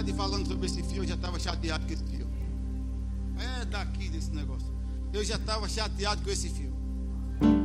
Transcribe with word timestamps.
Padre 0.00 0.14
falando 0.14 0.48
sobre 0.48 0.64
esse 0.64 0.82
fio, 0.82 1.02
eu 1.02 1.06
já 1.06 1.14
estava 1.14 1.38
chateado 1.38 1.84
com 1.84 1.92
esse 1.92 2.04
fio. 2.04 2.26
É 3.38 3.66
daqui 3.66 4.08
desse 4.08 4.30
negócio. 4.30 4.66
Eu 5.12 5.22
já 5.22 5.36
estava 5.36 5.68
chateado 5.68 6.22
com 6.22 6.30
esse 6.30 6.48
fio. 6.48 6.72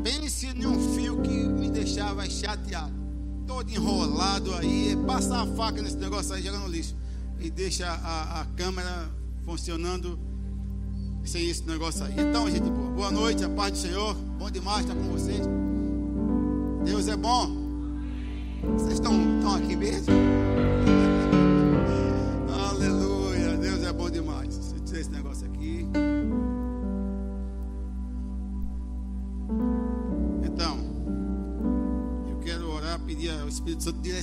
Pense 0.03 0.47
um 0.67 0.95
fio 0.95 1.21
que 1.21 1.29
me 1.29 1.69
deixava 1.69 2.29
chateado. 2.29 2.91
Todo 3.47 3.69
enrolado 3.71 4.53
aí. 4.53 4.97
Passa 5.07 5.43
a 5.43 5.47
faca 5.47 5.81
nesse 5.81 5.95
negócio 5.95 6.33
aí, 6.33 6.43
joga 6.43 6.59
no 6.59 6.67
lixo. 6.67 6.93
E 7.39 7.49
deixa 7.49 7.87
a, 7.87 8.41
a 8.41 8.45
câmera 8.57 9.09
funcionando 9.45 10.19
sem 11.23 11.49
esse 11.49 11.63
negócio 11.63 12.03
aí. 12.03 12.15
Então, 12.19 12.51
gente 12.51 12.69
boa, 12.69 12.91
boa 12.91 13.11
noite, 13.11 13.45
a 13.45 13.49
paz 13.49 13.71
do 13.71 13.77
Senhor. 13.77 14.13
Bom 14.13 14.51
demais 14.51 14.81
estar 14.81 14.93
com 14.93 15.09
vocês. 15.09 15.47
Deus 16.83 17.07
é 17.07 17.15
bom. 17.15 17.49
Vocês 18.73 18.95
estão, 18.95 19.13
estão 19.37 19.55
aqui 19.55 19.77
mesmo? 19.77 20.13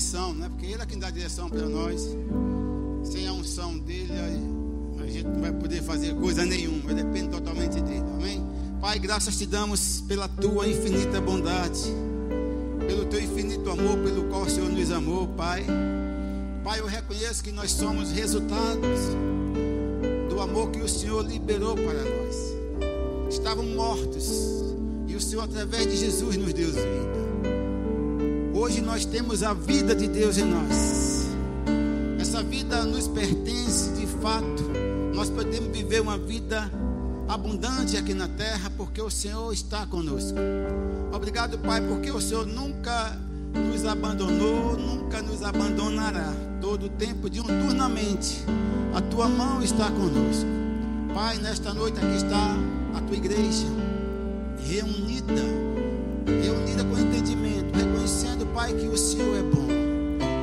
Direção, 0.02 0.34
né? 0.34 0.48
Porque 0.48 0.66
Ele 0.66 0.83
é 0.83 0.87
quem 0.87 0.98
dá 0.98 1.11
direção 1.11 1.48
para 1.48 1.69
nós. 1.69 2.16
Sem 3.05 3.29
a 3.29 3.33
unção 3.33 3.79
dele, 3.79 4.12
a 5.01 5.06
gente 5.06 5.28
não 5.28 5.41
vai 5.41 5.52
poder 5.52 5.83
fazer 5.83 6.15
coisa 6.16 6.45
nenhuma. 6.45 6.92
Depende 6.92 7.28
totalmente 7.28 7.80
dele. 7.80 8.05
Amém? 8.15 8.45
Pai, 8.80 8.98
graças 8.98 9.36
te 9.39 9.47
damos 9.47 10.03
pela 10.09 10.28
tua 10.28 10.67
infinita 10.67 11.20
bondade, 11.20 11.83
pelo 12.86 13.05
teu 13.06 13.22
infinito 13.22 13.70
amor, 13.70 13.98
pelo 13.98 14.25
qual 14.25 14.42
o 14.42 14.50
Senhor 14.50 14.70
nos 14.70 14.91
amou, 14.91 15.28
Pai. 15.28 15.64
Pai, 16.64 16.81
eu 16.81 16.87
reconheço 16.87 17.42
que 17.44 17.53
nós 17.53 17.70
somos 17.70 18.11
resultados 18.11 19.00
do 20.28 20.41
amor 20.41 20.70
que 20.70 20.81
o 20.81 20.89
Senhor 20.89 21.25
liberou 21.25 21.77
para 21.77 22.03
nós. 22.03 23.33
Estavam 23.33 23.64
mortos 23.66 24.28
e 25.06 25.14
o 25.14 25.20
Senhor, 25.20 25.44
através 25.44 25.87
de 25.87 25.97
Jesus, 25.97 26.37
nos 26.37 26.53
deu 26.53 26.69
vida. 26.72 27.22
Hoje 28.62 28.80
nós 28.80 29.05
temos 29.05 29.42
a 29.42 29.52
vida 29.52 29.92
de 29.92 30.06
Deus 30.06 30.38
em 30.38 30.44
nós. 30.44 31.27
Essa 32.20 32.44
vida 32.44 32.84
nos 32.84 33.08
pertence 33.08 33.91
de 33.91 34.06
fato. 34.06 34.62
Nós 35.12 35.28
podemos 35.28 35.77
viver 35.77 36.00
uma 36.00 36.16
vida 36.16 36.70
abundante 37.27 37.96
aqui 37.96 38.14
na 38.14 38.28
terra 38.28 38.70
porque 38.77 39.02
o 39.02 39.10
Senhor 39.10 39.52
está 39.52 39.84
conosco. 39.86 40.38
Obrigado, 41.12 41.58
Pai, 41.58 41.80
porque 41.80 42.12
o 42.12 42.20
Senhor 42.20 42.46
nunca 42.46 43.19
nos 43.52 43.84
abandonou, 43.84 44.78
nunca 44.78 45.20
nos 45.20 45.42
abandonará. 45.42 46.32
Todo 46.60 46.86
o 46.86 46.88
tempo, 46.88 47.28
diuturnamente, 47.28 48.44
a 48.94 49.00
tua 49.00 49.28
mão 49.28 49.60
está 49.60 49.91
conosco. 49.91 50.47
Pai, 51.12 51.36
nesta 51.38 51.74
noite 51.74 51.98
aqui 51.98 52.14
está 52.14 52.56
a 52.94 53.00
tua 53.00 53.16
igreja 53.16 53.66
reunida, 54.64 55.42
reunida 56.24 56.84
com 56.84 56.97
entendimento, 56.97 57.61
reconhecendo, 58.03 58.47
Pai, 58.53 58.72
que 58.72 58.89
o 58.89 58.98
Senhor 58.98 59.36
é 59.36 59.42
bom, 59.42 59.69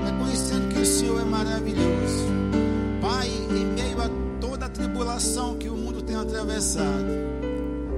reconhecendo 0.05 0.73
que 0.73 0.79
o 0.79 0.85
Senhor 0.85 1.19
é 1.19 1.25
maravilhoso. 1.25 2.25
Pai, 3.01 3.27
em 3.27 3.65
meio 3.65 4.01
a 4.01 4.09
toda 4.39 4.65
a 4.65 4.69
tribulação 4.69 5.57
que 5.57 5.67
o 5.67 5.75
mundo 5.75 6.01
tem 6.01 6.15
atravessado, 6.15 7.05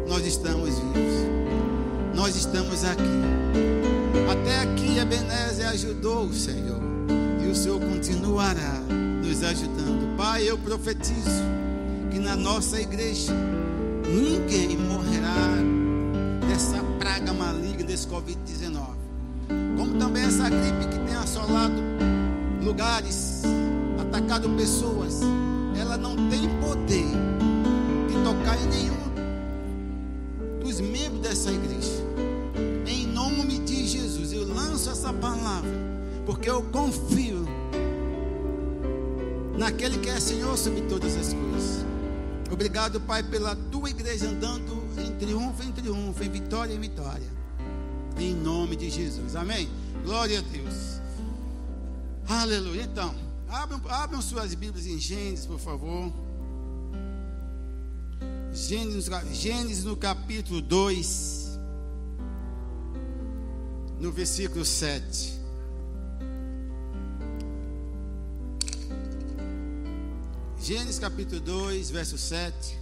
nós 0.08 0.26
estamos 0.26 0.80
vivos, 0.80 2.16
nós 2.16 2.36
estamos 2.36 2.84
aqui. 2.84 3.04
Até 4.32 4.62
aqui 4.62 4.98
Ebenezer 4.98 5.68
ajudou 5.68 6.26
o 6.26 6.34
Senhor, 6.34 6.82
e 7.46 7.48
o 7.48 7.56
Senhor 7.56 7.80
continuará 7.80 8.82
nos 9.24 9.44
ajudando. 9.44 10.18
Pai, 10.18 10.50
eu 10.50 10.58
profetizo 10.58 11.44
que 12.10 12.18
na 12.18 12.36
nossa 12.36 12.82
igreja 12.82 13.32
ninguém 14.08 14.76
morrerá 14.76 15.54
dessa 16.48 16.82
praga 17.00 17.32
maligna 17.32 17.84
desse 17.84 18.08
Covid-19. 18.08 19.01
Como 19.78 19.98
também 19.98 20.24
essa 20.24 20.50
gripe 20.50 20.88
que 20.90 21.00
tem 21.00 21.16
assolado 21.16 21.82
lugares, 22.64 23.44
atacado 24.00 24.50
pessoas, 24.52 25.22
ela 25.80 25.98
não 25.98 26.16
tem 26.30 26.50
poder 26.60 27.08
de 28.08 28.24
tocar 28.24 28.58
em 28.62 28.68
nenhum 28.68 29.02
dos 30.64 30.80
membros 30.80 31.22
dessa 31.22 31.52
igreja. 31.52 32.02
Em 32.86 33.08
nome 33.08 33.60
de 33.60 33.88
Jesus, 33.88 34.32
eu 34.34 34.48
lanço 34.48 34.90
essa 34.90 35.12
palavra, 35.14 35.72
porque 36.26 36.50
eu 36.50 36.62
confio 36.64 37.46
naquele 39.58 40.00
que 40.00 40.10
é 40.10 40.20
Senhor 40.20 40.58
sobre 40.58 40.82
todas 40.82 41.16
as 41.16 41.34
coisas. 41.34 41.86
Obrigado, 42.52 43.00
Pai, 43.02 43.24
pela 43.24 43.56
tua 43.56 43.90
igreja 43.90 44.28
andando 44.28 44.84
em 44.98 45.12
triunfo, 45.16 45.64
em 45.64 45.72
triunfo, 45.72 46.24
em 46.24 46.30
vitória, 46.30 46.74
em 46.74 46.80
vitória. 46.80 47.41
Em 48.18 48.34
nome 48.34 48.76
de 48.76 48.90
Jesus. 48.90 49.36
Amém? 49.36 49.70
Glória 50.04 50.40
a 50.40 50.42
Deus. 50.42 51.02
Aleluia. 52.28 52.84
Então, 52.84 53.14
abram, 53.50 53.82
abram 53.90 54.22
suas 54.22 54.54
Bíblias 54.54 54.88
em 54.88 55.00
Gênesis, 55.00 55.46
por 55.46 55.60
favor. 55.60 56.12
Gênesis, 58.54 59.10
Gênesis 59.34 59.84
no 59.84 59.96
capítulo 59.96 60.62
2, 60.62 61.60
no 64.00 64.12
versículo 64.12 64.66
7. 64.66 65.40
Gênesis 70.62 71.00
capítulo 71.00 71.42
2, 71.42 71.90
verso 71.90 72.18
7. 72.18 72.81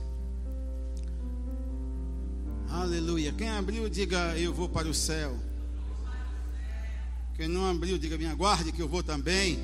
Aleluia. 2.72 3.34
Quem 3.34 3.50
abriu, 3.50 3.90
diga 3.90 4.38
eu 4.38 4.54
vou 4.54 4.70
para 4.70 4.88
o 4.88 4.94
céu. 4.94 5.36
Quem 7.36 7.48
não 7.48 7.68
abriu, 7.70 7.98
diga 7.98 8.18
me 8.18 8.28
aguarde 8.28 8.72
que 8.72 8.82
eu 8.82 8.88
vou 8.88 9.02
também. 9.02 9.58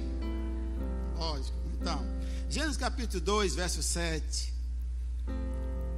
Lógico. 1.15 1.55
Então, 1.79 2.03
Gênesis 2.49 2.77
capítulo 2.77 3.21
2, 3.21 3.53
verso 3.53 3.83
7. 3.83 4.53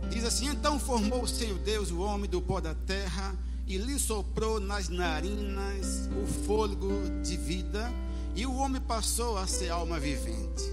Diz 0.09 0.25
assim: 0.25 0.47
Então 0.47 0.77
formou 0.77 1.23
o 1.23 1.27
Senhor 1.27 1.57
Deus 1.59 1.91
o 1.91 1.99
homem 1.99 2.29
do 2.29 2.41
pó 2.41 2.59
da 2.59 2.75
terra 2.75 3.33
e 3.65 3.77
lhe 3.77 3.97
soprou 3.97 4.59
nas 4.59 4.89
narinas 4.89 6.09
o 6.21 6.25
fôlego 6.45 6.91
de 7.21 7.37
vida, 7.37 7.91
e 8.35 8.45
o 8.45 8.55
homem 8.55 8.81
passou 8.81 9.37
a 9.37 9.47
ser 9.47 9.69
alma 9.69 9.99
vivente. 9.99 10.63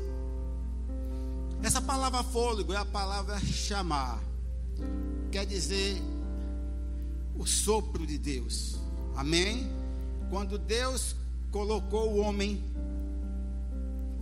Essa 1.63 1.81
palavra 1.81 2.23
fôlego 2.23 2.73
é 2.73 2.77
a 2.77 2.85
palavra 2.85 3.39
chamar, 3.41 4.23
quer 5.31 5.47
dizer 5.47 6.01
o 7.37 7.47
sopro 7.47 8.07
de 8.07 8.19
Deus, 8.19 8.77
amém? 9.17 9.71
Quando 10.31 10.59
Deus 10.59 11.15
colocou 11.51 12.15
o 12.15 12.19
homem, 12.19 12.65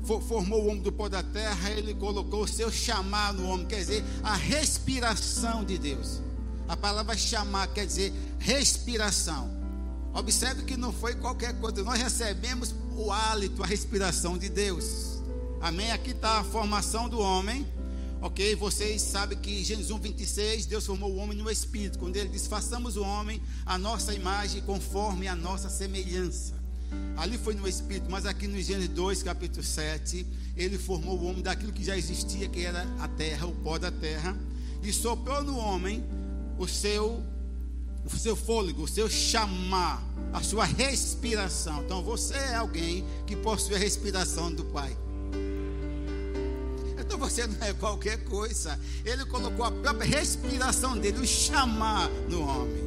formou 0.04 0.64
o 0.64 0.66
homem 0.68 0.82
do 0.82 0.92
pó 0.92 1.08
da 1.08 1.22
terra, 1.22 1.70
ele 1.70 1.94
colocou 1.94 2.42
o 2.42 2.48
seu 2.48 2.70
chamar 2.70 3.32
no 3.32 3.48
homem, 3.48 3.66
quer 3.66 3.78
dizer 3.78 4.04
a 4.22 4.34
respiração 4.34 5.64
de 5.64 5.78
Deus. 5.78 6.20
A 6.68 6.76
palavra 6.76 7.16
chamar 7.16 7.68
quer 7.68 7.86
dizer 7.86 8.12
respiração. 8.38 9.50
Observe 10.14 10.64
que 10.64 10.76
não 10.76 10.92
foi 10.92 11.14
qualquer 11.14 11.58
coisa, 11.58 11.82
nós 11.82 11.98
recebemos 11.98 12.74
o 12.96 13.10
hálito, 13.10 13.62
a 13.62 13.66
respiração 13.66 14.36
de 14.36 14.48
Deus. 14.48 15.22
Amém? 15.60 15.90
Aqui 15.92 16.10
está 16.10 16.40
a 16.40 16.44
formação 16.44 17.08
do 17.08 17.18
homem. 17.18 17.66
Ok? 18.22 18.54
Vocês 18.54 19.02
sabem 19.02 19.36
que 19.36 19.50
em 19.50 19.64
Gênesis 19.64 19.90
1, 19.90 19.98
26, 19.98 20.66
Deus 20.66 20.86
formou 20.86 21.10
o 21.10 21.16
homem 21.16 21.36
no 21.36 21.50
Espírito. 21.50 21.98
Quando 21.98 22.16
ele 22.16 22.28
diz: 22.28 22.46
façamos 22.46 22.96
o 22.96 23.02
homem 23.02 23.42
a 23.66 23.76
nossa 23.76 24.14
imagem, 24.14 24.62
conforme 24.62 25.26
a 25.26 25.34
nossa 25.34 25.68
semelhança. 25.68 26.54
Ali 27.16 27.36
foi 27.36 27.54
no 27.54 27.66
Espírito, 27.66 28.08
mas 28.08 28.24
aqui 28.24 28.46
no 28.46 28.60
Gênesis 28.60 28.90
2, 28.90 29.22
capítulo 29.24 29.64
7, 29.64 30.24
ele 30.56 30.78
formou 30.78 31.18
o 31.18 31.24
homem 31.24 31.42
daquilo 31.42 31.72
que 31.72 31.82
já 31.82 31.96
existia, 31.96 32.48
que 32.48 32.64
era 32.64 32.86
a 33.00 33.08
terra, 33.08 33.46
o 33.46 33.52
pó 33.56 33.76
da 33.76 33.90
terra, 33.90 34.36
e 34.82 34.92
soprou 34.92 35.42
no 35.42 35.56
homem 35.56 36.04
o 36.58 36.68
seu, 36.68 37.22
o 38.04 38.16
seu 38.16 38.36
fôlego, 38.36 38.84
o 38.84 38.88
seu 38.88 39.10
chamar, 39.10 40.02
a 40.32 40.42
sua 40.42 40.64
respiração. 40.64 41.82
Então 41.82 42.02
você 42.02 42.34
é 42.34 42.54
alguém 42.54 43.04
que 43.26 43.34
possui 43.34 43.74
a 43.74 43.78
respiração 43.78 44.52
do 44.52 44.64
Pai. 44.66 44.96
Você 47.22 47.46
não 47.46 47.64
é 47.64 47.72
qualquer 47.72 48.24
coisa. 48.24 48.78
Ele 49.04 49.24
colocou 49.26 49.64
a 49.64 49.70
própria 49.70 50.04
respiração 50.04 50.98
dele, 50.98 51.20
o 51.20 51.26
chamar 51.26 52.10
no 52.28 52.42
homem, 52.42 52.82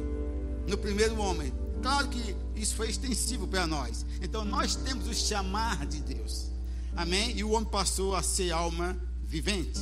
no 0.68 0.76
primeiro 0.76 1.18
homem. 1.18 1.50
Claro 1.80 2.08
que 2.08 2.36
isso 2.54 2.74
foi 2.74 2.90
extensivo 2.90 3.48
para 3.48 3.66
nós. 3.66 4.04
Então 4.20 4.44
nós 4.44 4.76
temos 4.76 5.08
o 5.08 5.14
chamar 5.14 5.86
de 5.86 6.02
Deus. 6.02 6.50
Amém? 6.94 7.34
E 7.34 7.42
o 7.42 7.52
homem 7.52 7.68
passou 7.70 8.14
a 8.14 8.22
ser 8.22 8.52
alma 8.52 8.94
vivente. 9.24 9.80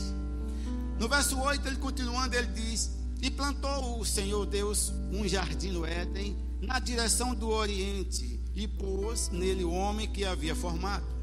No 1.01 1.09
verso 1.09 1.37
8, 1.37 1.67
ele 1.67 1.77
continuando, 1.77 2.37
ele 2.37 2.47
diz: 2.47 2.93
E 3.21 3.33
plantou 3.33 3.99
o 3.99 4.05
Senhor 4.05 4.47
Deus 4.47 4.93
um 5.11 5.27
jardim 5.27 5.73
no 5.73 5.85
Éden, 5.85 6.39
na 6.61 6.79
direção 6.79 7.35
do 7.35 7.49
Oriente, 7.49 8.41
e 8.55 8.69
pôs 8.69 9.31
nele 9.31 9.65
o 9.65 9.73
homem 9.73 10.07
que 10.07 10.25
havia 10.25 10.55
formado. 10.55 11.14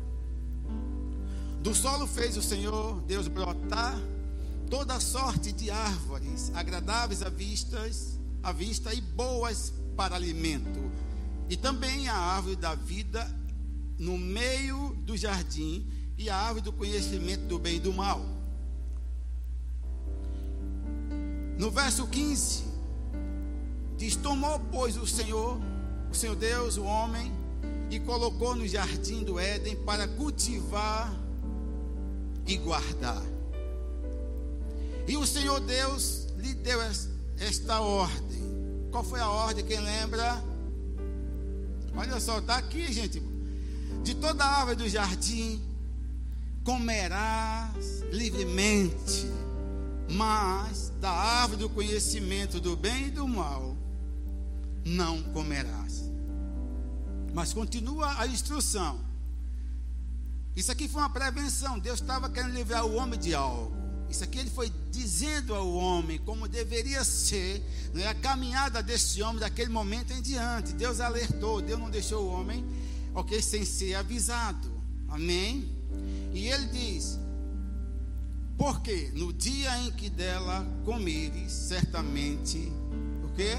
Do 1.62 1.76
solo 1.76 2.08
fez 2.08 2.36
o 2.38 2.42
Senhor 2.42 3.02
Deus 3.02 3.28
brotar 3.28 3.96
toda 4.68 5.00
sorte 5.00 5.52
de 5.52 5.70
árvores 5.70 6.52
agradáveis 6.56 7.22
à 7.22 7.30
vista, 7.30 7.78
à 8.42 8.52
vista 8.52 8.92
e 8.92 9.00
boas 9.00 9.72
para 9.96 10.16
alimento. 10.16 10.92
E 11.48 11.56
também 11.56 12.10
a 12.10 12.16
árvore 12.16 12.56
da 12.56 12.74
vida 12.74 13.30
no 14.00 14.18
meio 14.18 14.96
do 15.06 15.16
jardim 15.16 15.86
e 16.18 16.32
a 16.32 16.36
árvore 16.36 16.64
do 16.64 16.74
conhecimento 16.74 17.46
do 17.46 17.60
bem 17.60 17.76
e 17.76 17.80
do 17.80 17.94
mal. 17.94 18.26
No 21.60 21.70
verso 21.70 22.08
15, 22.08 22.64
diz: 23.98 24.16
Tomou, 24.16 24.60
pois, 24.72 24.98
o 24.98 25.06
Senhor, 25.06 25.60
o 26.10 26.16
Senhor 26.16 26.36
Deus, 26.36 26.78
o 26.78 26.84
homem, 26.86 27.32
e 27.92 28.00
colocou 28.00 28.56
no 28.56 28.68
jardim 28.68 29.24
do 29.24 29.40
Éden 29.40 29.76
para 29.76 30.08
cultivar 30.08 31.21
e 32.52 32.58
guardar. 32.58 33.24
E 35.08 35.16
o 35.16 35.26
Senhor 35.26 35.60
Deus 35.62 36.28
lhe 36.38 36.54
deu 36.54 36.80
esta 37.40 37.80
ordem. 37.80 38.42
Qual 38.92 39.04
foi 39.04 39.20
a 39.22 39.30
ordem? 39.30 39.66
Quem 39.66 39.80
lembra? 39.80 40.44
Olha 41.96 42.20
só, 42.20 42.40
está 42.40 42.58
aqui, 42.58 42.92
gente. 42.92 43.22
De 44.04 44.16
toda 44.16 44.44
a 44.44 44.60
árvore 44.60 44.76
do 44.78 44.90
jardim 44.90 45.62
comerás 46.64 48.02
livremente, 48.12 49.28
mas 50.10 50.92
da 51.00 51.10
árvore 51.10 51.60
do 51.62 51.70
conhecimento 51.70 52.60
do 52.60 52.76
bem 52.76 53.08
e 53.08 53.12
do 53.12 53.28
mal 53.28 53.76
não 54.86 55.22
comerás. 55.24 56.04
Mas 57.34 57.54
continua 57.54 58.20
a 58.20 58.28
instrução. 58.28 59.11
Isso 60.56 60.72
aqui 60.72 60.88
foi 60.88 61.02
uma 61.02 61.10
prevenção. 61.10 61.80
Deus 61.80 62.02
estava 62.02 62.30
querendo 62.30 62.54
livrar 62.54 62.86
o 62.86 62.96
homem 62.96 63.20
de 63.20 63.34
algo. 63.34 63.82
Isso 64.10 64.26
aqui 64.26 64.40
ele 64.40 64.50
foi 64.50 64.70
dizendo 64.92 65.56
ao 65.56 65.74
homem 65.74 66.20
como 66.20 66.46
deveria 66.46 67.02
ser 67.06 67.64
né, 67.94 68.08
a 68.08 68.14
caminhada 68.14 68.84
desse 68.84 69.22
homem 69.24 69.40
daquele 69.40 69.70
momento 69.70 70.12
em 70.12 70.22
diante. 70.22 70.74
Deus 70.74 71.00
alertou, 71.00 71.62
Deus 71.62 71.80
não 71.80 71.90
deixou 71.90 72.26
o 72.26 72.28
homem, 72.28 72.66
ok, 73.16 73.42
sem 73.42 73.64
ser 73.64 73.96
avisado. 73.96 74.70
Amém? 75.08 75.72
E 76.34 76.50
ele 76.50 76.66
diz: 76.68 77.18
Porque 78.58 79.12
no 79.16 79.32
dia 79.32 79.78
em 79.80 79.92
que 79.92 80.10
dela 80.10 80.68
comeres, 80.84 81.54
certamente, 81.54 82.58
o 83.24 83.30
quê? 83.34 83.56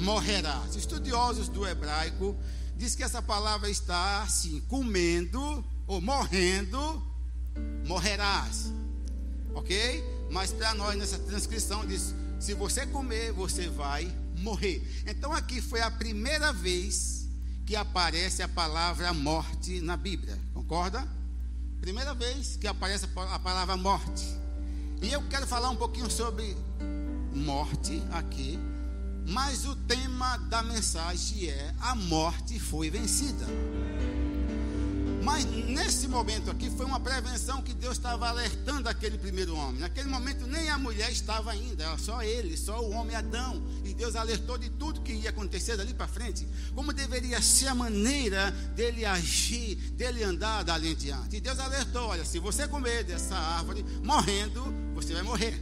Morrerás. 0.00 0.74
Estudiosos 0.74 1.48
do 1.48 1.64
hebraico 1.64 2.36
diz 2.76 2.96
que 2.96 3.04
essa 3.04 3.22
palavra 3.22 3.70
está 3.70 4.22
assim, 4.22 4.60
comendo 4.62 5.64
ou 5.86 6.00
morrendo, 6.00 7.02
morrerás 7.86 8.72
ok? 9.56 10.04
Mas 10.30 10.52
para 10.52 10.74
nós, 10.74 10.96
nessa 10.96 11.18
transcrição, 11.18 11.84
diz: 11.86 12.14
se 12.38 12.54
você 12.54 12.86
comer, 12.86 13.32
você 13.32 13.68
vai 13.68 14.14
morrer. 14.38 14.82
Então 15.06 15.32
aqui 15.32 15.60
foi 15.60 15.80
a 15.80 15.90
primeira 15.90 16.52
vez 16.52 17.26
que 17.64 17.74
aparece 17.74 18.42
a 18.42 18.48
palavra 18.48 19.12
morte 19.12 19.80
na 19.80 19.96
Bíblia, 19.96 20.38
concorda? 20.54 21.06
Primeira 21.80 22.14
vez 22.14 22.56
que 22.56 22.66
aparece 22.66 23.06
a 23.16 23.38
palavra 23.38 23.76
morte. 23.76 24.24
E 25.02 25.12
eu 25.12 25.22
quero 25.28 25.46
falar 25.46 25.70
um 25.70 25.76
pouquinho 25.76 26.10
sobre 26.10 26.56
morte 27.34 28.02
aqui, 28.12 28.58
mas 29.28 29.66
o 29.66 29.74
tema 29.74 30.36
da 30.36 30.62
mensagem 30.62 31.48
é: 31.48 31.74
a 31.80 31.94
morte 31.94 32.58
foi 32.60 32.90
vencida. 32.90 33.46
Mas 35.26 35.44
nesse 35.44 36.06
momento 36.06 36.52
aqui 36.52 36.70
foi 36.70 36.86
uma 36.86 37.00
prevenção 37.00 37.60
que 37.60 37.74
Deus 37.74 37.96
estava 37.96 38.28
alertando 38.28 38.88
aquele 38.88 39.18
primeiro 39.18 39.56
homem. 39.56 39.80
Naquele 39.80 40.08
momento 40.08 40.46
nem 40.46 40.70
a 40.70 40.78
mulher 40.78 41.10
estava 41.10 41.50
ainda, 41.50 41.82
era 41.82 41.98
só 41.98 42.22
ele, 42.22 42.56
só 42.56 42.80
o 42.80 42.92
homem 42.92 43.16
Adão. 43.16 43.60
E 43.84 43.92
Deus 43.92 44.14
alertou 44.14 44.56
de 44.56 44.70
tudo 44.70 45.00
que 45.00 45.12
ia 45.12 45.30
acontecer 45.30 45.76
dali 45.76 45.92
para 45.92 46.06
frente, 46.06 46.46
como 46.76 46.92
deveria 46.92 47.42
ser 47.42 47.66
a 47.66 47.74
maneira 47.74 48.52
dele 48.76 49.04
agir, 49.04 49.74
dele 49.94 50.22
andar 50.22 50.62
dali 50.62 50.92
em 50.92 50.94
diante. 50.94 51.34
E 51.34 51.40
Deus 51.40 51.58
alertou: 51.58 52.06
olha, 52.10 52.24
se 52.24 52.38
você 52.38 52.68
comer 52.68 53.02
dessa 53.02 53.34
árvore, 53.34 53.84
morrendo, 54.04 54.62
você 54.94 55.12
vai 55.12 55.24
morrer. 55.24 55.60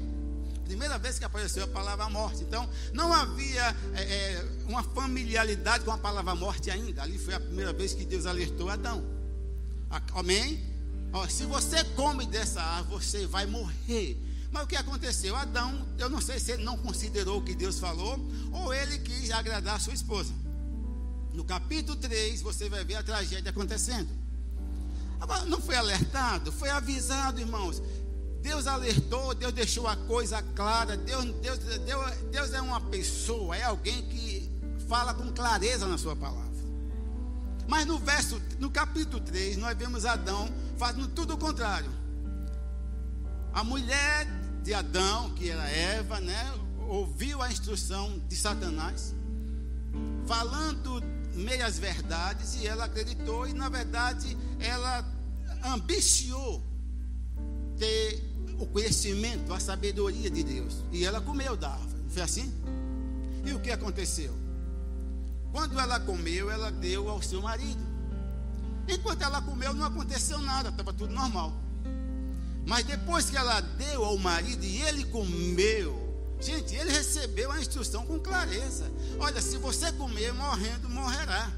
Primeira 0.66 0.98
vez 0.98 1.18
que 1.18 1.24
apareceu 1.24 1.64
a 1.64 1.68
palavra 1.68 2.10
morte. 2.10 2.42
Então, 2.42 2.68
não 2.92 3.14
havia 3.14 3.74
é, 3.94 4.02
é, 4.02 4.48
uma 4.66 4.82
familiaridade 4.82 5.84
com 5.84 5.90
a 5.90 5.96
palavra 5.96 6.34
morte 6.34 6.70
ainda. 6.70 7.02
Ali 7.02 7.16
foi 7.16 7.32
a 7.32 7.40
primeira 7.40 7.72
vez 7.72 7.94
que 7.94 8.04
Deus 8.04 8.26
alertou 8.26 8.68
Adão. 8.68 9.13
Amém? 10.14 10.72
Se 11.28 11.44
você 11.44 11.84
come 11.96 12.26
dessa 12.26 12.60
árvore, 12.60 13.04
você 13.04 13.26
vai 13.26 13.46
morrer. 13.46 14.20
Mas 14.50 14.64
o 14.64 14.66
que 14.66 14.76
aconteceu? 14.76 15.34
Adão, 15.34 15.86
eu 15.98 16.08
não 16.08 16.20
sei 16.20 16.38
se 16.38 16.52
ele 16.52 16.64
não 16.64 16.76
considerou 16.76 17.38
o 17.38 17.42
que 17.42 17.54
Deus 17.54 17.78
falou, 17.78 18.18
ou 18.52 18.72
ele 18.72 18.98
quis 18.98 19.30
agradar 19.30 19.76
a 19.76 19.78
sua 19.78 19.94
esposa. 19.94 20.32
No 21.32 21.44
capítulo 21.44 21.96
3, 21.96 22.42
você 22.42 22.68
vai 22.68 22.84
ver 22.84 22.94
a 22.96 23.02
tragédia 23.02 23.50
acontecendo. 23.50 24.08
Agora, 25.20 25.44
não 25.46 25.60
foi 25.60 25.76
alertado, 25.76 26.52
foi 26.52 26.70
avisado, 26.70 27.40
irmãos. 27.40 27.82
Deus 28.42 28.66
alertou, 28.66 29.34
Deus 29.34 29.52
deixou 29.52 29.88
a 29.88 29.96
coisa 29.96 30.42
clara. 30.42 30.96
Deus, 30.96 31.24
Deus, 31.36 31.58
Deus, 31.58 32.14
Deus 32.30 32.52
é 32.52 32.60
uma 32.60 32.80
pessoa, 32.80 33.56
é 33.56 33.62
alguém 33.62 34.02
que 34.08 34.50
fala 34.88 35.14
com 35.14 35.32
clareza 35.32 35.86
na 35.86 35.98
sua 35.98 36.14
palavra. 36.14 36.53
Mas 37.66 37.86
no 37.86 37.98
verso, 37.98 38.40
no 38.58 38.70
capítulo 38.70 39.22
3, 39.22 39.56
nós 39.56 39.76
vemos 39.76 40.04
Adão 40.04 40.48
fazendo 40.76 41.08
tudo 41.08 41.34
o 41.34 41.38
contrário. 41.38 41.90
A 43.52 43.64
mulher 43.64 44.26
de 44.62 44.74
Adão, 44.74 45.30
que 45.30 45.48
era 45.48 45.68
Eva, 45.68 46.20
né, 46.20 46.54
ouviu 46.88 47.40
a 47.40 47.50
instrução 47.50 48.20
de 48.28 48.36
Satanás, 48.36 49.14
falando 50.26 51.02
meias 51.34 51.78
verdades, 51.78 52.56
e 52.60 52.66
ela 52.66 52.84
acreditou, 52.84 53.46
e 53.46 53.52
na 53.52 53.68
verdade 53.68 54.36
ela 54.58 55.04
ambiciou 55.64 56.62
ter 57.78 58.22
o 58.58 58.66
conhecimento, 58.66 59.52
a 59.52 59.58
sabedoria 59.58 60.30
de 60.30 60.42
Deus. 60.42 60.84
E 60.92 61.04
ela 61.04 61.20
comeu 61.20 61.56
da 61.56 61.70
árvore. 61.70 62.04
Foi 62.08 62.22
assim? 62.22 62.52
E 63.44 63.52
o 63.52 63.60
que 63.60 63.70
aconteceu? 63.70 64.43
Quando 65.54 65.78
ela 65.78 66.00
comeu, 66.00 66.50
ela 66.50 66.72
deu 66.72 67.08
ao 67.08 67.22
seu 67.22 67.40
marido. 67.40 67.80
Enquanto 68.88 69.22
ela 69.22 69.40
comeu, 69.40 69.72
não 69.72 69.86
aconteceu 69.86 70.40
nada, 70.40 70.70
estava 70.70 70.92
tudo 70.92 71.14
normal. 71.14 71.52
Mas 72.66 72.84
depois 72.84 73.30
que 73.30 73.36
ela 73.36 73.60
deu 73.60 74.04
ao 74.04 74.18
marido 74.18 74.64
e 74.64 74.82
ele 74.82 75.04
comeu, 75.04 76.36
gente, 76.40 76.74
ele 76.74 76.90
recebeu 76.90 77.52
a 77.52 77.60
instrução 77.60 78.04
com 78.04 78.18
clareza: 78.18 78.90
olha, 79.20 79.40
se 79.40 79.56
você 79.56 79.92
comer 79.92 80.34
morrendo, 80.34 80.88
morrerá. 80.88 81.48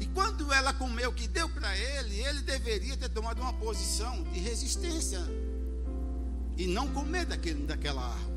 E 0.00 0.06
quando 0.08 0.52
ela 0.52 0.74
comeu 0.74 1.08
o 1.08 1.14
que 1.14 1.26
deu 1.26 1.48
para 1.48 1.74
ele, 1.78 2.20
ele 2.20 2.42
deveria 2.42 2.94
ter 2.98 3.08
tomado 3.08 3.40
uma 3.40 3.54
posição 3.54 4.22
de 4.24 4.38
resistência 4.38 5.20
e 6.58 6.66
não 6.66 6.88
comer 6.88 7.24
daquele, 7.24 7.64
daquela 7.64 8.04
árvore. 8.04 8.29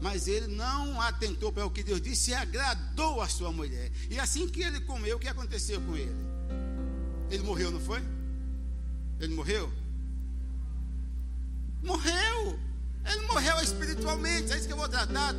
Mas 0.00 0.26
ele 0.26 0.46
não 0.46 1.00
atentou 1.00 1.52
para 1.52 1.66
o 1.66 1.70
que 1.70 1.82
Deus 1.82 2.00
disse 2.00 2.30
e 2.30 2.34
agradou 2.34 3.20
a 3.20 3.28
sua 3.28 3.52
mulher. 3.52 3.90
E 4.08 4.18
assim 4.18 4.48
que 4.48 4.62
ele 4.62 4.80
comeu, 4.80 5.16
o 5.16 5.20
que 5.20 5.28
aconteceu 5.28 5.80
com 5.82 5.96
ele? 5.96 6.14
Ele 7.30 7.42
morreu, 7.42 7.70
não 7.70 7.80
foi? 7.80 8.02
Ele 9.20 9.34
morreu? 9.34 9.70
Morreu! 11.82 12.58
Ele 13.04 13.26
morreu 13.26 13.60
espiritualmente. 13.60 14.52
É 14.52 14.56
isso 14.56 14.66
que 14.66 14.72
eu 14.72 14.76
vou 14.76 14.88
tratar. 14.88 15.34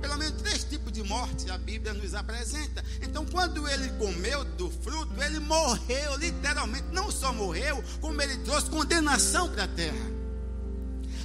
pelo 0.00 0.16
menos 0.16 0.42
três 0.42 0.64
tipos 0.64 0.92
de 0.92 1.02
morte 1.02 1.50
a 1.50 1.56
Bíblia 1.56 1.94
nos 1.94 2.14
apresenta. 2.14 2.84
Então, 3.00 3.24
quando 3.24 3.68
ele 3.68 3.88
comeu 3.90 4.44
do 4.44 4.70
fruto, 4.70 5.22
ele 5.22 5.38
morreu, 5.38 6.16
literalmente. 6.16 6.88
Não 6.92 7.10
só 7.10 7.32
morreu, 7.32 7.82
como 8.00 8.20
ele 8.20 8.36
trouxe 8.38 8.68
condenação 8.68 9.48
para 9.48 9.64
a 9.64 9.68
terra. 9.68 10.19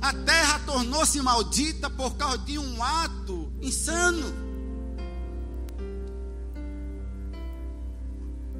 A 0.02 0.14
terra 0.14 0.60
tornou-se 0.60 1.20
maldita 1.22 1.90
por 1.90 2.16
causa 2.16 2.38
de 2.40 2.60
um 2.60 2.84
ato 2.84 3.52
insano. 3.62 4.46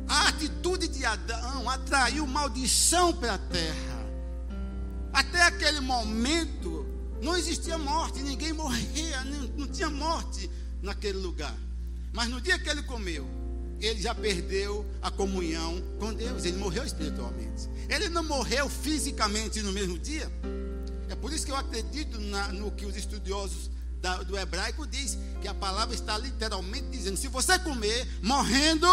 A 0.08 0.30
atitude 0.30 0.88
de 0.88 1.04
Adão 1.06 1.70
atraiu 1.70 2.26
maldição 2.28 3.14
para 3.14 3.36
a 3.36 3.38
terra. 3.38 4.06
Até 5.12 5.42
aquele 5.44 5.80
momento 5.80 6.86
não 7.22 7.36
existia 7.36 7.78
morte, 7.78 8.22
ninguém 8.22 8.54
morria, 8.54 9.24
não, 9.56 9.68
tinha 9.68 9.90
morte 9.90 10.50
naquele 10.82 11.18
lugar. 11.18 11.56
Mas 12.14 12.30
no 12.30 12.40
dia 12.40 12.60
que 12.60 12.70
ele 12.70 12.84
comeu, 12.84 13.26
ele 13.80 14.02
já 14.02 14.14
perdeu 14.14 14.86
a 15.02 15.10
comunhão 15.10 15.82
com 16.00 16.14
Deus, 16.14 16.46
ele 16.46 16.58
morreu 16.58 16.84
espiritualmente. 16.84 17.70
Ele 17.90 18.10
não 18.10 18.24
morreu 18.24 18.70
fisicamente 18.70 19.62
no 19.62 19.72
mesmo 19.72 19.98
dia. 19.98 20.32
É 21.16 21.18
por 21.18 21.32
isso 21.32 21.46
que 21.46 21.52
eu 21.52 21.56
acredito 21.56 22.20
na, 22.20 22.50
no 22.50 22.70
que 22.72 22.86
os 22.86 22.98
estudiosos 22.98 23.72
da, 24.02 24.22
do 24.24 24.38
hebraico 24.38 24.86
diz 24.86 25.18
que 25.42 25.48
a 25.48 25.54
palavra 25.54 25.96
está 25.96 26.18
literalmente 26.18 26.90
dizendo: 26.90 27.16
se 27.16 27.30
você 27.30 27.58
comer 27.58 28.06
morrendo, 28.22 28.86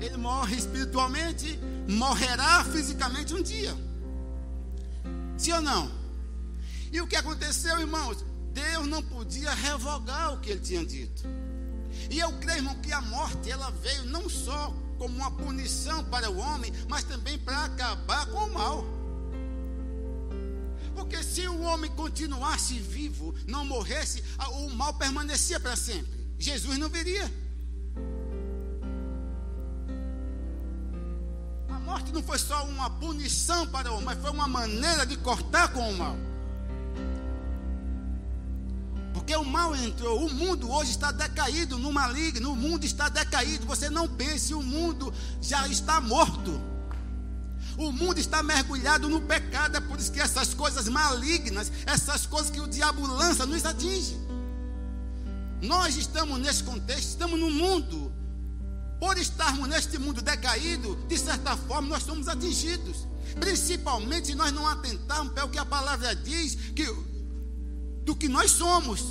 Ele 0.00 0.16
morre 0.16 0.56
espiritualmente, 0.56 1.58
morrerá 1.88 2.64
fisicamente 2.64 3.34
um 3.34 3.42
dia. 3.42 3.76
Sim 5.36 5.52
ou 5.54 5.60
não? 5.62 5.90
E 6.92 7.00
o 7.00 7.08
que 7.08 7.16
aconteceu, 7.16 7.80
irmãos? 7.80 8.24
Deus 8.52 8.86
não 8.86 9.02
podia 9.02 9.52
revogar 9.52 10.32
o 10.32 10.40
que 10.40 10.50
ele 10.50 10.60
tinha 10.60 10.84
dito. 10.84 11.24
E 12.08 12.20
eu 12.20 12.32
creio, 12.34 12.58
irmão, 12.58 12.76
que 12.76 12.92
a 12.92 13.00
morte 13.00 13.50
ela 13.50 13.70
veio 13.82 14.04
não 14.04 14.28
só 14.28 14.72
como 14.96 15.16
uma 15.16 15.30
punição 15.30 16.04
para 16.04 16.30
o 16.30 16.38
homem, 16.38 16.72
mas 16.88 17.02
também 17.02 17.36
para 17.38 17.64
acabar 17.64 18.26
com 18.26 18.38
o 18.38 18.52
mal. 18.52 18.99
Porque 20.94 21.22
se 21.22 21.46
o 21.46 21.60
homem 21.62 21.90
continuasse 21.92 22.78
vivo, 22.78 23.34
não 23.46 23.64
morresse, 23.64 24.22
o 24.52 24.70
mal 24.70 24.94
permanecia 24.94 25.58
para 25.58 25.76
sempre. 25.76 26.20
Jesus 26.38 26.78
não 26.78 26.88
viria. 26.88 27.30
A 31.68 31.78
morte 31.78 32.12
não 32.12 32.22
foi 32.22 32.38
só 32.38 32.64
uma 32.64 32.88
punição 32.90 33.66
para 33.66 33.90
o 33.90 33.94
homem, 33.94 34.06
mas 34.06 34.20
foi 34.20 34.30
uma 34.30 34.48
maneira 34.48 35.04
de 35.04 35.16
cortar 35.16 35.72
com 35.72 35.90
o 35.90 35.96
mal. 35.96 36.16
Porque 39.12 39.34
o 39.36 39.44
mal 39.44 39.76
entrou, 39.76 40.26
o 40.26 40.32
mundo 40.32 40.70
hoje 40.70 40.92
está 40.92 41.12
decaído 41.12 41.78
no 41.78 41.92
maligno, 41.92 42.52
o 42.52 42.56
mundo 42.56 42.84
está 42.84 43.08
decaído. 43.08 43.66
Você 43.66 43.90
não 43.90 44.08
pense, 44.08 44.54
o 44.54 44.62
mundo 44.62 45.12
já 45.40 45.68
está 45.68 46.00
morto. 46.00 46.69
O 47.80 47.90
mundo 47.90 48.18
está 48.18 48.42
mergulhado 48.42 49.08
no 49.08 49.22
pecado, 49.22 49.74
é 49.74 49.80
por 49.80 49.98
isso 49.98 50.12
que 50.12 50.20
essas 50.20 50.52
coisas 50.52 50.86
malignas, 50.86 51.72
essas 51.86 52.26
coisas 52.26 52.50
que 52.50 52.60
o 52.60 52.68
diabo 52.68 53.06
lança, 53.06 53.46
nos 53.46 53.64
atinge. 53.64 54.20
Nós 55.62 55.96
estamos 55.96 56.38
nesse 56.38 56.62
contexto, 56.62 57.08
estamos 57.08 57.40
no 57.40 57.50
mundo. 57.50 58.12
Por 59.00 59.16
estarmos 59.16 59.66
neste 59.66 59.96
mundo 59.96 60.20
decaído, 60.20 60.94
de 61.08 61.16
certa 61.16 61.56
forma 61.56 61.88
nós 61.88 62.02
somos 62.02 62.28
atingidos. 62.28 63.08
Principalmente 63.40 64.26
se 64.26 64.34
nós 64.34 64.52
não 64.52 64.66
atentarmos 64.66 65.32
para 65.32 65.46
o 65.46 65.48
que 65.48 65.58
a 65.58 65.64
palavra 65.64 66.14
diz, 66.14 66.56
que, 66.76 66.84
do 68.04 68.14
que 68.14 68.28
nós 68.28 68.50
somos. 68.50 69.06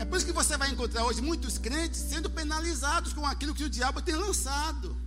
É 0.00 0.04
por 0.04 0.16
isso 0.16 0.26
que 0.26 0.32
você 0.32 0.56
vai 0.56 0.68
encontrar 0.68 1.04
hoje 1.04 1.20
muitos 1.20 1.58
crentes 1.58 2.00
sendo 2.00 2.28
penalizados 2.28 3.12
com 3.12 3.24
aquilo 3.24 3.54
que 3.54 3.62
o 3.62 3.70
diabo 3.70 4.02
tem 4.02 4.16
lançado. 4.16 5.01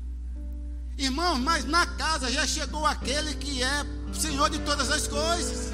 Irmão, 0.98 1.38
mas 1.38 1.66
na 1.66 1.86
casa 1.86 2.32
já 2.32 2.48
chegou 2.48 2.86
aquele 2.86 3.34
que 3.36 3.62
é 3.62 3.86
Senhor 4.14 4.50
de 4.50 4.60
todas 4.60 4.90
as 4.90 5.08
coisas. 5.08 5.74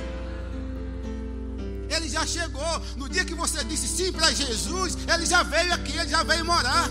Ele 1.89 2.09
já 2.09 2.25
chegou. 2.25 2.81
No 2.97 3.07
dia 3.07 3.23
que 3.23 3.35
você 3.35 3.63
disse 3.63 3.87
sim 3.87 4.11
para 4.11 4.31
Jesus, 4.31 4.97
ele 5.13 5.25
já 5.25 5.43
veio 5.43 5.73
aqui, 5.73 5.95
ele 5.95 6.09
já 6.09 6.23
veio 6.23 6.43
morar. 6.43 6.89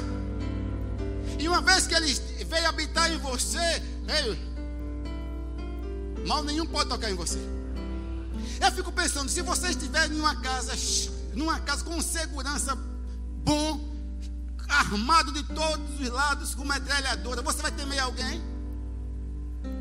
E 1.39 1.49
uma 1.49 1.61
vez 1.61 1.87
que 1.87 1.95
ele 1.95 2.13
veio 2.45 2.69
habitar 2.69 3.11
em 3.11 3.19
você, 3.19 3.83
mal 6.27 6.45
nenhum 6.45 6.67
pode 6.67 6.89
tocar 6.89 7.11
em 7.11 7.15
você. 7.15 7.39
Eu 8.61 8.71
fico 8.73 8.93
pensando, 8.93 9.29
se 9.31 9.41
você 9.43 9.69
estiver 9.71 10.11
em 10.11 10.21
uma 10.21 10.37
casa, 10.37 10.73
numa 11.35 11.59
casa 11.61 11.83
com 11.83 12.01
segurança 12.03 12.77
bom, 13.43 13.90
armado 14.71 15.33
de 15.33 15.43
todos 15.43 16.01
os 16.01 16.09
lados 16.09 16.55
com 16.55 16.65
metralhadora, 16.65 17.43
você 17.43 17.61
vai 17.61 17.73
temer 17.73 17.99
alguém? 17.99 18.41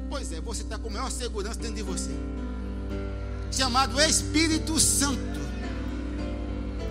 Pois 0.09 0.31
é, 0.31 0.41
você 0.41 0.63
está 0.63 0.77
com 0.77 0.89
maior 0.89 1.11
segurança 1.11 1.59
dentro 1.59 1.75
de 1.75 1.83
você. 1.83 2.11
Chamado 3.51 4.01
Espírito 4.01 4.79
Santo. 4.79 5.39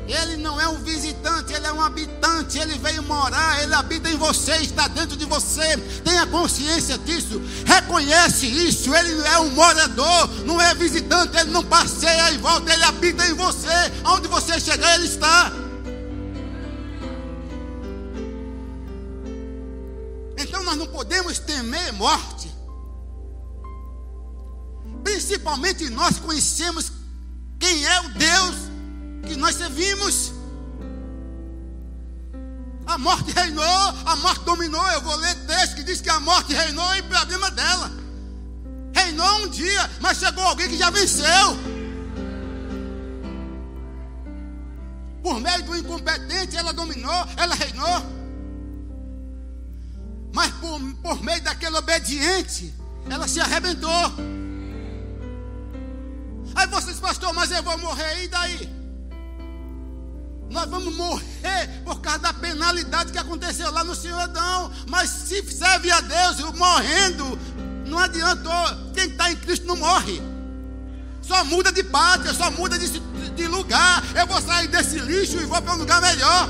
Ele 0.09 0.38
não 0.38 0.59
é 0.59 0.67
um 0.67 0.83
visitante, 0.83 1.52
ele 1.52 1.67
é 1.67 1.73
um 1.73 1.83
habitante. 1.83 2.59
Ele 2.59 2.78
veio 2.78 3.02
morar, 3.02 3.62
ele 3.62 3.75
habita 3.75 4.09
em 4.09 4.17
você, 4.17 4.57
está 4.57 4.88
dentro 4.88 5.17
de 5.17 5.26
você. 5.26 5.76
Tenha 6.02 6.26
consciência 6.26 6.97
disso, 6.97 7.43
reconhece 7.67 8.47
isso. 8.47 8.95
Ele 8.95 9.21
é 9.26 9.38
um 9.40 9.50
morador, 9.50 10.28
não 10.47 10.61
é 10.61 10.75
visitante. 10.75 11.37
Ele 11.37 11.50
não 11.50 11.62
passeia 11.62 12.31
e 12.31 12.38
volta, 12.38 12.73
ele 12.73 12.85
habita 12.85 13.26
em 13.26 13.35
você. 13.35 13.69
Onde 14.07 14.28
você 14.28 14.59
chegar, 14.59 14.95
ele 14.95 15.07
está. 15.07 15.52
Não 20.78 20.87
podemos 20.87 21.38
temer 21.38 21.92
morte. 21.92 22.50
Principalmente 25.02 25.88
nós 25.90 26.18
conhecemos 26.18 26.92
quem 27.58 27.85
é 27.85 28.00
o 28.00 28.08
Deus 28.11 28.56
que 29.26 29.37
nós 29.37 29.56
servimos. 29.56 30.32
A 32.87 32.97
morte 32.97 33.32
reinou, 33.32 33.64
a 34.06 34.16
morte 34.16 34.44
dominou. 34.44 34.87
Eu 34.88 35.02
vou 35.02 35.16
ler 35.16 35.35
texto 35.47 35.76
que 35.76 35.82
diz 35.82 36.00
que 36.00 36.08
a 36.08 36.20
morte 36.20 36.54
reinou 36.54 36.94
em 36.94 37.02
problema 37.02 37.50
dela. 37.50 37.90
Reinou 38.94 39.42
um 39.42 39.49
dia, 39.49 39.90
mas 40.00 40.18
chegou 40.18 40.42
alguém 40.44 40.68
que 40.68 40.78
já 40.78 40.88
venceu. 40.90 41.56
Por 45.23 45.40
meio 45.40 45.62
do 45.64 45.76
incompetente, 45.76 46.56
ela 46.56 46.73
dominou, 46.73 47.26
ela 47.37 47.54
reinou. 47.54 48.18
Por 51.02 51.23
meio 51.23 51.42
daquele 51.42 51.76
obediente, 51.76 52.75
ela 53.08 53.26
se 53.26 53.40
arrebentou. 53.40 54.12
Aí 56.54 56.66
vocês, 56.66 56.99
pastor, 56.99 57.32
mas 57.32 57.50
eu 57.50 57.62
vou 57.62 57.78
morrer, 57.78 58.25
e 58.25 58.28
daí? 58.28 58.78
Nós 60.50 60.68
vamos 60.68 60.94
morrer 60.94 61.82
por 61.85 62.00
causa 62.00 62.20
da 62.20 62.32
penalidade 62.32 63.12
que 63.12 63.18
aconteceu 63.18 63.70
lá 63.70 63.85
no 63.85 63.94
Senhor 63.94 64.18
Adão. 64.18 64.73
Mas 64.88 65.11
se 65.11 65.42
serve 65.52 65.90
a 65.90 66.00
Deus, 66.00 66.40
morrendo, 66.54 67.38
não 67.87 67.99
adiantou. 67.99 68.92
Quem 68.94 69.08
está 69.08 69.30
em 69.30 69.37
Cristo 69.37 69.66
não 69.66 69.76
morre. 69.76 70.20
Só 71.20 71.44
muda 71.44 71.70
de 71.70 71.82
pátria, 71.82 72.32
só 72.32 72.50
muda 72.50 72.78
de, 72.78 72.99
de 72.99 73.47
lugar. 73.47 74.02
Eu 74.16 74.26
vou 74.26 74.40
sair 74.40 74.68
desse 74.68 74.99
lixo 74.99 75.37
e 75.37 75.44
vou 75.44 75.61
para 75.61 75.75
um 75.75 75.78
lugar 75.78 76.00
melhor 76.00 76.49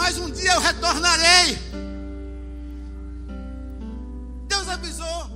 mas 0.00 0.16
um 0.16 0.30
dia 0.30 0.54
eu 0.54 0.60
retornarei. 0.60 1.58
Avisou: 4.80 5.30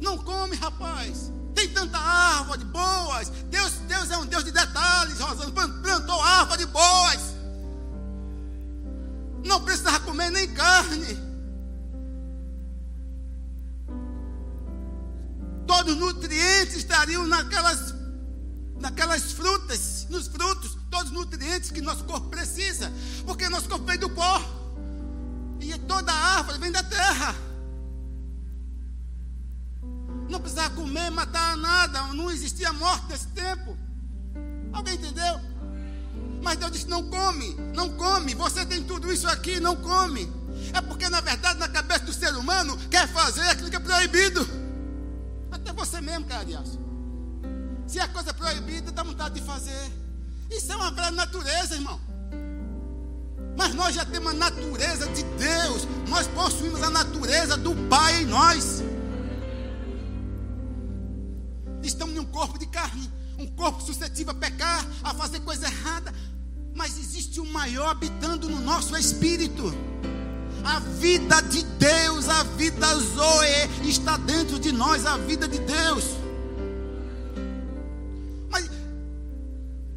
não 0.00 0.18
come, 0.18 0.54
rapaz. 0.56 1.32
Tem 1.54 1.68
tanta 1.70 1.98
árvore 1.98 2.64
boas. 2.64 3.30
Deus, 3.50 3.72
Deus 3.88 4.10
é 4.10 4.18
um 4.18 4.26
Deus 4.26 4.44
de 4.44 4.52
detalhes. 4.52 5.18
Rosana 5.18 5.50
plantou 5.50 6.20
árvore 6.20 6.66
boas. 6.66 7.20
Não 9.44 9.62
precisava 9.64 10.00
comer 10.00 10.30
nem 10.30 10.52
carne. 10.52 11.24
Todos 15.66 15.94
os 15.94 15.98
nutrientes 15.98 16.76
estariam 16.76 17.26
naquelas, 17.26 17.94
naquelas 18.78 19.32
frutas, 19.32 20.06
nos 20.10 20.28
frutos 20.28 20.76
todos 20.90 21.10
os 21.10 21.12
nutrientes 21.12 21.70
que 21.70 21.80
nosso 21.80 22.04
corpo 22.04 22.28
precisa, 22.28 22.92
porque 23.24 23.48
nosso 23.48 23.68
corpo 23.68 23.84
vem 23.84 23.98
do 23.98 24.08
pó, 24.08 24.40
e 25.60 25.76
toda 25.80 26.12
árvore 26.12 26.58
vem 26.58 26.70
da 26.70 26.82
terra. 26.82 27.34
Não 30.28 30.40
precisava 30.40 30.74
comer, 30.74 31.10
matar 31.10 31.56
nada, 31.56 32.02
não 32.14 32.30
existia 32.30 32.72
morte 32.72 33.06
nesse 33.08 33.28
tempo. 33.28 33.76
Alguém 34.72 34.94
entendeu? 34.94 35.40
Mas 36.42 36.58
Deus 36.58 36.72
disse: 36.72 36.88
não 36.88 37.02
come, 37.08 37.54
não 37.74 37.90
come. 37.90 38.34
Você 38.34 38.64
tem 38.66 38.82
tudo 38.84 39.12
isso 39.12 39.28
aqui, 39.28 39.58
não 39.60 39.76
come. 39.76 40.30
É 40.72 40.80
porque, 40.80 41.08
na 41.08 41.20
verdade, 41.20 41.58
na 41.58 41.68
cabeça 41.68 42.04
do 42.04 42.12
ser 42.12 42.34
humano, 42.36 42.76
quer 42.90 43.08
fazer 43.08 43.48
aquilo 43.48 43.70
que 43.70 43.76
é 43.76 43.80
proibido. 43.80 44.46
Até 45.50 45.72
você 45.72 46.00
mesmo, 46.00 46.24
cara. 46.26 46.46
Se 47.86 48.00
a 48.00 48.08
coisa 48.08 48.30
é 48.30 48.32
proibida, 48.32 48.90
dá 48.90 49.02
vontade 49.02 49.40
de 49.40 49.46
fazer. 49.46 49.92
Isso 50.50 50.70
é 50.72 50.76
uma 50.76 50.90
velha 50.90 51.12
natureza, 51.12 51.74
irmão. 51.74 52.00
Mas 53.56 53.74
nós 53.74 53.94
já 53.94 54.04
temos 54.04 54.32
a 54.32 54.34
natureza 54.34 55.06
de 55.08 55.22
Deus. 55.22 55.86
Nós 56.08 56.26
possuímos 56.26 56.82
a 56.82 56.90
natureza 56.90 57.56
do 57.56 57.74
Pai 57.88 58.22
em 58.22 58.26
nós. 58.26 58.82
Estamos 61.86 62.16
em 62.16 62.18
um 62.18 62.24
corpo 62.24 62.58
de 62.58 62.66
carne, 62.66 63.10
um 63.38 63.46
corpo 63.46 63.82
suscetível 63.82 64.32
a 64.32 64.34
pecar, 64.34 64.86
a 65.02 65.14
fazer 65.14 65.40
coisa 65.40 65.66
errada. 65.66 66.12
Mas 66.74 66.98
existe 66.98 67.40
um 67.40 67.50
maior 67.50 67.88
habitando 67.88 68.48
no 68.48 68.60
nosso 68.60 68.96
espírito. 68.96 69.72
A 70.64 70.80
vida 70.80 71.40
de 71.42 71.62
Deus, 71.62 72.28
a 72.28 72.42
vida 72.42 72.86
Zoe, 72.96 73.88
está 73.88 74.16
dentro 74.16 74.58
de 74.58 74.72
nós, 74.72 75.06
a 75.06 75.16
vida 75.16 75.48
de 75.48 75.58
Deus. 75.60 76.04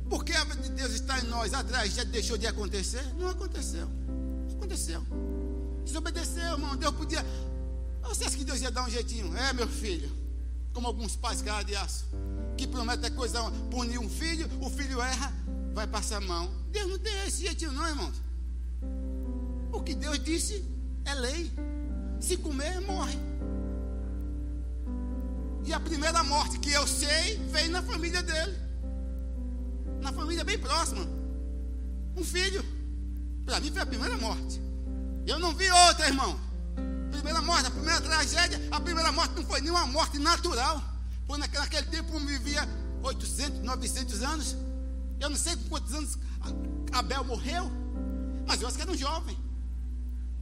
Porque 0.09 0.33
a 0.33 0.43
vida 0.43 0.63
de 0.63 0.69
Deus 0.71 0.91
está 0.91 1.19
em 1.19 1.27
nós, 1.27 1.53
a 1.53 1.63
tragédia 1.63 2.03
deixou 2.05 2.37
de 2.37 2.47
acontecer? 2.47 3.05
Não 3.17 3.29
aconteceu. 3.29 3.87
Aconteceu. 4.55 5.01
Desobedeceu, 5.85 6.53
irmão. 6.53 6.75
Deus 6.75 6.95
podia. 6.95 7.23
Você 8.01 8.25
acha 8.25 8.35
que 8.35 8.43
Deus 8.43 8.59
ia 8.59 8.71
dar 8.71 8.85
um 8.85 8.89
jeitinho? 8.89 9.35
É, 9.37 9.53
meu 9.53 9.67
filho. 9.67 10.11
Como 10.79 10.87
alguns 10.87 11.13
pais 11.13 11.41
cara 11.41 11.61
de 11.61 11.75
aço. 11.75 12.05
Que 12.55 12.65
prometem 12.65 13.11
coisa, 13.11 13.51
punir 13.69 13.99
um 13.99 14.09
filho, 14.09 14.49
o 14.61 14.69
filho 14.69 15.01
erra, 15.01 15.33
vai 15.73 15.85
passar 15.85 16.19
a 16.19 16.21
mão. 16.21 16.49
Deus 16.71 16.89
não 16.89 16.97
tem 16.97 17.13
esse 17.27 17.41
jeitinho, 17.41 17.73
não, 17.73 17.85
irmãos. 17.85 18.15
O 19.73 19.81
que 19.81 19.93
Deus 19.93 20.23
disse 20.23 20.65
é 21.03 21.13
lei. 21.15 21.51
Se 22.21 22.37
comer, 22.37 22.79
morre. 22.79 23.19
E 25.65 25.73
a 25.73 25.81
primeira 25.81 26.23
morte 26.23 26.57
que 26.59 26.71
eu 26.71 26.87
sei 26.87 27.35
veio 27.51 27.71
na 27.71 27.83
família 27.83 28.23
dele. 28.23 28.57
Na 30.01 30.13
família 30.13 30.45
bem 30.45 30.57
próxima. 30.57 31.05
Um 32.15 32.23
filho. 32.23 32.63
Para 33.45 33.59
mim 33.59 33.69
foi 33.69 33.81
a 33.81 33.85
primeira 33.85 34.17
morte. 34.17 34.61
Eu 35.27 35.39
não 35.39 35.53
vi 35.53 35.69
outra, 35.69 36.07
irmão. 36.07 36.39
Primeira 37.19 37.41
morte, 37.41 37.67
a 37.67 37.71
primeira 37.71 37.99
tragédia, 37.99 38.61
a 38.71 38.79
primeira 38.79 39.11
morte 39.11 39.35
não 39.35 39.43
foi 39.43 39.59
nenhuma 39.59 39.85
morte 39.85 40.17
natural. 40.17 40.81
Foi 41.27 41.37
naquele, 41.37 41.83
tempo 41.87 42.13
eu 42.13 42.19
vivia 42.25 42.67
800, 43.03 43.59
900 43.59 44.23
anos. 44.23 44.55
Eu 45.19 45.29
não 45.29 45.35
sei 45.35 45.57
quantos 45.67 45.93
anos 45.93 46.17
Abel 46.93 47.25
morreu, 47.25 47.69
mas 48.47 48.61
eu 48.61 48.67
acho 48.69 48.77
que 48.77 48.81
era 48.83 48.91
um 48.91 48.97
jovem. 48.97 49.37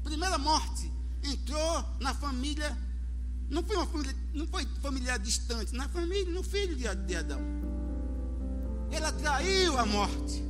Primeira 0.04 0.38
morte 0.38 0.92
entrou 1.24 1.84
na 2.00 2.14
família, 2.14 2.78
não 3.50 3.64
foi 3.64 3.76
uma 3.76 3.88
família, 3.88 4.16
não 4.34 4.48
foi 4.48 4.66
familiar 4.80 5.18
distante, 5.18 5.76
na 5.76 5.90
família, 5.90 6.32
no 6.32 6.44
filho 6.44 6.76
de, 6.76 6.84
de 7.08 7.16
Adão. 7.16 7.42
Ele 8.92 9.04
atraiu 9.04 9.80
a 9.80 9.86
morte. 9.86 10.47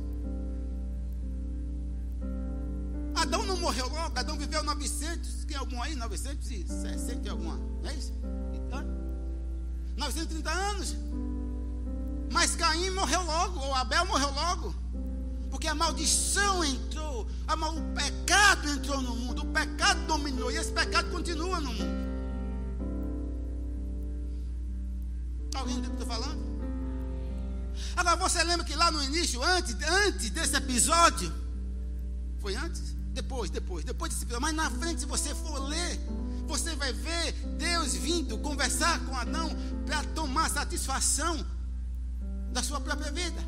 Adão 3.18 3.44
não 3.44 3.56
morreu 3.56 3.88
logo, 3.88 4.18
Adão 4.18 4.36
viveu 4.36 4.62
900, 4.62 5.44
tem 5.44 5.56
algum 5.56 5.82
aí? 5.82 5.94
960 5.94 7.26
e 7.26 7.30
alguma, 7.30 7.56
não 7.82 7.90
é 7.90 7.94
isso? 7.94 8.12
Então, 8.54 8.84
930 9.96 10.50
anos. 10.50 10.96
Mas 12.30 12.54
Caim 12.54 12.90
morreu 12.90 13.22
logo, 13.22 13.58
ou 13.60 13.74
Abel 13.74 14.06
morreu 14.06 14.30
logo. 14.30 14.74
Porque 15.50 15.66
a 15.66 15.74
maldição 15.74 16.62
entrou, 16.62 17.26
a 17.46 17.56
mal, 17.56 17.74
o 17.74 17.82
pecado 17.94 18.68
entrou 18.68 19.00
no 19.00 19.16
mundo, 19.16 19.42
o 19.42 19.46
pecado 19.46 20.06
dominou, 20.06 20.50
e 20.50 20.56
esse 20.56 20.70
pecado 20.70 21.10
continua 21.10 21.58
no 21.60 21.72
mundo. 21.72 21.98
Alguém 25.54 25.78
entende 25.78 25.94
o 25.94 25.96
que 25.96 26.02
eu 26.02 26.06
estou 26.06 26.16
falando? 26.16 26.48
Agora 27.96 28.16
você 28.16 28.44
lembra 28.44 28.64
que 28.64 28.74
lá 28.74 28.90
no 28.90 29.02
início, 29.02 29.42
antes, 29.42 29.74
antes 30.06 30.30
desse 30.30 30.54
episódio, 30.54 31.32
foi 32.38 32.54
antes? 32.54 32.97
Depois, 33.18 33.50
depois, 33.50 33.84
depois 33.84 34.12
desse 34.12 34.22
episódio, 34.22 34.42
mas 34.42 34.54
na 34.54 34.70
frente, 34.70 35.00
se 35.00 35.06
você 35.06 35.34
for 35.34 35.58
ler, 35.58 35.98
você 36.46 36.76
vai 36.76 36.92
ver 36.92 37.32
Deus 37.58 37.94
vindo 37.94 38.38
conversar 38.38 39.00
com 39.06 39.16
Adão 39.16 39.50
para 39.84 40.04
tomar 40.14 40.48
satisfação 40.48 41.44
da 42.52 42.62
sua 42.62 42.80
própria 42.80 43.10
vida. 43.10 43.42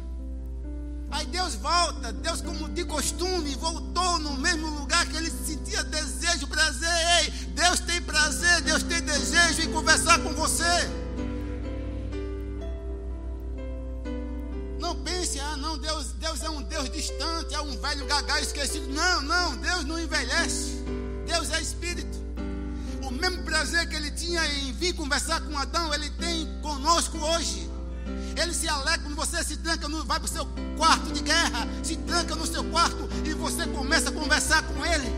Aí 1.12 1.24
Deus 1.26 1.54
volta, 1.54 2.12
Deus, 2.12 2.40
como 2.40 2.68
de 2.68 2.84
costume, 2.84 3.54
voltou 3.54 4.18
no 4.18 4.34
mesmo 4.38 4.68
lugar 4.80 5.06
que 5.06 5.16
ele 5.16 5.30
sentia 5.30 5.84
desejo, 5.84 6.48
prazer. 6.48 6.90
Ei, 7.20 7.30
Deus 7.54 7.78
tem 7.78 8.02
prazer, 8.02 8.62
Deus 8.62 8.82
tem 8.82 9.00
desejo 9.02 9.62
em 9.62 9.72
conversar 9.72 10.18
com 10.18 10.34
você. 10.34 10.64
Não 14.80 14.96
pense, 14.96 15.38
ah, 15.38 15.56
não, 15.58 15.76
Deus, 15.76 16.12
Deus 16.12 16.42
é 16.42 16.48
um 16.48 16.62
Deus 16.62 16.88
distante, 16.88 17.54
é 17.54 17.60
um 17.60 17.78
velho 17.78 18.06
gagá 18.06 18.40
esquecido. 18.40 18.88
Não, 18.88 19.20
não, 19.20 19.56
Deus 19.58 19.84
não 19.84 20.00
envelhece. 20.00 20.82
Deus 21.26 21.50
é 21.50 21.60
espírito. 21.60 22.18
O 23.02 23.10
mesmo 23.10 23.42
prazer 23.42 23.86
que 23.88 23.94
ele 23.94 24.10
tinha 24.10 24.44
em 24.46 24.72
vir 24.72 24.94
conversar 24.94 25.42
com 25.42 25.56
Adão, 25.58 25.92
ele 25.92 26.08
tem 26.10 26.48
conosco 26.62 27.18
hoje. 27.18 27.70
Ele 28.40 28.54
se 28.54 28.68
alegra 28.68 29.00
quando 29.00 29.16
você 29.16 29.44
se 29.44 29.58
tranca, 29.58 29.86
no, 29.86 30.02
vai 30.04 30.18
para 30.18 30.26
o 30.26 30.32
seu 30.32 30.46
quarto 30.78 31.12
de 31.12 31.20
guerra, 31.20 31.68
se 31.82 31.96
tranca 31.96 32.34
no 32.34 32.46
seu 32.46 32.64
quarto 32.64 33.06
e 33.26 33.34
você 33.34 33.66
começa 33.66 34.08
a 34.08 34.12
conversar 34.12 34.62
com 34.62 34.86
ele. 34.86 35.12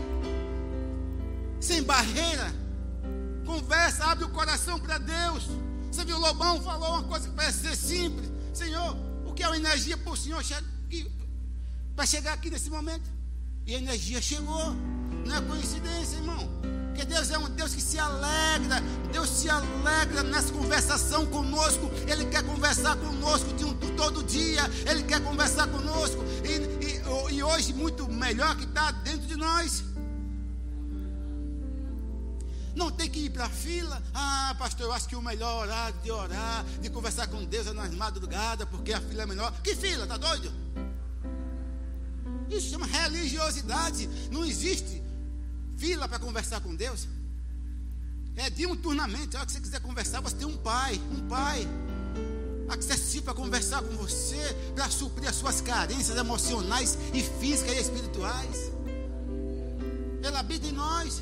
Sem 1.61 1.81
barreira. 1.83 2.53
Conversa, 3.45 4.05
abre 4.05 4.25
o 4.25 4.29
coração 4.29 4.77
para 4.77 4.97
Deus. 4.97 5.47
Você 5.89 6.03
viu, 6.03 6.17
Lobão 6.17 6.61
falou 6.61 6.95
uma 6.95 7.03
coisa 7.03 7.29
que 7.29 7.35
parece 7.35 7.59
ser 7.59 7.75
simples. 7.77 8.29
Senhor, 8.53 9.12
o 9.33 9.35
que 9.35 9.41
é 9.41 9.47
uma 9.47 9.57
energia 9.57 9.97
para 9.97 10.13
o 10.13 10.15
Senhor 10.15 10.43
para 11.95 12.05
chegar 12.05 12.33
aqui 12.33 12.51
nesse 12.51 12.69
momento? 12.69 13.09
E 13.65 13.73
a 13.73 13.79
energia 13.79 14.21
chegou. 14.21 14.75
Não 15.25 15.35
é 15.35 15.41
coincidência, 15.41 16.17
irmão. 16.17 16.47
Porque 16.89 17.03
Deus 17.03 17.31
é 17.31 17.39
um 17.39 17.49
Deus 17.49 17.73
que 17.73 17.81
se 17.81 17.97
alegra, 17.97 18.79
Deus 19.11 19.27
se 19.27 19.49
alegra 19.49 20.21
nessa 20.21 20.53
conversação 20.53 21.25
conosco. 21.25 21.89
Ele 22.07 22.25
quer 22.25 22.43
conversar 22.43 22.95
conosco 22.97 23.51
de 23.53 23.65
um, 23.65 23.73
todo 23.95 24.23
dia, 24.23 24.69
Ele 24.87 25.01
quer 25.01 25.19
conversar 25.23 25.67
conosco. 25.67 26.23
E, 26.43 27.33
e, 27.33 27.35
e 27.35 27.43
hoje, 27.43 27.73
muito 27.73 28.07
melhor 28.07 28.55
que 28.55 28.65
está 28.65 28.91
dentro 28.91 29.25
de 29.25 29.35
nós. 29.35 29.83
Não 32.75 32.91
tem 32.91 33.09
que 33.09 33.19
ir 33.19 33.29
para 33.29 33.45
a 33.45 33.49
fila. 33.49 34.01
Ah, 34.13 34.55
pastor, 34.57 34.87
eu 34.87 34.93
acho 34.93 35.07
que 35.07 35.15
o 35.15 35.21
melhor 35.21 35.63
horário 35.63 35.95
de 36.01 36.11
orar, 36.11 36.65
de 36.81 36.89
conversar 36.89 37.27
com 37.27 37.43
Deus 37.45 37.67
é 37.67 37.73
nas 37.73 37.93
madrugadas, 37.93 38.67
porque 38.69 38.93
a 38.93 39.01
fila 39.01 39.23
é 39.23 39.25
menor. 39.25 39.51
Que 39.61 39.75
fila? 39.75 40.07
Tá 40.07 40.17
doido? 40.17 40.51
Isso 42.49 42.69
chama 42.69 42.85
religiosidade. 42.85 44.07
Não 44.31 44.43
existe 44.43 45.01
fila 45.77 46.07
para 46.07 46.19
conversar 46.19 46.61
com 46.61 46.75
Deus. 46.75 47.07
É 48.35 48.49
diuturnamente. 48.49 49.35
A 49.35 49.39
hora 49.39 49.45
que 49.45 49.53
você 49.53 49.61
quiser 49.61 49.79
conversar, 49.79 50.21
você 50.21 50.35
tem 50.35 50.47
um 50.47 50.57
pai, 50.57 50.99
um 51.11 51.27
pai 51.27 51.67
acessível 52.69 53.23
para 53.23 53.33
conversar 53.33 53.81
com 53.81 53.95
você, 53.95 54.55
para 54.73 54.89
suprir 54.89 55.29
as 55.29 55.35
suas 55.35 55.61
carências 55.61 56.17
emocionais 56.17 56.97
e 57.13 57.21
físicas 57.21 57.75
e 57.75 57.81
espirituais. 57.81 58.71
Ele 60.23 60.35
habita 60.35 60.67
em 60.67 60.71
nós. 60.71 61.21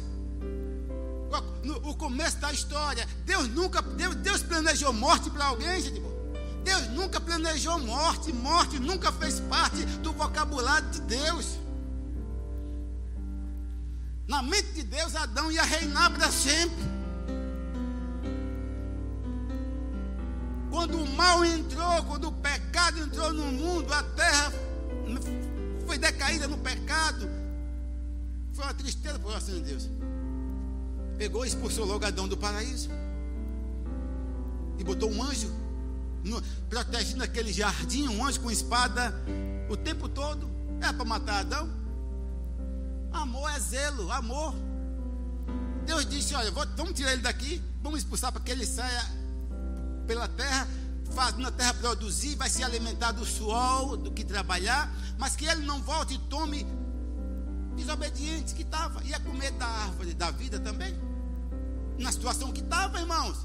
No, 1.64 1.76
o 1.90 1.96
começo 1.96 2.38
da 2.38 2.52
história, 2.52 3.08
Deus 3.26 3.48
nunca, 3.48 3.82
Deus, 3.82 4.16
Deus 4.16 4.44
planejou 4.44 4.92
morte 4.92 5.30
para 5.30 5.46
alguém, 5.46 5.82
gente. 5.82 6.02
Deus 6.64 6.88
nunca 6.90 7.20
planejou 7.20 7.80
morte, 7.80 8.32
morte 8.34 8.80
nunca 8.80 9.12
fez 9.12 9.40
parte 9.40 9.84
do 10.04 10.12
vocabulário 10.14 10.90
de 10.90 11.02
Deus. 11.02 11.60
Na 14.28 14.42
mente 14.42 14.72
de 14.74 14.84
Deus, 14.84 15.16
Adão 15.16 15.52
ia 15.52 15.64
reinar 15.64 16.12
para 16.12 16.32
sempre. 16.32 16.92
Quando 20.70 21.02
o 21.02 21.08
mal 21.16 21.44
entrou, 21.44 22.04
quando 22.06 22.30
o 22.30 22.32
pecado 22.32 23.00
entrou 23.00 23.34
no 23.34 23.46
mundo, 23.46 23.92
a 23.94 24.04
terra 24.04 24.54
foi 25.86 25.98
decaída 25.98 26.48
no 26.48 26.58
pecado. 26.58 27.30
Foi 28.54 28.64
uma 28.64 28.74
tristeza 28.74 29.20
coração 29.20 29.56
de 29.56 29.62
Deus. 29.62 29.90
Pegou 31.22 31.46
e 31.46 31.50
expulsou 31.50 31.86
logo 31.86 32.04
Adão 32.04 32.28
do 32.28 32.36
paraíso. 32.36 32.90
E 34.80 34.84
botou 34.84 35.08
um 35.08 35.22
anjo 35.22 35.54
no, 36.24 36.42
protegendo 36.68 37.24
aquele 37.24 37.54
jardim, 37.54 38.08
um 38.08 38.26
anjo 38.26 38.40
com 38.40 38.50
espada 38.50 39.14
o 39.70 39.78
tempo 39.78 40.10
todo. 40.10 40.50
É 40.82 40.92
para 40.92 41.06
matar 41.06 41.42
Adão? 41.42 41.70
Amor 43.12 43.52
é 43.52 43.60
zelo, 43.60 44.12
amor. 44.12 44.56
Deus 45.86 46.08
disse: 46.08 46.34
Olha, 46.34 46.50
vamos 46.50 46.94
tirar 46.94 47.14
ele 47.14 47.22
daqui, 47.22 47.62
vamos 47.84 48.00
expulsar 48.00 48.32
para 48.32 48.42
que 48.42 48.50
ele 48.50 48.66
saia 48.66 49.06
pela 50.08 50.28
terra, 50.28 50.68
fazendo 51.12 51.48
a 51.48 51.52
terra 51.52 51.76
produzir, 51.76 52.34
vai 52.34 52.50
se 52.50 52.64
alimentar 52.64 53.12
do 53.12 53.24
suor, 53.28 53.96
do 53.96 54.10
que 54.10 54.24
trabalhar, 54.24 54.92
mas 55.20 55.36
que 55.36 55.46
ele 55.46 55.68
não 55.68 55.84
volte 55.84 56.16
e 56.16 56.18
tome 56.18 56.66
desobediente 57.76 58.56
que 58.56 58.64
estava, 58.64 59.04
ia 59.04 59.20
comer 59.20 59.52
da 59.52 59.68
árvore 59.68 60.16
da 60.16 60.32
vida 60.32 60.60
também. 60.60 61.11
Na 62.02 62.12
situação 62.12 62.52
que 62.52 62.62
estava, 62.62 63.00
irmãos. 63.00 63.38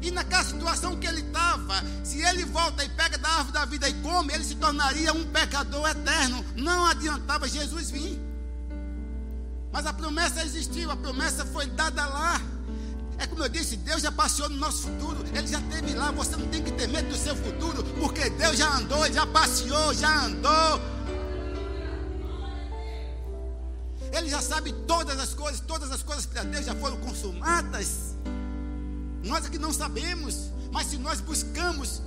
E 0.00 0.10
naquela 0.10 0.44
situação 0.44 0.96
que 0.96 1.06
ele 1.06 1.20
estava, 1.20 1.74
se 2.04 2.22
ele 2.22 2.44
volta 2.44 2.84
e 2.84 2.88
pega 2.88 3.18
da 3.18 3.28
árvore 3.28 3.52
da 3.52 3.64
vida 3.64 3.88
e 3.88 3.94
come, 3.94 4.32
ele 4.32 4.44
se 4.44 4.54
tornaria 4.54 5.12
um 5.12 5.24
pecador 5.26 5.88
eterno. 5.88 6.44
Não 6.56 6.86
adiantava 6.86 7.48
Jesus 7.48 7.90
vir. 7.90 8.20
Mas 9.72 9.86
a 9.86 9.92
promessa 9.92 10.44
existiu, 10.44 10.90
a 10.90 10.96
promessa 10.96 11.44
foi 11.46 11.66
dada 11.66 12.06
lá. 12.06 12.40
É 13.18 13.26
como 13.26 13.42
eu 13.42 13.48
disse, 13.48 13.76
Deus 13.76 14.02
já 14.02 14.10
passeou 14.10 14.48
no 14.48 14.56
nosso 14.56 14.82
futuro, 14.82 15.24
Ele 15.34 15.46
já 15.46 15.60
esteve 15.60 15.94
lá. 15.94 16.10
Você 16.12 16.36
não 16.36 16.46
tem 16.48 16.62
que 16.62 16.72
ter 16.72 16.88
medo 16.88 17.08
do 17.08 17.16
seu 17.16 17.36
futuro, 17.36 17.84
porque 18.00 18.28
Deus 18.30 18.56
já 18.56 18.76
andou, 18.76 19.10
já 19.12 19.26
passeou, 19.26 19.94
já 19.94 20.24
andou. 20.24 20.80
Ele 24.12 24.28
já 24.28 24.42
sabe 24.42 24.72
todas 24.86 25.18
as 25.18 25.32
coisas, 25.32 25.60
todas 25.60 25.90
as 25.90 26.02
coisas 26.02 26.26
para 26.26 26.42
Deus 26.44 26.66
já 26.66 26.74
foram 26.74 26.98
consumadas. 26.98 28.14
Nós 29.24 29.46
aqui 29.46 29.58
não 29.58 29.72
sabemos, 29.72 30.50
mas 30.70 30.88
se 30.88 30.98
nós 30.98 31.20
buscamos 31.20 32.02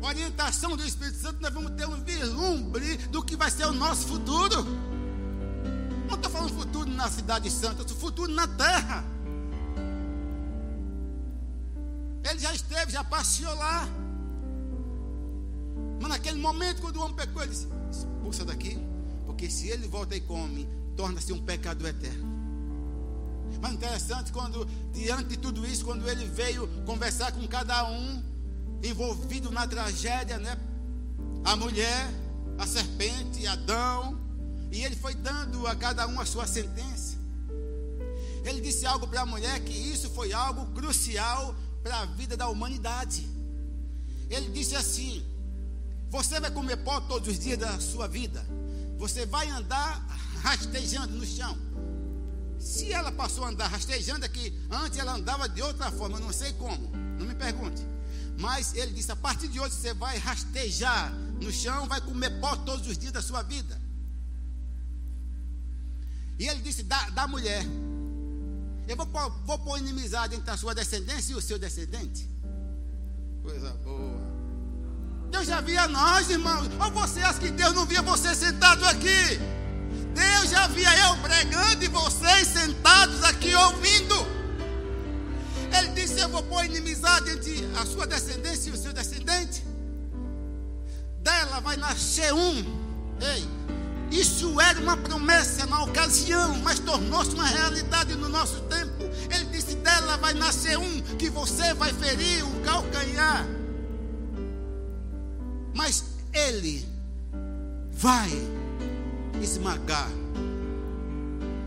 orientação 0.00 0.76
do 0.76 0.84
Espírito 0.84 1.18
Santo, 1.18 1.40
nós 1.40 1.52
vamos 1.52 1.72
ter 1.72 1.86
um 1.86 2.02
vislumbre 2.02 2.96
do 3.08 3.22
que 3.22 3.36
vai 3.36 3.50
ser 3.50 3.66
o 3.66 3.72
nosso 3.72 4.06
futuro. 4.06 4.64
Não 6.08 6.14
estou 6.14 6.30
falando 6.30 6.54
futuro 6.54 6.90
na 6.90 7.10
cidade 7.10 7.50
santa, 7.50 7.82
estou 7.82 7.96
futuro 7.96 8.32
na 8.32 8.46
terra. 8.46 9.04
Ele 12.24 12.38
já 12.38 12.54
esteve, 12.54 12.92
já 12.92 13.04
passeou 13.04 13.54
lá. 13.54 13.86
Mas 16.00 16.08
naquele 16.08 16.40
momento, 16.40 16.80
quando 16.80 16.96
o 16.96 17.02
homem 17.02 17.16
pecou, 17.16 17.42
ele 17.42 17.50
disse: 17.50 17.68
expulsa 17.90 18.44
daqui, 18.44 18.78
porque 19.26 19.50
se 19.50 19.68
ele 19.68 19.86
volta 19.88 20.14
e 20.14 20.20
come, 20.20 20.68
torna-se 20.98 21.32
um 21.32 21.38
pecado 21.38 21.86
eterno. 21.86 22.26
Mas 23.62 23.72
interessante, 23.72 24.32
quando, 24.32 24.64
diante 24.92 25.28
de 25.28 25.36
tudo 25.36 25.64
isso, 25.64 25.84
quando 25.84 26.08
ele 26.08 26.26
veio 26.26 26.66
conversar 26.84 27.30
com 27.30 27.46
cada 27.46 27.88
um 27.88 28.20
envolvido 28.82 29.48
na 29.52 29.64
tragédia, 29.64 30.38
né? 30.38 30.58
A 31.44 31.54
mulher, 31.54 32.10
a 32.58 32.66
serpente, 32.66 33.46
Adão, 33.46 34.18
e 34.72 34.82
ele 34.84 34.96
foi 34.96 35.14
dando 35.14 35.68
a 35.68 35.76
cada 35.76 36.04
um 36.08 36.20
a 36.20 36.26
sua 36.26 36.48
sentença. 36.48 37.16
Ele 38.44 38.60
disse 38.60 38.84
algo 38.84 39.06
para 39.06 39.20
a 39.20 39.26
mulher 39.26 39.60
que 39.60 39.72
isso 39.72 40.10
foi 40.10 40.32
algo 40.32 40.66
crucial 40.72 41.54
para 41.80 42.00
a 42.00 42.06
vida 42.06 42.36
da 42.36 42.48
humanidade. 42.48 43.24
Ele 44.28 44.48
disse 44.48 44.74
assim: 44.74 45.24
Você 46.10 46.40
vai 46.40 46.50
comer 46.50 46.78
pó 46.78 47.00
todos 47.02 47.28
os 47.28 47.38
dias 47.38 47.56
da 47.56 47.78
sua 47.78 48.08
vida. 48.08 48.44
Você 48.98 49.24
vai 49.26 49.48
andar 49.48 50.04
rastejando 50.42 51.14
no 51.14 51.26
chão. 51.26 51.56
Se 52.58 52.92
ela 52.92 53.12
passou 53.12 53.44
a 53.44 53.48
andar 53.48 53.68
rastejando 53.68 54.24
aqui, 54.24 54.52
antes 54.70 54.98
ela 54.98 55.14
andava 55.14 55.48
de 55.48 55.62
outra 55.62 55.90
forma, 55.90 56.18
não 56.18 56.32
sei 56.32 56.52
como, 56.54 56.90
não 57.18 57.26
me 57.26 57.34
pergunte. 57.34 57.86
Mas 58.38 58.74
ele 58.74 58.92
disse: 58.92 59.10
a 59.12 59.16
partir 59.16 59.48
de 59.48 59.60
hoje 59.60 59.74
você 59.74 59.94
vai 59.94 60.16
rastejar 60.18 61.12
no 61.40 61.52
chão, 61.52 61.86
vai 61.86 62.00
comer 62.00 62.30
pó 62.40 62.56
todos 62.56 62.86
os 62.86 62.98
dias 62.98 63.12
da 63.12 63.22
sua 63.22 63.42
vida. 63.42 63.80
E 66.38 66.46
ele 66.46 66.60
disse: 66.60 66.82
da, 66.82 67.10
da 67.10 67.26
mulher, 67.26 67.64
eu 68.86 68.96
vou, 68.96 69.06
vou 69.44 69.58
pôr 69.58 69.78
inimizade 69.78 70.34
entre 70.34 70.50
a 70.50 70.56
sua 70.56 70.74
descendência 70.74 71.32
e 71.32 71.36
o 71.36 71.42
seu 71.42 71.58
descendente. 71.58 72.28
Coisa 73.42 73.72
boa. 73.84 74.18
Deus 75.30 75.46
já 75.46 75.60
via 75.60 75.86
nós, 75.88 76.30
irmãos. 76.30 76.68
Ou 76.80 76.90
você 76.92 77.20
acha 77.20 77.38
que 77.38 77.50
Deus 77.50 77.74
não 77.74 77.84
via 77.86 78.02
você 78.02 78.34
sentado 78.34 78.84
aqui? 78.86 79.57
Deus 80.18 80.50
já 80.50 80.66
via 80.66 80.92
eu 81.06 81.16
pregando 81.18 81.84
e 81.84 81.88
vocês 81.88 82.48
sentados 82.48 83.22
aqui 83.22 83.54
ouvindo. 83.54 84.16
Ele 85.78 85.88
disse: 85.94 86.18
Eu 86.18 86.28
vou 86.28 86.42
pôr 86.42 86.64
inimizade 86.64 87.30
entre 87.30 87.70
a 87.80 87.86
sua 87.86 88.04
descendência 88.04 88.70
e 88.70 88.72
o 88.72 88.76
seu 88.76 88.92
descendente. 88.92 89.64
Dela 91.22 91.60
vai 91.60 91.76
nascer 91.76 92.34
um. 92.34 92.64
Ei, 93.20 93.48
isso 94.10 94.60
era 94.60 94.80
uma 94.80 94.96
promessa 94.96 95.66
na 95.66 95.84
ocasião, 95.84 96.58
mas 96.64 96.80
tornou-se 96.80 97.34
uma 97.34 97.46
realidade 97.46 98.14
no 98.16 98.28
nosso 98.28 98.60
tempo. 98.62 99.04
Ele 99.30 99.44
disse: 99.52 99.76
Dela 99.76 100.16
vai 100.16 100.34
nascer 100.34 100.76
um 100.76 101.00
que 101.16 101.30
você 101.30 101.74
vai 101.74 101.92
ferir 101.92 102.44
o 102.44 102.60
calcanhar. 102.62 103.46
Mas 105.72 106.04
ele 106.32 106.88
vai 107.92 108.57
esmagar 109.42 110.10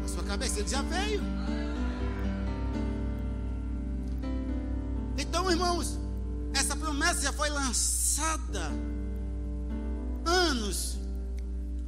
a 0.04 0.08
sua 0.08 0.24
cabeça. 0.24 0.60
Ele 0.60 0.70
já 0.70 0.82
veio. 0.82 1.22
Então, 5.18 5.50
irmãos, 5.50 5.98
essa 6.54 6.76
promessa 6.76 7.22
já 7.22 7.34
foi 7.34 7.50
lançada 7.50 8.72
anos. 10.26 10.98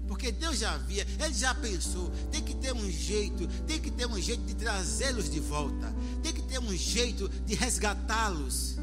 Porque 0.08 0.32
Deus 0.32 0.60
já 0.60 0.78
via, 0.78 1.08
Ele 1.20 1.34
já 1.34 1.56
pensou, 1.56 2.12
tem 2.32 2.42
que 2.44 2.54
ter 2.56 2.74
um 2.74 2.90
jeito, 2.90 3.48
tem 3.66 3.80
que 3.80 3.90
ter 3.90 4.06
um 4.06 4.20
jeito 4.22 4.44
de 4.44 4.54
trazê-los 4.54 5.30
de 5.30 5.40
volta, 5.40 5.94
tem 6.22 6.34
que 6.34 6.42
ter 6.42 6.60
um 6.60 6.76
jeito 6.76 7.28
de 7.46 7.56
resgatá-los. 7.56 8.78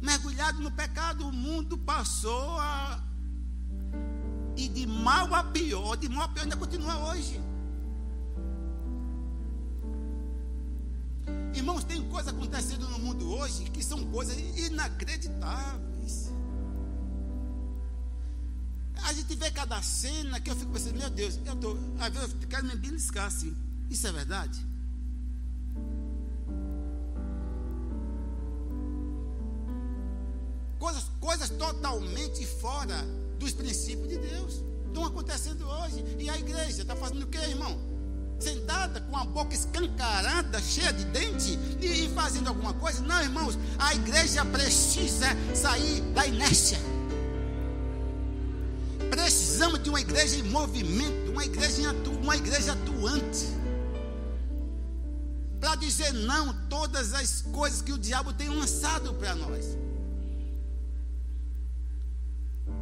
Mergulhado 0.00 0.60
no 0.60 0.70
pecado, 0.70 1.26
o 1.26 1.32
mundo 1.32 1.78
passou 1.78 2.58
a 2.60 3.02
e 4.56 4.68
de 4.68 4.86
mal 4.86 5.34
a 5.34 5.44
pior, 5.44 5.96
de 5.96 6.08
mal 6.08 6.24
a 6.24 6.28
pior 6.28 6.44
ainda 6.44 6.56
continua 6.56 7.10
hoje. 7.10 7.40
Irmãos, 11.54 11.84
tem 11.84 12.02
coisas 12.08 12.32
acontecendo 12.32 12.88
no 12.88 12.98
mundo 12.98 13.30
hoje 13.30 13.64
que 13.70 13.82
são 13.82 14.04
coisas 14.10 14.36
inacreditáveis. 14.58 16.32
A 19.02 19.12
gente 19.12 19.34
vê 19.36 19.50
cada 19.50 19.80
cena 19.82 20.40
que 20.40 20.50
eu 20.50 20.56
fico 20.56 20.72
pensando, 20.72 20.98
meu 20.98 21.10
Deus, 21.10 21.38
eu 21.44 21.56
tô, 21.56 21.76
às 21.98 22.12
vezes 22.12 22.36
eu 22.40 22.48
quero 22.48 22.66
me 22.66 22.76
beliscar 22.76 23.26
assim. 23.26 23.54
Isso 23.90 24.06
é 24.06 24.12
verdade? 24.12 24.66
Coisas, 30.78 31.04
coisas 31.20 31.50
totalmente 31.50 32.44
fora 32.46 33.04
dos 33.44 33.52
princípios 33.52 34.08
de 34.08 34.18
Deus. 34.18 34.62
Estão 34.86 35.04
acontecendo 35.04 35.66
hoje. 35.66 36.04
E 36.18 36.28
a 36.28 36.38
igreja 36.38 36.82
está 36.82 36.96
fazendo 36.96 37.22
o 37.22 37.26
que, 37.26 37.38
irmão? 37.38 37.78
Sentada 38.40 39.00
com 39.02 39.16
a 39.16 39.24
boca 39.24 39.54
escancarada, 39.54 40.60
cheia 40.60 40.92
de 40.92 41.04
dente 41.06 41.58
e, 41.80 42.08
fazendo 42.14 42.48
alguma 42.48 42.72
coisa? 42.74 43.00
Não, 43.02 43.22
irmãos. 43.22 43.58
A 43.78 43.94
igreja 43.94 44.44
precisa 44.46 45.26
sair 45.54 46.00
da 46.12 46.26
inércia. 46.26 46.78
Precisamos 49.10 49.82
de 49.82 49.90
uma 49.90 50.00
igreja 50.00 50.36
em 50.36 50.42
movimento, 50.44 51.30
uma 51.30 51.44
igreja, 51.44 51.90
atu, 51.90 52.10
uma 52.10 52.36
igreja 52.36 52.72
atuante. 52.72 53.46
Para 55.60 55.76
dizer 55.76 56.12
não 56.12 56.52
todas 56.68 57.14
as 57.14 57.42
coisas 57.42 57.80
que 57.80 57.92
o 57.92 57.98
diabo 57.98 58.32
tem 58.32 58.48
lançado 58.48 59.14
para 59.14 59.34
nós. 59.34 59.83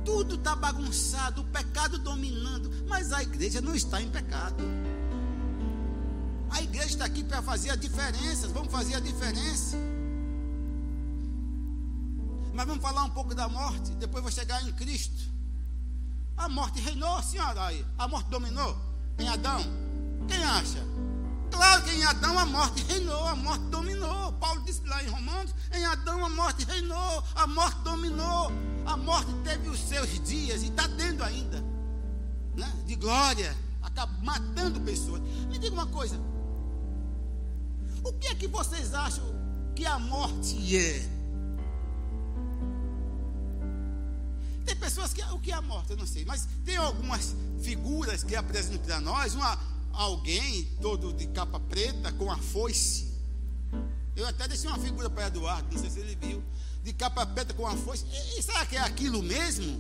Tudo 0.05 0.35
está 0.35 0.57
bagunçado, 0.57 1.43
o 1.43 1.45
pecado 1.45 1.99
dominando, 1.99 2.71
mas 2.89 3.13
a 3.13 3.23
igreja 3.23 3.61
não 3.61 3.75
está 3.75 4.01
em 4.01 4.11
pecado. 4.11 4.63
A 6.51 6.61
igreja 6.61 6.89
está 6.89 7.05
aqui 7.07 7.25
para 7.25 7.41
fazer 7.41 7.71
a 7.71 7.77
diferença. 7.77 8.47
Vamos 8.49 8.71
fazer 8.71 8.95
a 8.97 9.01
diferença. 9.01 9.77
Mas 12.53 12.67
vamos 12.67 12.83
falar 12.83 13.05
um 13.05 13.11
pouco 13.11 13.35
da 13.35 13.49
morte. 13.49 13.91
Depois 13.93 14.23
vou 14.23 14.31
chegar 14.31 14.63
em 14.69 14.73
Cristo. 14.73 15.33
A 16.37 16.49
morte 16.49 16.81
reinou, 16.81 17.23
senhora 17.23 17.67
aí. 17.67 17.85
A 17.97 18.07
morte 18.07 18.29
dominou 18.29 18.77
em 19.19 19.29
Adão. 19.29 19.61
Quem 20.29 20.45
acha? 20.45 20.92
Em 21.93 22.05
Adão 22.05 22.39
a 22.39 22.47
morte 22.47 22.83
reinou, 22.85 23.27
a 23.27 23.35
morte 23.37 23.65
dominou. 23.67 24.33
Paulo 24.35 24.63
disse 24.65 24.83
lá 24.87 25.03
em 25.03 25.09
Romanos: 25.09 25.55
em 25.73 25.85
Adão 25.85 26.25
a 26.25 26.29
morte 26.29 26.65
reinou, 26.65 27.25
a 27.35 27.47
morte 27.47 27.79
dominou. 27.83 28.51
A 28.87 28.97
morte 28.97 29.33
teve 29.45 29.69
os 29.69 29.79
seus 29.79 30.09
dias 30.27 30.63
e 30.63 30.69
está 30.69 30.89
tendo 30.89 31.23
ainda, 31.23 31.63
né? 32.57 32.73
de 32.85 32.97
glória, 32.97 33.57
acaba 33.83 34.13
matando 34.23 34.81
pessoas. 34.81 35.21
Me 35.49 35.59
diga 35.59 35.75
uma 35.75 35.87
coisa: 35.87 36.19
o 38.03 38.13
que 38.15 38.29
é 38.29 38.35
que 38.35 38.49
vocês 38.49 38.95
acham 38.95 39.25
que 39.75 39.85
a 39.85 39.99
morte 39.99 40.77
é? 40.77 41.23
Tem 44.65 44.77
pessoas 44.77 45.13
que 45.13 45.23
o 45.23 45.39
que 45.39 45.53
é 45.53 45.55
a 45.55 45.63
morte, 45.63 45.91
eu 45.91 45.97
não 45.97 46.07
sei, 46.07 46.25
mas 46.25 46.49
tem 46.65 46.77
algumas 46.77 47.35
figuras 47.63 48.25
que 48.25 48.35
apresentam 48.35 48.85
para 48.87 49.01
nós 49.01 49.35
uma 49.35 49.59
alguém 49.93 50.65
todo 50.81 51.13
de 51.13 51.27
capa 51.29 51.61
preta 51.61 52.13
com 52.13 52.31
a 52.31 52.39
foice. 52.39 53.13
Eu 54.15 54.27
até 54.27 54.47
deixei 54.47 54.69
uma 54.69 54.79
figura 54.79 55.09
para 55.09 55.27
Eduardo, 55.27 55.73
não 55.73 55.81
sei 55.81 55.91
se 55.91 56.01
ele 56.01 56.17
viu, 56.17 56.43
de 56.83 56.93
capa 56.93 57.25
preta 57.25 57.55
com 57.55 57.67
a 57.67 57.77
foice. 57.77 58.05
E, 58.39 58.43
será 58.43 58.67
que 58.67 58.77
é 58.77 58.81
aquilo 58.81 59.23
mesmo? 59.23 59.79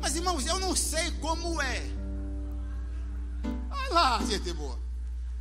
Mas 0.00 0.16
irmãos, 0.16 0.46
eu 0.46 0.58
não 0.58 0.74
sei 0.74 1.10
como 1.12 1.60
é. 1.60 1.82
Olha 3.70 3.92
lá, 3.92 4.24
gente 4.24 4.52
boa. 4.52 4.78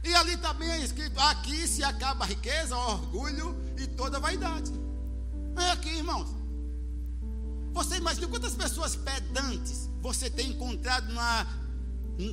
E 0.04 0.14
ali 0.16 0.38
também 0.38 0.70
é 0.70 0.80
escrito: 0.80 1.20
aqui 1.20 1.68
se 1.68 1.84
acaba 1.84 2.26
a 2.26 2.28
riqueza, 2.28 2.76
o 2.76 2.92
orgulho 2.92 3.56
e 3.78 3.88
toda 3.88 4.20
vaidade. 4.20 4.72
É 5.58 5.72
aqui, 5.72 5.90
irmãos. 5.90 6.30
Você 7.74 7.98
imagina 7.98 8.28
quantas 8.28 8.56
pessoas 8.56 8.96
pedantes 8.96 9.90
você 10.02 10.30
tem 10.30 10.50
encontrado 10.50 11.12
na, 11.14 11.46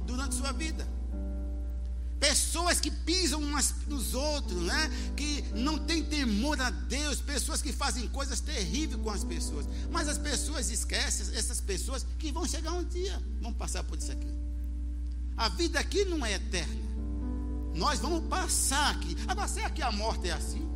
durante 0.04 0.34
sua 0.34 0.52
vida. 0.52 0.86
Pessoas 2.18 2.80
que 2.80 2.90
pisam 2.90 3.40
uns 3.40 3.74
nos 3.86 4.14
outros, 4.14 4.62
né? 4.62 4.90
que 5.16 5.44
não 5.54 5.78
têm 5.78 6.02
temor 6.02 6.60
a 6.60 6.70
Deus, 6.70 7.20
pessoas 7.20 7.60
que 7.60 7.72
fazem 7.72 8.08
coisas 8.08 8.40
terríveis 8.40 9.00
com 9.00 9.10
as 9.10 9.22
pessoas. 9.22 9.66
Mas 9.90 10.08
as 10.08 10.16
pessoas 10.16 10.70
esquecem, 10.70 11.36
essas 11.36 11.60
pessoas 11.60 12.06
que 12.18 12.32
vão 12.32 12.46
chegar 12.46 12.72
um 12.72 12.84
dia, 12.84 13.22
vão 13.40 13.52
passar 13.52 13.84
por 13.84 13.98
isso 13.98 14.10
aqui. 14.10 14.28
A 15.36 15.50
vida 15.50 15.78
aqui 15.78 16.04
não 16.06 16.24
é 16.24 16.32
eterna. 16.32 16.86
Nós 17.74 17.98
vamos 18.00 18.26
passar 18.28 18.92
aqui. 18.92 19.14
Agora, 19.28 19.46
será 19.46 19.68
que 19.68 19.82
a 19.82 19.92
morte 19.92 20.30
é 20.30 20.32
assim? 20.32 20.66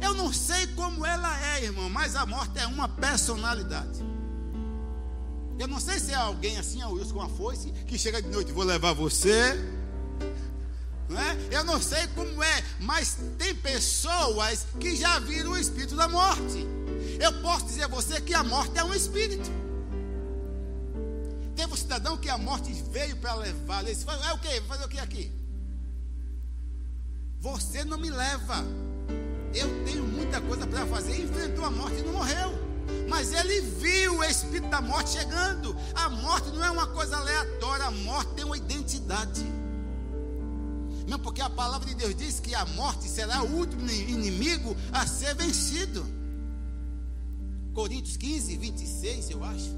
Eu 0.00 0.14
não 0.14 0.32
sei 0.32 0.66
como 0.68 1.06
ela 1.06 1.40
é, 1.54 1.64
irmão, 1.64 1.88
mas 1.88 2.16
a 2.16 2.26
morte 2.26 2.58
é 2.58 2.66
uma 2.66 2.88
personalidade. 2.88 4.09
Eu 5.60 5.68
não 5.68 5.78
sei 5.78 6.00
se 6.00 6.10
é 6.10 6.14
alguém 6.14 6.56
assim, 6.56 6.80
é 6.80 6.86
o 6.86 6.92
Wilson 6.92 7.12
com 7.12 7.20
a 7.20 7.28
foice, 7.28 7.70
que 7.86 7.98
chega 7.98 8.22
de 8.22 8.28
noite, 8.28 8.50
vou 8.50 8.64
levar 8.64 8.94
você. 8.94 9.54
Não 11.06 11.20
é? 11.20 11.36
Eu 11.50 11.64
não 11.64 11.78
sei 11.82 12.06
como 12.14 12.42
é, 12.42 12.64
mas 12.80 13.18
tem 13.36 13.54
pessoas 13.54 14.66
que 14.80 14.96
já 14.96 15.18
viram 15.18 15.50
o 15.50 15.58
espírito 15.58 15.94
da 15.94 16.08
morte. 16.08 16.66
Eu 17.20 17.42
posso 17.42 17.66
dizer 17.66 17.82
a 17.82 17.88
você 17.88 18.22
que 18.22 18.32
a 18.32 18.42
morte 18.42 18.78
é 18.78 18.84
um 18.84 18.94
espírito. 18.94 19.50
cidadão 21.76 22.16
que 22.16 22.30
a 22.30 22.38
morte 22.38 22.72
veio 22.90 23.16
para 23.16 23.34
levar. 23.34 23.82
Ele 23.82 23.94
disse, 23.94 24.06
é 24.08 24.32
o 24.32 24.38
quê? 24.38 24.62
Fazer 24.66 24.84
o 24.84 24.88
que 24.88 24.98
aqui? 24.98 25.30
Você 27.38 27.84
não 27.84 27.98
me 27.98 28.08
leva. 28.08 28.64
Eu 29.54 29.84
tenho 29.84 30.04
muita 30.04 30.40
coisa 30.40 30.66
para 30.66 30.86
fazer. 30.86 31.20
Enfrentou 31.20 31.66
a 31.66 31.70
morte 31.70 31.98
e 31.98 32.02
não 32.02 32.14
morreu. 32.14 32.69
Mas 33.08 33.32
ele 33.32 33.60
viu 33.60 34.18
o 34.18 34.24
espírito 34.24 34.68
da 34.68 34.80
morte 34.80 35.10
chegando. 35.18 35.76
A 35.94 36.08
morte 36.08 36.50
não 36.50 36.64
é 36.64 36.70
uma 36.70 36.86
coisa 36.86 37.16
aleatória. 37.16 37.86
A 37.86 37.90
morte 37.90 38.34
tem 38.34 38.44
uma 38.44 38.56
identidade. 38.56 39.44
Não, 41.06 41.18
porque 41.18 41.40
a 41.40 41.50
palavra 41.50 41.88
de 41.88 41.94
Deus 41.94 42.14
diz 42.14 42.38
que 42.38 42.54
a 42.54 42.64
morte 42.66 43.08
será 43.08 43.42
o 43.42 43.56
último 43.56 43.90
inimigo 43.90 44.76
a 44.92 45.06
ser 45.06 45.34
vencido. 45.34 46.06
Coríntios 47.74 48.16
15, 48.16 48.56
26, 48.56 49.30
eu 49.30 49.44
acho. 49.44 49.76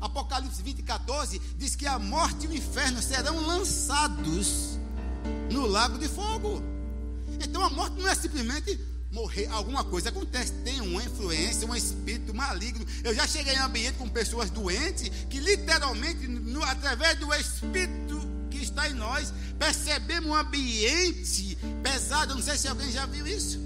Apocalipse 0.00 0.62
20, 0.62 0.82
14 0.82 1.40
diz 1.56 1.76
que 1.76 1.86
a 1.86 1.98
morte 1.98 2.46
e 2.46 2.48
o 2.48 2.54
inferno 2.54 3.00
serão 3.02 3.46
lançados 3.46 4.78
no 5.52 5.66
lago 5.66 5.98
de 5.98 6.08
fogo. 6.08 6.62
Então 7.40 7.62
a 7.62 7.70
morte 7.70 8.00
não 8.00 8.08
é 8.08 8.14
simplesmente 8.14 8.80
morrer, 9.12 9.46
alguma 9.50 9.84
coisa 9.84 10.08
acontece, 10.08 10.52
tem 10.64 10.80
uma 10.80 11.04
influência, 11.04 11.68
um 11.68 11.76
espírito 11.76 12.34
maligno. 12.34 12.84
Eu 13.04 13.14
já 13.14 13.26
cheguei 13.26 13.54
em 13.54 13.58
ambiente 13.58 13.98
com 13.98 14.08
pessoas 14.08 14.48
doentes 14.50 15.10
que 15.28 15.38
literalmente, 15.38 16.26
no, 16.26 16.64
através 16.64 17.18
do 17.18 17.32
espírito 17.34 18.20
que 18.50 18.58
está 18.58 18.88
em 18.88 18.94
nós, 18.94 19.32
percebemos 19.58 20.30
um 20.30 20.34
ambiente 20.34 21.58
pesado. 21.82 22.34
Não 22.34 22.42
sei 22.42 22.56
se 22.56 22.66
alguém 22.66 22.90
já 22.90 23.04
viu 23.04 23.26
isso. 23.26 23.60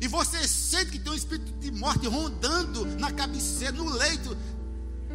E 0.00 0.06
você 0.06 0.46
sente 0.46 0.92
que 0.92 0.98
tem 1.00 1.12
um 1.12 1.16
espírito 1.16 1.52
de 1.58 1.72
morte 1.72 2.06
rondando 2.06 2.86
na 2.98 3.10
cabeceira, 3.10 3.72
no 3.72 3.90
leito. 3.90 4.36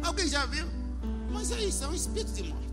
Alguém 0.02 0.28
já 0.28 0.44
viu? 0.44 0.66
Mas 1.30 1.50
é 1.50 1.64
isso, 1.64 1.82
é 1.84 1.88
um 1.88 1.94
espírito 1.94 2.32
de 2.32 2.42
morte. 2.42 2.69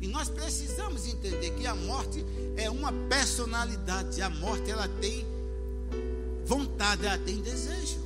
E 0.00 0.06
nós 0.06 0.28
precisamos 0.28 1.06
entender 1.06 1.50
que 1.50 1.66
a 1.66 1.74
morte 1.74 2.24
é 2.56 2.68
uma 2.70 2.92
personalidade. 3.08 4.20
A 4.20 4.28
morte 4.28 4.70
ela 4.70 4.88
tem 4.88 5.26
vontade, 6.44 7.06
ela 7.06 7.18
tem 7.18 7.40
desejo. 7.40 7.98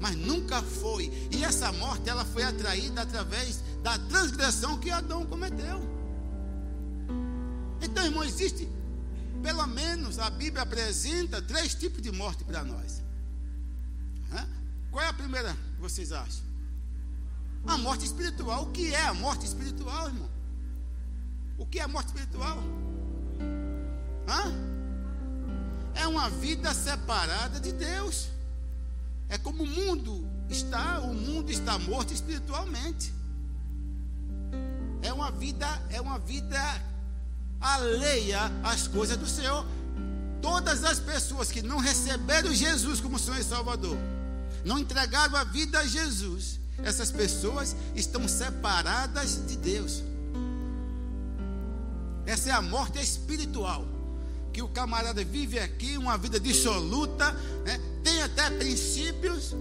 Mas 0.00 0.16
nunca 0.16 0.60
foi. 0.62 1.12
E 1.30 1.44
essa 1.44 1.72
morte 1.72 2.08
ela 2.08 2.24
foi 2.24 2.42
atraída 2.42 3.02
através 3.02 3.62
da 3.82 3.98
transgressão 3.98 4.78
que 4.78 4.90
Adão 4.90 5.24
cometeu. 5.24 5.80
Então, 7.80 8.04
irmão, 8.04 8.24
existe 8.24 8.68
pelo 9.42 9.66
menos 9.66 10.18
a 10.18 10.30
Bíblia 10.30 10.62
apresenta 10.62 11.42
três 11.42 11.74
tipos 11.74 12.00
de 12.00 12.10
morte 12.10 12.42
para 12.44 12.64
nós. 12.64 13.02
Qual 14.90 15.04
é 15.04 15.08
a 15.08 15.12
primeira 15.12 15.52
que 15.74 15.80
vocês 15.80 16.12
acham? 16.12 16.44
A 17.66 17.76
morte 17.76 18.04
espiritual. 18.04 18.62
O 18.62 18.70
que 18.70 18.94
é 18.94 19.06
a 19.06 19.12
morte 19.12 19.44
espiritual, 19.44 20.06
irmão? 20.06 20.30
O 21.58 21.66
que 21.66 21.80
é 21.80 21.86
morte 21.86 22.08
espiritual? 22.08 22.58
Hã? 24.28 24.52
É 25.94 26.06
uma 26.06 26.28
vida 26.28 26.74
separada 26.74 27.60
de 27.60 27.72
Deus. 27.72 28.28
É 29.28 29.38
como 29.38 29.62
o 29.62 29.66
mundo 29.66 30.26
está, 30.48 31.00
o 31.00 31.14
mundo 31.14 31.50
está 31.50 31.78
morto 31.78 32.12
espiritualmente. 32.12 33.12
É 35.02 35.12
uma 35.12 35.30
vida, 35.30 35.66
é 35.90 36.00
uma 36.00 36.18
vida 36.18 36.60
alheia 37.60 38.40
às 38.62 38.88
coisas 38.88 39.16
do 39.16 39.26
Senhor. 39.26 39.64
Todas 40.42 40.84
as 40.84 40.98
pessoas 40.98 41.50
que 41.50 41.62
não 41.62 41.78
receberam 41.78 42.52
Jesus 42.52 43.00
como 43.00 43.18
Senhor 43.18 43.38
e 43.38 43.44
Salvador, 43.44 43.96
não 44.64 44.78
entregaram 44.78 45.36
a 45.36 45.44
vida 45.44 45.78
a 45.78 45.86
Jesus, 45.86 46.58
essas 46.82 47.10
pessoas 47.10 47.74
estão 47.94 48.26
separadas 48.26 49.46
de 49.46 49.56
Deus. 49.56 50.02
Essa 52.26 52.50
é 52.50 52.52
a 52.52 52.62
morte 52.62 52.98
espiritual. 53.00 53.86
Que 54.52 54.62
o 54.62 54.68
camarada 54.68 55.24
vive 55.24 55.58
aqui 55.58 55.98
uma 55.98 56.16
vida 56.16 56.38
dissoluta, 56.38 57.32
né? 57.64 57.80
tem 58.02 58.22
até 58.22 58.50
princípios. 58.50 59.54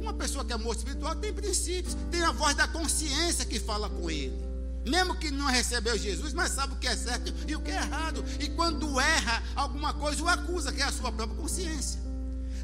Uma 0.00 0.12
pessoa 0.12 0.44
que 0.44 0.52
é 0.52 0.56
morto 0.56 0.78
espiritual 0.78 1.14
tem 1.16 1.32
princípios, 1.32 1.96
tem 2.10 2.22
a 2.22 2.32
voz 2.32 2.56
da 2.56 2.66
consciência 2.68 3.44
que 3.44 3.58
fala 3.58 3.88
com 3.88 4.10
ele. 4.10 4.46
Mesmo 4.86 5.16
que 5.16 5.30
não 5.30 5.46
recebeu 5.46 5.98
Jesus, 5.98 6.32
mas 6.32 6.52
sabe 6.52 6.74
o 6.74 6.76
que 6.76 6.86
é 6.86 6.96
certo 6.96 7.32
e 7.48 7.56
o 7.56 7.60
que 7.60 7.70
é 7.70 7.74
errado. 7.74 8.24
E 8.40 8.48
quando 8.50 9.00
erra 9.00 9.42
alguma 9.56 9.92
coisa, 9.94 10.22
o 10.22 10.28
acusa, 10.28 10.72
que 10.72 10.80
é 10.80 10.84
a 10.84 10.92
sua 10.92 11.10
própria 11.10 11.36
consciência. 11.36 12.00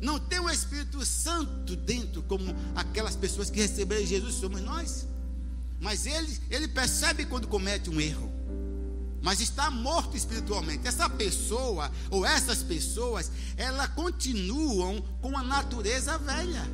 Não 0.00 0.18
tem 0.18 0.40
o 0.40 0.50
Espírito 0.50 1.04
Santo 1.04 1.76
dentro, 1.76 2.22
como 2.24 2.54
aquelas 2.74 3.16
pessoas 3.16 3.50
que 3.50 3.60
receberam 3.60 4.04
Jesus, 4.04 4.34
somos 4.36 4.60
nós. 4.60 5.06
Mas 5.80 6.06
ele, 6.06 6.38
ele 6.50 6.68
percebe 6.68 7.24
quando 7.26 7.48
comete 7.48 7.90
um 7.90 8.00
erro 8.00 8.41
mas 9.22 9.40
está 9.40 9.70
morto 9.70 10.16
espiritualmente. 10.16 10.86
Essa 10.86 11.08
pessoa 11.08 11.90
ou 12.10 12.26
essas 12.26 12.62
pessoas, 12.62 13.30
elas 13.56 13.88
continuam 13.88 15.02
com 15.20 15.38
a 15.38 15.42
natureza 15.42 16.18
velha. 16.18 16.68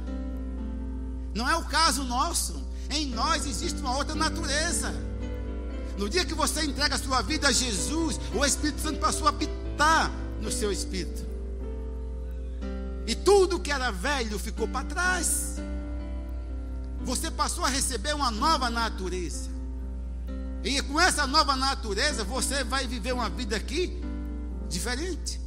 Não 1.35 1.49
é 1.49 1.55
o 1.57 1.65
caso 1.65 2.03
nosso. 2.05 2.67
Em 2.91 3.07
nós 3.07 3.47
existe 3.47 3.79
uma 3.81 3.97
outra 3.97 4.15
natureza. 4.15 4.93
No 5.99 6.09
dia 6.09 6.25
que 6.25 6.35
você 6.35 6.65
entrega 6.65 6.95
a 6.95 6.99
sua 6.99 7.21
vida 7.21 7.49
a 7.49 7.53
Jesus, 7.53 8.19
o 8.35 8.45
Espírito 8.45 8.81
Santo 8.81 8.99
passou 8.99 9.27
a 9.27 9.31
habitar 9.31 10.11
no 10.41 10.51
seu 10.51 10.73
espírito. 10.73 11.27
E 13.07 13.15
tudo 13.15 13.61
que 13.61 13.71
era 13.71 13.91
velho 13.91 14.39
ficou 14.39 14.67
para 14.69 14.87
trás. 14.87 15.57
Você 17.05 17.31
passou 17.31 17.65
a 17.65 17.69
receber 17.69 18.15
uma 18.15 18.31
nova 18.31 18.71
natureza. 18.71 19.58
E 20.65 20.83
com 20.83 21.01
essa 21.01 21.27
nova 21.27 21.57
natureza, 21.57 22.25
você 22.25 22.65
vai 22.65 22.87
viver 22.87 23.13
uma 23.13 23.29
vida 23.29 23.57
aqui 23.57 24.01
diferente. 24.69 25.41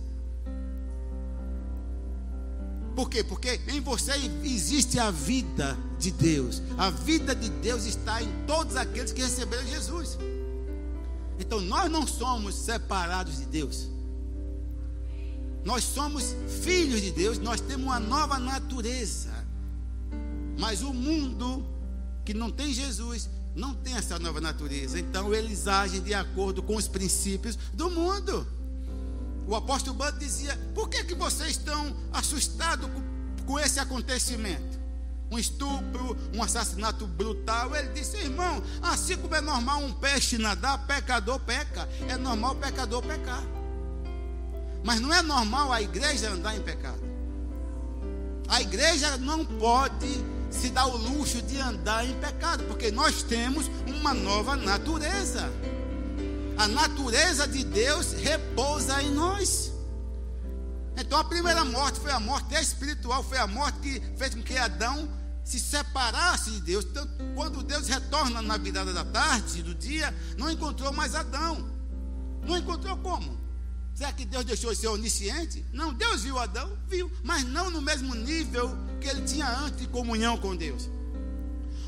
Por 2.95 3.09
quê? 3.09 3.23
Porque 3.23 3.59
em 3.67 3.79
você 3.79 4.11
existe 4.43 4.99
a 4.99 5.11
vida 5.11 5.77
de 5.97 6.11
Deus. 6.11 6.61
A 6.77 6.89
vida 6.89 7.35
de 7.35 7.49
Deus 7.49 7.85
está 7.85 8.21
em 8.21 8.45
todos 8.45 8.75
aqueles 8.75 9.13
que 9.13 9.21
receberam 9.21 9.65
Jesus. 9.65 10.17
Então 11.39 11.59
nós 11.61 11.89
não 11.89 12.05
somos 12.05 12.55
separados 12.55 13.37
de 13.37 13.45
Deus. 13.45 13.89
Nós 15.63 15.83
somos 15.83 16.35
filhos 16.63 17.01
de 17.01 17.11
Deus, 17.11 17.37
nós 17.37 17.61
temos 17.61 17.85
uma 17.85 17.99
nova 17.99 18.39
natureza. 18.39 19.31
Mas 20.59 20.81
o 20.81 20.93
mundo 20.93 21.65
que 22.25 22.33
não 22.33 22.51
tem 22.51 22.73
Jesus 22.73 23.29
não 23.55 23.73
tem 23.73 23.95
essa 23.95 24.17
nova 24.17 24.39
natureza. 24.39 24.99
Então 24.99 25.33
eles 25.33 25.67
agem 25.67 26.01
de 26.01 26.13
acordo 26.13 26.63
com 26.63 26.75
os 26.75 26.87
princípios 26.87 27.57
do 27.73 27.89
mundo. 27.89 28.47
O 29.47 29.55
apóstolo 29.55 29.95
Bando 29.97 30.19
dizia: 30.19 30.57
por 30.73 30.89
que, 30.89 31.03
que 31.03 31.15
vocês 31.15 31.51
estão 31.51 31.95
assustados 32.13 32.89
com, 32.89 33.45
com 33.45 33.59
esse 33.59 33.79
acontecimento? 33.79 34.79
Um 35.29 35.39
estupro, 35.39 36.17
um 36.33 36.43
assassinato 36.43 37.07
brutal. 37.07 37.75
Ele 37.75 37.89
disse: 37.89 38.17
irmão, 38.17 38.61
assim 38.81 39.17
como 39.17 39.35
é 39.35 39.41
normal 39.41 39.81
um 39.81 39.93
peixe 39.93 40.37
nadar, 40.37 40.85
pecador 40.85 41.39
peca. 41.39 41.87
É 42.07 42.17
normal 42.17 42.53
o 42.53 42.57
pecador 42.57 43.01
pecar. 43.01 43.43
Mas 44.83 44.99
não 44.99 45.13
é 45.13 45.21
normal 45.21 45.71
a 45.71 45.81
igreja 45.81 46.29
andar 46.29 46.55
em 46.55 46.61
pecado. 46.61 47.01
A 48.47 48.61
igreja 48.61 49.17
não 49.17 49.45
pode 49.45 50.23
se 50.51 50.69
dá 50.69 50.85
o 50.85 50.97
luxo 50.97 51.41
de 51.41 51.57
andar 51.59 52.05
em 52.05 52.13
pecado, 52.19 52.65
porque 52.65 52.91
nós 52.91 53.23
temos 53.23 53.71
uma 53.87 54.13
nova 54.13 54.55
natureza. 54.55 55.49
A 56.57 56.67
natureza 56.67 57.47
de 57.47 57.63
Deus 57.63 58.13
repousa 58.13 59.01
em 59.01 59.11
nós. 59.11 59.71
Então 60.97 61.17
a 61.17 61.23
primeira 61.23 61.63
morte 61.63 61.99
foi 61.99 62.11
a 62.11 62.19
morte 62.19 62.53
espiritual, 62.53 63.23
foi 63.23 63.37
a 63.37 63.47
morte 63.47 63.79
que 63.79 64.01
fez 64.17 64.35
com 64.35 64.43
que 64.43 64.57
Adão 64.57 65.09
se 65.43 65.59
separasse 65.59 66.51
de 66.51 66.61
Deus. 66.61 66.85
Então, 66.85 67.07
quando 67.33 67.63
Deus 67.63 67.87
retorna 67.87 68.41
na 68.41 68.57
virada 68.57 68.93
da 68.93 69.05
tarde, 69.05 69.63
do 69.63 69.73
dia, 69.73 70.13
não 70.37 70.51
encontrou 70.51 70.91
mais 70.91 71.15
Adão. 71.15 71.71
Não 72.43 72.57
encontrou 72.57 72.97
como? 72.97 73.39
Será 73.93 74.11
que 74.11 74.25
Deus 74.25 74.45
deixou 74.45 74.71
de 74.71 74.77
ser 74.79 74.87
onisciente? 74.87 75.65
Não, 75.71 75.93
Deus 75.93 76.23
viu 76.23 76.37
Adão, 76.37 76.77
viu, 76.87 77.11
mas 77.23 77.43
não 77.43 77.69
no 77.69 77.81
mesmo 77.81 78.13
nível 78.15 78.77
que 79.01 79.07
ele 79.07 79.23
tinha 79.23 79.49
antes 79.49 79.79
de 79.79 79.87
comunhão 79.87 80.37
com 80.37 80.55
Deus. 80.55 80.89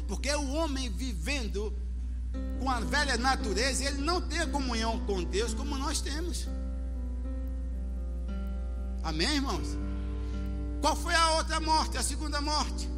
Porque 0.08 0.34
o 0.34 0.52
homem 0.54 0.90
vivendo 0.90 1.74
com 2.60 2.70
a 2.70 2.80
velha 2.80 3.16
natureza, 3.18 3.86
ele 3.86 4.02
não 4.02 4.20
tem 4.20 4.50
comunhão 4.50 5.00
com 5.06 5.24
Deus 5.24 5.54
como 5.54 5.78
nós 5.78 6.02
temos. 6.02 6.48
Amém, 9.04 9.36
irmãos? 9.36 9.68
Qual 10.82 10.96
foi 10.96 11.14
a 11.14 11.36
outra 11.36 11.60
morte, 11.60 11.98
a 11.98 12.04
segunda 12.04 12.42
morte? 12.42 12.90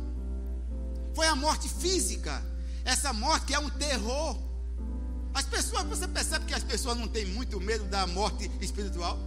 Foi 1.13 1.27
a 1.27 1.35
morte 1.35 1.67
física. 1.67 2.41
Essa 2.83 3.11
morte 3.11 3.53
é 3.53 3.59
um 3.59 3.69
terror. 3.69 4.37
As 5.33 5.45
pessoas, 5.45 5.83
você 5.83 6.07
percebe 6.07 6.45
que 6.45 6.53
as 6.53 6.63
pessoas 6.63 6.97
não 6.97 7.07
têm 7.07 7.25
muito 7.25 7.59
medo 7.59 7.83
da 7.85 8.07
morte 8.07 8.49
espiritual? 8.61 9.19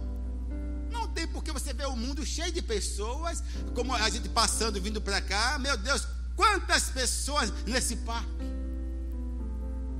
Não 0.91 1.07
tem 1.07 1.27
porque 1.27 1.51
você 1.51 1.73
vê 1.73 1.85
o 1.85 1.95
mundo 1.95 2.25
cheio 2.25 2.51
de 2.51 2.61
pessoas, 2.61 3.43
como 3.75 3.93
a 3.93 4.09
gente 4.09 4.29
passando, 4.29 4.81
vindo 4.81 5.01
para 5.01 5.21
cá. 5.21 5.57
Meu 5.59 5.77
Deus, 5.77 6.07
quantas 6.35 6.89
pessoas 6.89 7.51
nesse 7.65 7.95
parque? 7.97 8.59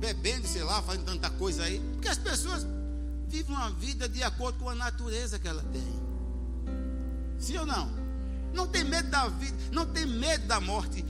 bebendo, 0.00 0.48
sei 0.48 0.62
lá, 0.62 0.82
fazendo 0.82 1.04
tanta 1.04 1.28
coisa 1.30 1.62
aí. 1.62 1.78
Porque 1.92 2.08
as 2.08 2.18
pessoas 2.18 2.66
vivem 3.28 3.54
uma 3.54 3.70
vida 3.70 4.08
de 4.08 4.22
acordo 4.22 4.58
com 4.58 4.70
a 4.70 4.74
natureza 4.74 5.38
que 5.38 5.46
ela 5.46 5.62
tem. 5.64 6.00
Sim 7.38 7.58
ou 7.58 7.66
não? 7.66 7.88
Não 8.52 8.66
tem 8.66 8.82
medo 8.82 9.08
da 9.10 9.28
vida, 9.28 9.56
não 9.70 9.86
tem 9.86 10.06
medo 10.06 10.46
da 10.46 10.58
morte 10.58 11.04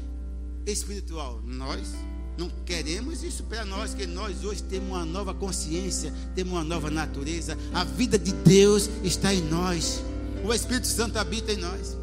espiritual. 0.66 1.40
Nós 1.42 1.94
não 2.36 2.48
queremos 2.64 3.22
isso 3.22 3.42
para 3.44 3.64
nós, 3.64 3.92
que 3.92 4.06
nós 4.06 4.44
hoje 4.44 4.62
temos 4.62 4.88
uma 4.88 5.04
nova 5.04 5.34
consciência, 5.34 6.12
temos 6.34 6.54
uma 6.54 6.64
nova 6.64 6.90
natureza. 6.90 7.56
A 7.74 7.84
vida 7.84 8.18
de 8.18 8.32
Deus 8.32 8.88
está 9.02 9.34
em 9.34 9.42
nós. 9.42 10.02
O 10.44 10.52
Espírito 10.54 10.86
Santo 10.86 11.18
habita 11.18 11.52
em 11.52 11.58
nós. 11.58 11.96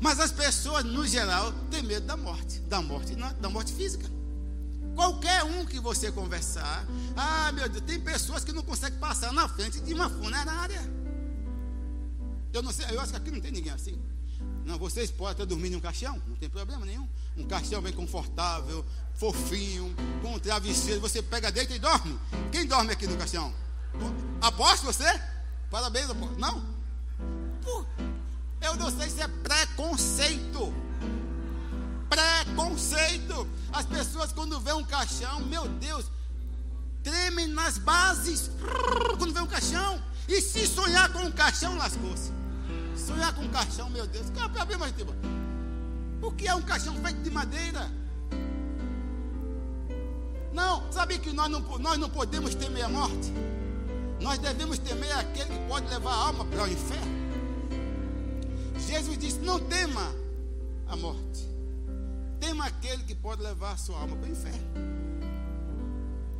Mas 0.00 0.20
as 0.20 0.32
pessoas, 0.32 0.84
no 0.84 1.06
geral, 1.06 1.52
têm 1.70 1.82
medo 1.82 2.06
da 2.06 2.16
morte, 2.16 2.60
da 2.60 2.82
morte, 2.82 3.14
da 3.14 3.48
morte 3.48 3.72
física. 3.72 4.10
Qualquer 4.94 5.44
um 5.44 5.64
que 5.64 5.80
você 5.80 6.12
conversar, 6.12 6.86
ah, 7.16 7.50
meu 7.52 7.68
Deus, 7.68 7.82
tem 7.84 8.00
pessoas 8.00 8.44
que 8.44 8.52
não 8.52 8.62
conseguem 8.62 8.98
passar 8.98 9.32
na 9.32 9.48
frente 9.48 9.80
de 9.80 9.94
uma 9.94 10.08
funerária. 10.08 10.80
Eu 12.52 12.62
não 12.62 12.72
sei, 12.72 12.86
eu 12.90 13.00
acho 13.00 13.10
que 13.10 13.16
aqui 13.16 13.30
não 13.30 13.40
tem 13.40 13.50
ninguém 13.50 13.72
assim. 13.72 13.98
Não, 14.64 14.78
vocês 14.78 15.10
podem 15.10 15.32
até 15.32 15.46
dormir 15.46 15.72
em 15.72 15.76
um 15.76 15.80
caixão, 15.80 16.20
não 16.26 16.36
tem 16.36 16.48
problema 16.48 16.86
nenhum. 16.86 17.06
Um 17.36 17.44
caixão 17.44 17.82
bem 17.82 17.92
confortável, 17.92 18.84
fofinho, 19.14 19.94
com 20.22 20.38
travesseiro, 20.38 21.00
você 21.00 21.22
pega, 21.22 21.52
deita 21.52 21.74
e 21.74 21.78
dorme. 21.78 22.18
Quem 22.50 22.66
dorme 22.66 22.92
aqui 22.92 23.06
no 23.06 23.16
caixão? 23.16 23.52
Aposto 24.40 24.86
você? 24.86 25.20
Parabéns, 25.70 26.08
aposto. 26.08 26.38
Não? 26.38 26.64
Eu 28.60 28.76
não 28.76 28.90
sei 28.90 29.10
se 29.10 29.20
é 29.20 29.28
preconceito. 29.28 30.72
Preconceito. 32.08 33.46
As 33.72 33.84
pessoas 33.84 34.32
quando 34.32 34.58
vê 34.60 34.72
um 34.72 34.84
caixão, 34.84 35.40
meu 35.40 35.68
Deus, 35.68 36.06
tremem 37.02 37.48
nas 37.48 37.76
bases. 37.76 38.50
Quando 39.18 39.34
vê 39.34 39.40
um 39.40 39.46
caixão. 39.46 40.02
E 40.26 40.40
se 40.40 40.66
sonhar 40.66 41.12
com 41.12 41.20
um 41.20 41.32
caixão, 41.32 41.76
lascou-se. 41.76 42.32
Sonhar 42.96 43.34
com 43.34 43.42
um 43.42 43.50
caixão, 43.50 43.90
meu 43.90 44.06
Deus. 44.06 44.26
O 46.22 46.32
que 46.32 46.46
é 46.46 46.54
um 46.54 46.62
caixão 46.62 46.94
feito 46.94 47.22
de 47.22 47.30
madeira? 47.30 47.90
Não, 50.52 50.90
sabe 50.92 51.18
que 51.18 51.32
nós 51.32 51.50
não, 51.50 51.60
nós 51.78 51.98
não 51.98 52.08
podemos 52.08 52.54
temer 52.54 52.84
a 52.84 52.88
morte? 52.88 53.32
Nós 54.20 54.38
devemos 54.38 54.78
temer 54.78 55.12
aquele 55.18 55.50
que 55.50 55.68
pode 55.68 55.88
levar 55.88 56.12
a 56.12 56.26
alma 56.26 56.44
para 56.44 56.62
o 56.62 56.68
inferno. 56.68 57.14
Jesus 58.78 59.18
disse: 59.18 59.38
Não 59.40 59.58
tema 59.58 60.14
a 60.86 60.96
morte, 60.96 61.48
tema 62.38 62.66
aquele 62.66 63.02
que 63.02 63.14
pode 63.14 63.42
levar 63.42 63.72
a 63.72 63.76
sua 63.76 63.98
alma 64.00 64.16
para 64.16 64.28
o 64.28 64.32
inferno. 64.32 64.94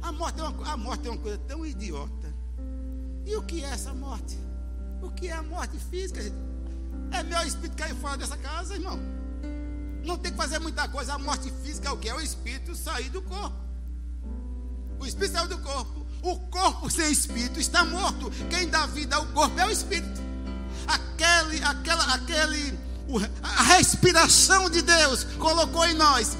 A 0.00 0.12
morte, 0.12 0.38
é 0.38 0.44
uma, 0.44 0.72
a 0.72 0.76
morte 0.76 1.08
é 1.08 1.10
uma 1.10 1.20
coisa 1.20 1.38
tão 1.38 1.66
idiota. 1.66 2.32
E 3.26 3.34
o 3.36 3.42
que 3.42 3.64
é 3.64 3.68
essa 3.68 3.92
morte? 3.92 4.38
O 5.04 5.10
que 5.10 5.28
é 5.28 5.32
a 5.32 5.42
morte 5.42 5.76
física? 5.90 6.20
É 7.12 7.22
meu 7.22 7.42
espírito 7.42 7.76
cair 7.76 7.94
fora 7.96 8.16
dessa 8.16 8.38
casa, 8.38 8.74
irmão. 8.74 8.98
Não 10.02 10.16
tem 10.16 10.32
que 10.32 10.38
fazer 10.38 10.58
muita 10.58 10.88
coisa. 10.88 11.12
A 11.12 11.18
morte 11.18 11.52
física 11.62 11.88
é 11.88 11.92
o 11.92 11.98
que? 11.98 12.08
É 12.08 12.14
o 12.14 12.20
espírito 12.20 12.74
sair 12.74 13.10
do 13.10 13.20
corpo. 13.20 13.56
O 14.98 15.06
espírito 15.06 15.34
saiu 15.34 15.48
do 15.48 15.58
corpo. 15.58 16.06
O 16.22 16.38
corpo 16.48 16.88
sem 16.88 17.12
espírito 17.12 17.60
está 17.60 17.84
morto. 17.84 18.30
Quem 18.48 18.66
dá 18.68 18.86
vida 18.86 19.16
ao 19.16 19.26
corpo 19.26 19.60
é 19.60 19.66
o 19.66 19.70
espírito. 19.70 20.22
Aquele, 20.86 21.62
aquela, 21.62 22.14
aquele, 22.14 22.78
a 23.42 23.62
respiração 23.62 24.70
de 24.70 24.80
Deus 24.80 25.24
colocou 25.38 25.84
em 25.84 25.94
nós. 25.94 26.34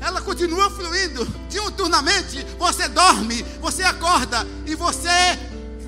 Ela 0.00 0.22
continua 0.22 0.70
fluindo 0.70 1.26
diuturnamente. 1.50 2.44
Você 2.58 2.88
dorme, 2.88 3.42
você 3.60 3.82
acorda 3.82 4.46
e 4.64 4.76
você 4.76 5.10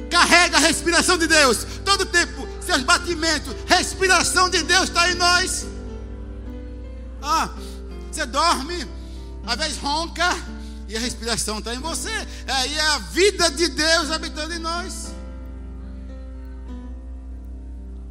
carrega 0.08 0.56
a 0.56 0.60
respiração 0.60 1.16
de 1.16 1.26
Deus. 1.26 1.64
Todo 1.84 2.06
tempo, 2.06 2.46
seus 2.60 2.82
batimentos, 2.82 3.54
respiração 3.66 4.48
de 4.50 4.62
Deus 4.62 4.84
está 4.84 5.10
em 5.10 5.14
nós. 5.14 5.66
Ah, 7.22 7.50
você 8.10 8.26
dorme, 8.26 8.86
às 9.46 9.56
vezes 9.56 9.78
ronca, 9.78 10.28
e 10.88 10.96
a 10.96 11.00
respiração 11.00 11.58
está 11.58 11.74
em 11.74 11.78
você. 11.78 12.10
Aí 12.46 12.74
é 12.74 12.80
a 12.80 12.98
vida 12.98 13.50
de 13.50 13.68
Deus 13.68 14.10
habitando 14.10 14.54
em 14.54 14.58
nós. 14.58 15.12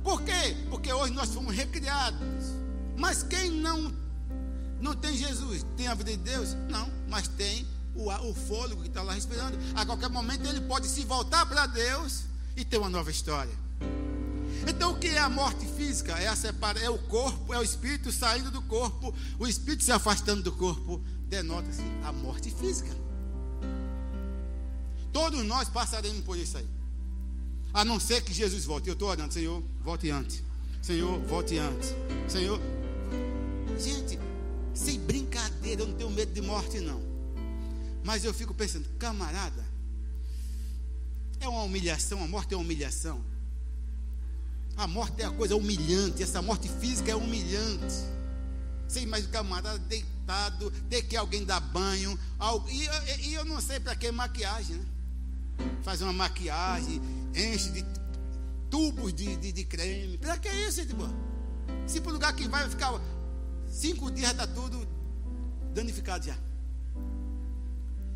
Por 0.04 0.22
quê? 0.22 0.56
Porque 0.70 0.94
hoje 0.94 1.14
nós 1.14 1.30
fomos 1.34 1.56
recriados. 1.56 2.56
Mas 2.96 3.24
quem 3.24 3.52
não 3.52 3.94
não 4.80 4.94
tem 4.94 5.16
Jesus, 5.16 5.66
tem 5.76 5.88
a 5.88 5.96
vida 5.96 6.12
de 6.12 6.18
Deus? 6.18 6.56
Não, 6.70 6.90
mas 7.08 7.28
tem 7.28 7.68
o, 7.98 8.30
o 8.30 8.34
fôlego 8.34 8.82
que 8.82 8.88
está 8.88 9.02
lá 9.02 9.14
respirando. 9.14 9.58
A 9.76 9.86
qualquer 9.86 10.10
momento 10.10 10.48
ele 10.48 10.62
pode 10.62 10.88
se 10.88 11.04
voltar 11.04 11.46
para 11.46 11.66
Deus 11.66 12.24
e 12.56 12.64
ter 12.64 12.78
uma 12.78 12.90
nova 12.90 13.12
história. 13.12 13.54
Então 14.68 14.92
o 14.92 15.00
que 15.00 15.08
é 15.08 15.20
a 15.20 15.30
morte 15.30 15.66
física? 15.66 16.14
É 16.14 16.28
a 16.28 16.36
separa, 16.36 16.80
é 16.80 16.90
o 16.90 16.98
corpo, 16.98 17.54
é 17.54 17.60
o 17.60 17.64
espírito 17.64 18.12
saindo 18.12 18.52
do 18.52 18.62
corpo, 18.62 19.14
o 19.40 19.48
espírito 19.48 19.84
se 19.84 19.92
afastando 19.92 20.44
do 20.44 20.52
corpo 20.52 21.02
denota-se 21.28 21.82
a 22.04 22.12
morte 22.12 22.50
física. 22.50 22.96
Todos 25.12 25.44
nós 25.46 25.70
passaremos 25.70 26.24
por 26.24 26.38
isso 26.38 26.58
aí. 26.58 26.68
A 27.74 27.84
não 27.84 28.00
ser 28.00 28.22
que 28.22 28.34
Jesus 28.34 28.66
volte. 28.66 28.88
Eu 28.88 28.94
estou 28.94 29.10
orando, 29.10 29.34
Senhor, 29.34 29.64
volte 29.84 30.10
antes. 30.10 30.44
Senhor, 30.82 31.20
volte 31.22 31.58
antes. 31.58 31.94
Senhor. 32.28 32.60
Gente, 33.78 34.20
sem 34.74 35.00
brincadeira, 35.00 35.82
eu 35.82 35.88
não 35.88 35.96
tenho 35.96 36.10
medo 36.10 36.34
de 36.34 36.42
morte, 36.42 36.80
não. 36.80 37.02
Mas 38.08 38.24
eu 38.24 38.34
fico 38.34 38.54
pensando, 38.54 38.88
camarada, 38.98 39.66
é 41.42 41.48
uma 41.50 41.64
humilhação, 41.64 42.24
a 42.24 42.28
morte 42.28 42.54
é 42.54 42.56
uma 42.56 42.64
humilhação. 42.64 43.22
A 44.78 44.88
morte 44.88 45.22
é 45.22 45.26
a 45.26 45.30
coisa 45.30 45.58
humilhante, 45.58 46.24
essa 46.24 46.42
morte 46.42 46.70
física 46.70 47.12
é 47.12 47.16
humilhante. 47.18 47.96
Você 48.88 49.02
imagina 49.02 49.28
o 49.28 49.34
camarada 49.34 49.78
deitado, 49.80 50.72
ter 50.90 51.02
que 51.02 51.18
alguém 51.18 51.44
dar 51.44 51.60
banho. 51.60 52.18
E, 52.70 53.28
e 53.28 53.34
eu 53.34 53.44
não 53.44 53.60
sei 53.60 53.78
para 53.78 53.94
que 53.94 54.10
maquiagem, 54.10 54.78
né? 54.78 54.86
Faz 55.84 56.02
uma 56.02 56.14
maquiagem, 56.14 57.02
enche 57.36 57.72
de 57.72 57.86
tubos 58.70 59.14
de, 59.14 59.36
de, 59.36 59.52
de 59.52 59.66
creme. 59.66 60.18
Para 60.18 60.38
que 60.38 60.48
isso, 60.48 60.82
boa? 60.96 61.12
Se 61.86 62.00
para 62.00 62.12
o 62.12 62.14
lugar 62.14 62.34
que 62.34 62.48
vai 62.48 62.70
ficar 62.70 63.02
cinco 63.70 64.10
dias, 64.10 64.32
está 64.32 64.48
tudo 64.48 64.88
danificado 65.74 66.26
já. 66.26 66.47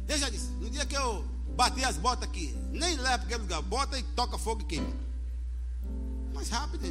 Eu 0.08 0.18
já 0.18 0.30
disse, 0.30 0.48
no 0.52 0.70
dia 0.70 0.86
que 0.86 0.96
eu 0.96 1.24
bati 1.56 1.84
as 1.84 1.98
botas 1.98 2.28
aqui, 2.28 2.56
nem 2.72 2.98
leva 2.98 3.20
para 3.20 3.26
aquele 3.26 3.42
lugar, 3.42 3.62
bota 3.62 3.98
e 3.98 4.04
toca 4.04 4.38
fogo 4.38 4.62
e 4.62 4.66
queima. 4.66 4.94
Mais 6.34 6.50
rápido. 6.50 6.86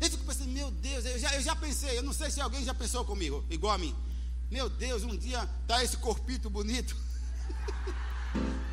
Eu 0.00 0.10
fico 0.10 0.24
pensando, 0.24 0.50
meu 0.50 0.70
Deus, 0.70 1.04
eu 1.04 1.18
já, 1.18 1.34
eu 1.34 1.42
já 1.42 1.54
pensei, 1.54 1.98
eu 1.98 2.02
não 2.02 2.12
sei 2.12 2.30
se 2.30 2.40
alguém 2.40 2.64
já 2.64 2.74
pensou 2.74 3.04
comigo, 3.04 3.44
igual 3.50 3.74
a 3.74 3.78
mim. 3.78 3.94
Meu 4.50 4.68
Deus, 4.68 5.02
um 5.02 5.16
dia 5.16 5.48
tá 5.66 5.82
esse 5.82 5.96
corpito 5.96 6.48
bonito. 6.48 6.96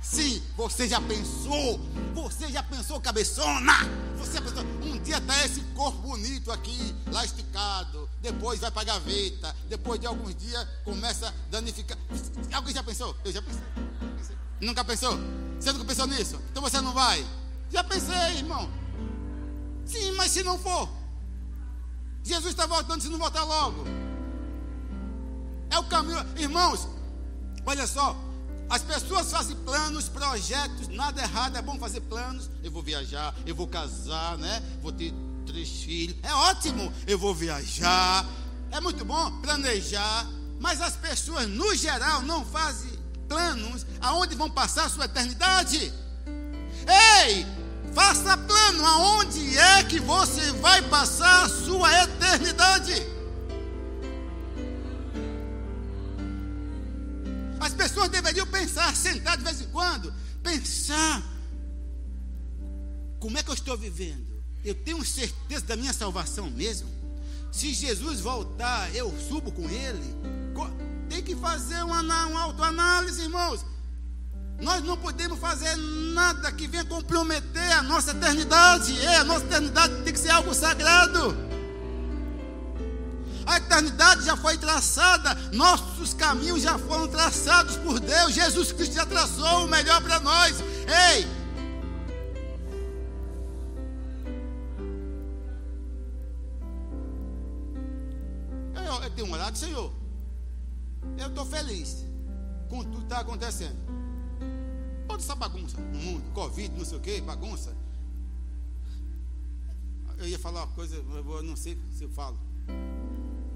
Sim, 0.00 0.42
você 0.56 0.88
já 0.88 1.00
pensou, 1.00 1.80
você 2.14 2.50
já 2.50 2.62
pensou, 2.62 3.00
cabeçona? 3.00 3.72
Você 4.16 4.40
pensou, 4.40 4.64
um 4.82 4.98
dia 5.02 5.20
tá 5.20 5.44
esse 5.44 5.60
corpo 5.74 5.98
bonito 5.98 6.50
aqui, 6.52 6.94
lá 7.10 7.24
esticado, 7.24 8.08
depois 8.20 8.60
vai 8.60 8.70
para 8.70 8.82
a 8.82 8.84
gaveta, 8.84 9.54
depois 9.68 10.00
de 10.00 10.06
alguns 10.06 10.34
dias 10.34 10.66
começa 10.84 11.28
a 11.28 11.32
danificar. 11.50 11.98
Alguém 12.52 12.74
já 12.74 12.82
pensou? 12.82 13.16
Eu 13.24 13.32
já 13.32 13.42
pensei. 13.42 13.62
Nunca 14.60 14.84
pensou? 14.84 15.18
Você 15.58 15.72
nunca 15.72 15.84
pensou 15.84 16.06
nisso? 16.06 16.40
Então 16.50 16.62
você 16.62 16.80
não 16.80 16.92
vai? 16.92 17.24
Já 17.70 17.84
pensei, 17.84 18.36
irmão. 18.36 18.70
Sim, 19.84 20.12
mas 20.12 20.30
se 20.30 20.42
não 20.42 20.58
for, 20.58 20.88
Jesus 22.22 22.50
está 22.50 22.66
voltando 22.66 23.00
se 23.00 23.08
não 23.08 23.18
voltar 23.18 23.44
logo. 23.44 23.84
É 25.70 25.78
o 25.78 25.84
caminho, 25.84 26.18
irmãos. 26.36 26.88
Olha 27.64 27.86
só, 27.86 28.16
as 28.68 28.82
pessoas 28.82 29.30
fazem 29.30 29.56
planos, 29.56 30.08
projetos, 30.08 30.88
nada 30.88 31.22
errado, 31.22 31.56
é 31.56 31.62
bom 31.62 31.78
fazer 31.78 32.00
planos. 32.02 32.50
Eu 32.62 32.70
vou 32.70 32.82
viajar, 32.82 33.34
eu 33.46 33.54
vou 33.54 33.66
casar, 33.66 34.36
né? 34.38 34.62
Vou 34.82 34.92
ter 34.92 35.12
três 35.46 35.68
filhos. 35.82 36.16
É 36.22 36.32
ótimo, 36.32 36.92
eu 37.06 37.18
vou 37.18 37.34
viajar. 37.34 38.26
É 38.70 38.80
muito 38.80 39.04
bom 39.04 39.40
planejar, 39.40 40.26
mas 40.60 40.80
as 40.80 40.96
pessoas 40.96 41.48
no 41.48 41.74
geral 41.74 42.22
não 42.22 42.44
fazem 42.44 42.90
planos 43.28 43.86
aonde 44.00 44.34
vão 44.34 44.50
passar 44.50 44.84
a 44.84 44.88
sua 44.88 45.06
eternidade. 45.06 45.92
Ei, 46.86 47.46
Faça 47.94 48.36
plano 48.36 48.86
aonde 48.86 49.58
é 49.58 49.82
que 49.82 49.98
você 49.98 50.52
vai 50.52 50.82
passar 50.82 51.44
a 51.44 51.48
sua 51.48 52.04
eternidade. 52.04 52.94
As 57.60 57.74
pessoas 57.74 58.08
deveriam 58.08 58.46
pensar, 58.46 58.94
sentar 58.94 59.36
de 59.36 59.44
vez 59.44 59.60
em 59.60 59.68
quando, 59.68 60.12
pensar: 60.42 61.22
como 63.18 63.36
é 63.38 63.42
que 63.42 63.50
eu 63.50 63.54
estou 63.54 63.76
vivendo? 63.76 64.26
Eu 64.64 64.74
tenho 64.74 65.04
certeza 65.04 65.64
da 65.66 65.76
minha 65.76 65.92
salvação 65.92 66.50
mesmo? 66.50 66.88
Se 67.50 67.72
Jesus 67.72 68.20
voltar, 68.20 68.94
eu 68.94 69.12
subo 69.28 69.50
com 69.50 69.68
ele? 69.68 70.16
Tem 71.08 71.22
que 71.22 71.34
fazer 71.34 71.82
uma, 71.84 72.00
uma 72.02 72.42
autoanálise, 72.42 73.22
irmãos. 73.22 73.64
Nós 74.60 74.82
não 74.84 74.96
podemos 74.96 75.38
fazer 75.38 75.74
nada 75.76 76.52
que 76.52 76.66
venha 76.66 76.84
comprometer 76.84 77.72
a 77.72 77.82
nossa 77.82 78.10
eternidade. 78.10 79.00
É, 79.00 79.16
a 79.16 79.24
nossa 79.24 79.44
eternidade 79.44 80.02
tem 80.02 80.12
que 80.12 80.18
ser 80.18 80.30
algo 80.30 80.52
sagrado. 80.52 81.34
A 83.48 83.56
eternidade 83.56 84.26
já 84.26 84.36
foi 84.36 84.58
traçada, 84.58 85.34
nossos 85.54 86.12
caminhos 86.12 86.60
já 86.60 86.78
foram 86.78 87.08
traçados 87.08 87.76
por 87.78 87.98
Deus. 87.98 88.34
Jesus 88.34 88.72
Cristo 88.72 88.94
já 88.94 89.06
traçou 89.06 89.64
o 89.64 89.66
melhor 89.66 90.02
para 90.02 90.20
nós. 90.20 90.60
Ei! 90.60 91.26
Eu, 98.76 99.02
eu 99.02 99.10
tenho 99.12 99.32
orado, 99.32 99.56
Senhor. 99.56 99.94
Eu 101.16 101.28
estou 101.28 101.46
feliz 101.46 102.04
com 102.68 102.84
tudo 102.84 102.98
que 102.98 103.04
está 103.04 103.20
acontecendo. 103.20 103.78
Toda 105.08 105.22
essa 105.22 105.34
bagunça 105.34 105.80
no 105.80 105.98
mundo, 105.98 106.30
Covid, 106.34 106.76
não 106.76 106.84
sei 106.84 106.98
o 106.98 107.00
que, 107.00 107.18
bagunça. 107.22 107.74
Eu 110.18 110.28
ia 110.28 110.38
falar 110.38 110.64
uma 110.64 110.74
coisa, 110.74 110.96
eu 110.96 111.42
não 111.42 111.56
sei 111.56 111.78
se 111.96 112.04
eu 112.04 112.10
falo. 112.10 112.38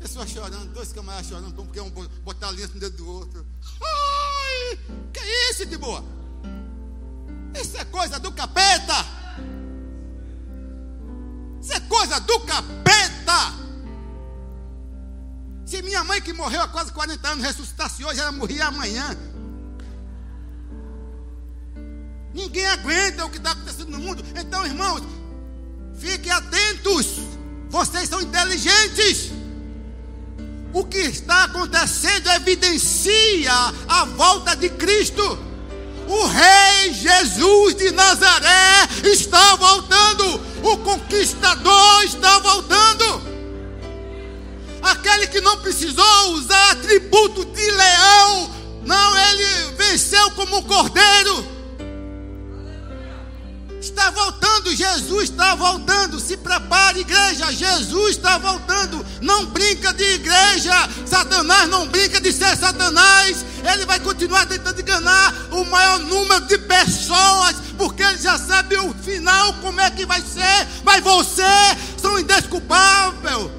Pessoas 0.03 0.31
chorando, 0.31 0.73
dois 0.75 0.93
camaradas 0.93 1.29
chorando, 1.29 1.55
porque 1.55 1.81
um 1.81 1.89
botar 2.25 2.49
aliança 2.49 2.75
no 2.75 2.81
dedo 2.81 2.97
do 2.97 3.09
outro. 3.09 3.47
Ai, 3.81 4.79
que 5.13 5.21
isso, 5.51 5.65
de 5.65 5.77
boa? 5.77 6.05
Isso 7.55 7.77
é 7.77 7.85
coisa 7.85 8.19
do 8.19 8.33
capeta. 8.33 9.07
Isso 11.61 11.73
é 11.73 11.81
coisa 11.81 12.19
do 12.19 12.41
capeta. 12.41 13.63
Se 15.65 15.81
minha 15.83 16.03
mãe 16.03 16.21
que 16.21 16.33
morreu 16.33 16.63
há 16.63 16.69
quase 16.69 16.93
40 16.93 17.29
anos 17.29 17.45
ressuscitasse 17.45 18.05
hoje, 18.05 18.19
ela 18.19 18.33
morria 18.33 18.67
amanhã. 18.67 19.17
Ninguém 22.35 22.67
aguenta 22.67 23.25
o 23.25 23.31
que 23.31 23.37
está 23.37 23.53
acontecendo 23.53 23.91
no 23.91 24.01
mundo. 24.01 24.25
Então, 24.37 24.67
irmãos, 24.67 25.03
fiquem 25.95 26.33
atentos. 26.33 27.19
Vocês 27.71 28.09
são 28.09 28.21
inteligentes. 28.21 29.42
O 30.73 30.85
que 30.85 30.99
está 30.99 31.45
acontecendo 31.45 32.31
evidencia 32.31 33.53
a 33.89 34.05
volta 34.07 34.57
de 34.57 34.71
Cristo. 34.71 35.39
O 36.09 36.27
Rei 36.27 36.95
Jesus 36.95 37.75
de 37.75 37.91
Nazaré 37.91 38.89
está 39.05 39.57
voltando. 39.57 40.41
O 40.63 40.77
conquistador 40.79 42.05
está 42.05 42.39
voltando. 42.39 43.23
Aquele 44.83 45.27
que 45.27 45.41
não 45.41 45.59
precisou 45.59 46.33
usar 46.33 46.73
atributo 46.73 47.45
de 47.45 47.71
leão, 47.71 48.51
não, 48.85 49.17
ele 49.17 49.75
venceu 49.77 50.31
como 50.33 50.57
um 50.57 50.63
cordeiro. 50.63 51.52
Está 53.83 54.13
voltando, 54.13 54.73
Jesus 54.73 55.25
está 55.25 55.57
voltando. 55.57 56.21
Se 56.21 56.37
prepare, 56.37 57.01
igreja. 57.01 57.53
Jesus 57.53 58.11
está 58.17 58.39
voltando. 58.39 59.05
Não 59.21 59.47
brinca 59.47 59.93
de 59.93 60.05
igreja. 60.05 60.73
Satanás 61.05 61.69
não 61.69 61.89
brinca 61.89 62.21
de 62.21 62.33
ser 62.33 62.57
Satanás. 62.57 63.45
Ele 63.73 63.85
vai 63.85 63.99
continuar 63.99 64.47
tentando 64.47 64.81
enganar 64.81 65.35
o 65.51 65.65
maior 65.65 65.99
número 65.99 66.47
de 66.47 66.59
pessoas, 66.59 67.57
porque 67.77 68.05
ele 68.05 68.19
já 68.19 68.39
sabe 68.39 68.77
o 68.77 68.95
final, 68.95 69.55
como 69.55 69.81
é 69.81 69.91
que 69.91 70.07
vai 70.07 70.21
ser. 70.21 70.69
Mas 70.85 71.03
você 71.03 71.43
são 72.01 72.21
indesculpáveis. 72.21 73.51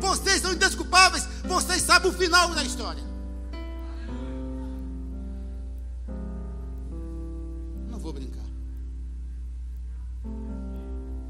Vocês 0.00 0.42
são 0.42 0.52
indesculpáveis. 0.52 1.28
Vocês 1.44 1.82
sabem 1.82 2.10
o 2.10 2.14
final 2.14 2.48
da 2.56 2.64
história. 2.64 3.07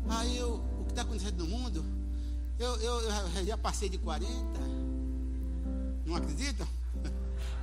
Aí 0.09 0.36
eu, 0.36 0.54
o 0.80 0.84
que 0.84 0.90
está 0.90 1.02
acontecendo 1.02 1.44
no 1.44 1.46
mundo, 1.46 1.84
eu, 2.59 2.76
eu, 2.76 3.00
eu, 3.00 3.44
já 3.46 3.56
passei 3.56 3.88
de 3.88 3.98
40. 3.98 4.32
Não 6.04 6.16
acreditam? 6.16 6.66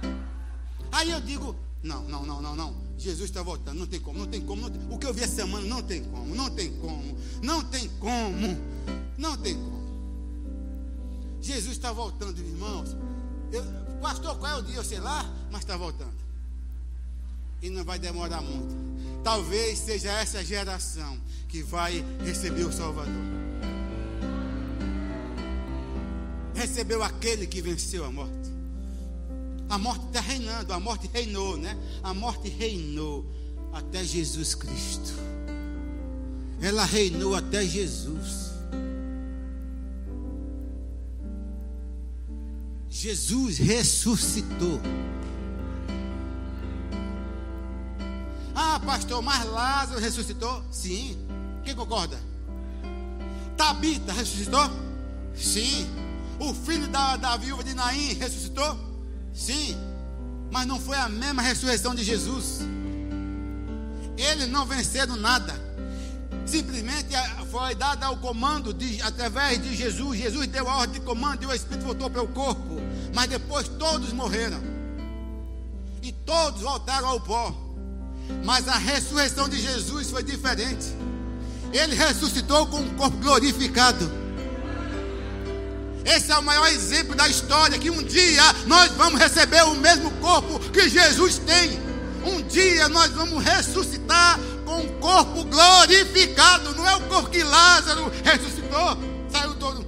Aí 0.91 1.11
eu 1.11 1.19
digo, 1.19 1.55
não, 1.83 2.03
não, 2.03 2.25
não, 2.25 2.41
não, 2.41 2.55
não. 2.55 2.75
Jesus 2.97 3.29
está 3.29 3.43
voltando, 3.43 3.79
não 3.79 3.87
tem 3.87 3.99
como, 3.99 4.19
não 4.19 4.27
tem 4.27 4.41
como. 4.41 4.61
Não 4.61 4.69
tem, 4.69 4.81
o 4.89 4.97
que 4.97 5.05
eu 5.05 5.13
vi 5.13 5.23
essa 5.23 5.35
semana 5.35 5.65
não 5.67 5.81
tem 5.81 6.03
como, 6.03 6.35
não 6.35 6.49
tem 6.49 6.71
como, 6.77 7.17
não 7.41 7.63
tem 7.63 7.89
como, 7.99 8.57
não 9.17 9.37
tem 9.37 9.55
como. 9.55 9.85
Jesus 11.41 11.73
está 11.73 11.91
voltando, 11.91 12.39
irmãos. 12.39 12.95
Eu, 13.51 13.63
pastor, 14.01 14.37
qual 14.37 14.51
é 14.51 14.55
o 14.59 14.63
dia? 14.63 14.77
Eu 14.77 14.83
sei 14.83 14.99
lá, 14.99 15.25
mas 15.51 15.61
está 15.61 15.75
voltando. 15.77 16.15
E 17.61 17.69
não 17.69 17.83
vai 17.83 17.99
demorar 17.99 18.41
muito. 18.41 18.75
Talvez 19.23 19.79
seja 19.79 20.11
essa 20.11 20.43
geração 20.43 21.19
que 21.47 21.61
vai 21.63 22.03
receber 22.23 22.63
o 22.63 22.71
Salvador. 22.71 23.13
Recebeu 26.53 27.03
aquele 27.03 27.45
que 27.45 27.61
venceu 27.61 28.05
a 28.05 28.11
morte. 28.11 28.49
A 29.69 29.77
morte 29.77 30.05
está 30.07 30.21
reinando, 30.21 30.73
a 30.73 30.79
morte 30.79 31.09
reinou, 31.11 31.57
né? 31.57 31.77
A 32.03 32.13
morte 32.13 32.47
reinou 32.49 33.25
até 33.73 34.03
Jesus 34.03 34.55
Cristo. 34.55 35.13
Ela 36.61 36.85
reinou 36.85 37.35
até 37.35 37.65
Jesus. 37.65 38.53
Jesus 42.89 43.57
ressuscitou. 43.57 44.79
Ah, 48.55 48.79
pastor, 48.79 49.21
mas 49.21 49.45
Lázaro 49.45 49.99
ressuscitou? 49.99 50.63
Sim. 50.71 51.24
Quem 51.65 51.75
concorda? 51.75 52.17
Tabita 53.57 54.13
ressuscitou? 54.13 54.69
Sim. 55.35 55.89
O 56.39 56.53
filho 56.53 56.87
da, 56.87 57.17
da 57.17 57.35
viúva 57.37 57.63
de 57.63 57.73
Naim 57.73 58.13
ressuscitou? 58.13 58.77
Sim. 59.33 59.75
Mas 60.51 60.67
não 60.67 60.79
foi 60.79 60.97
a 60.97 61.09
mesma 61.09 61.41
ressurreição 61.41 61.95
de 61.95 62.03
Jesus. 62.03 62.59
Eles 64.15 64.47
não 64.47 64.65
venceram 64.65 65.15
nada. 65.15 65.53
Simplesmente 66.45 67.09
foi 67.49 67.73
dado 67.73 68.05
o 68.11 68.17
comando 68.17 68.71
de, 68.71 69.01
através 69.01 69.61
de 69.61 69.75
Jesus. 69.75 70.19
Jesus 70.19 70.47
deu 70.47 70.69
a 70.69 70.77
ordem 70.77 70.99
de 70.99 71.05
comando 71.05 71.43
e 71.43 71.45
o 71.47 71.53
Espírito 71.53 71.85
voltou 71.85 72.09
para 72.09 72.21
o 72.21 72.27
corpo. 72.27 72.77
Mas 73.13 73.27
depois 73.27 73.67
todos 73.67 74.13
morreram. 74.13 74.61
E 76.03 76.11
todos 76.11 76.61
voltaram 76.61 77.07
ao 77.07 77.19
pó. 77.19 77.53
Mas 78.43 78.67
a 78.67 78.77
ressurreição 78.77 79.49
de 79.49 79.59
Jesus 79.59 80.11
foi 80.11 80.23
diferente. 80.23 80.93
Ele 81.75 81.93
ressuscitou 81.93 82.65
com 82.67 82.77
um 82.77 82.95
corpo 82.95 83.17
glorificado. 83.17 84.09
Esse 86.05 86.31
é 86.31 86.37
o 86.37 86.41
maior 86.41 86.67
exemplo 86.67 87.13
da 87.15 87.27
história 87.27 87.77
que 87.77 87.89
um 87.89 88.01
dia 88.01 88.43
nós 88.65 88.93
vamos 88.93 89.19
receber 89.19 89.61
o 89.63 89.75
mesmo 89.75 90.09
corpo 90.21 90.57
que 90.71 90.87
Jesus 90.87 91.37
tem. 91.39 91.77
Um 92.25 92.41
dia 92.43 92.87
nós 92.87 93.11
vamos 93.11 93.43
ressuscitar 93.43 94.39
com 94.63 94.83
um 94.83 94.99
corpo 95.01 95.43
glorificado. 95.43 96.73
Não 96.75 96.87
é 96.87 96.95
o 96.95 97.01
corpo 97.09 97.29
que 97.29 97.43
Lázaro 97.43 98.09
ressuscitou, 98.23 98.97
saiu 99.29 99.55
todo. 99.55 99.85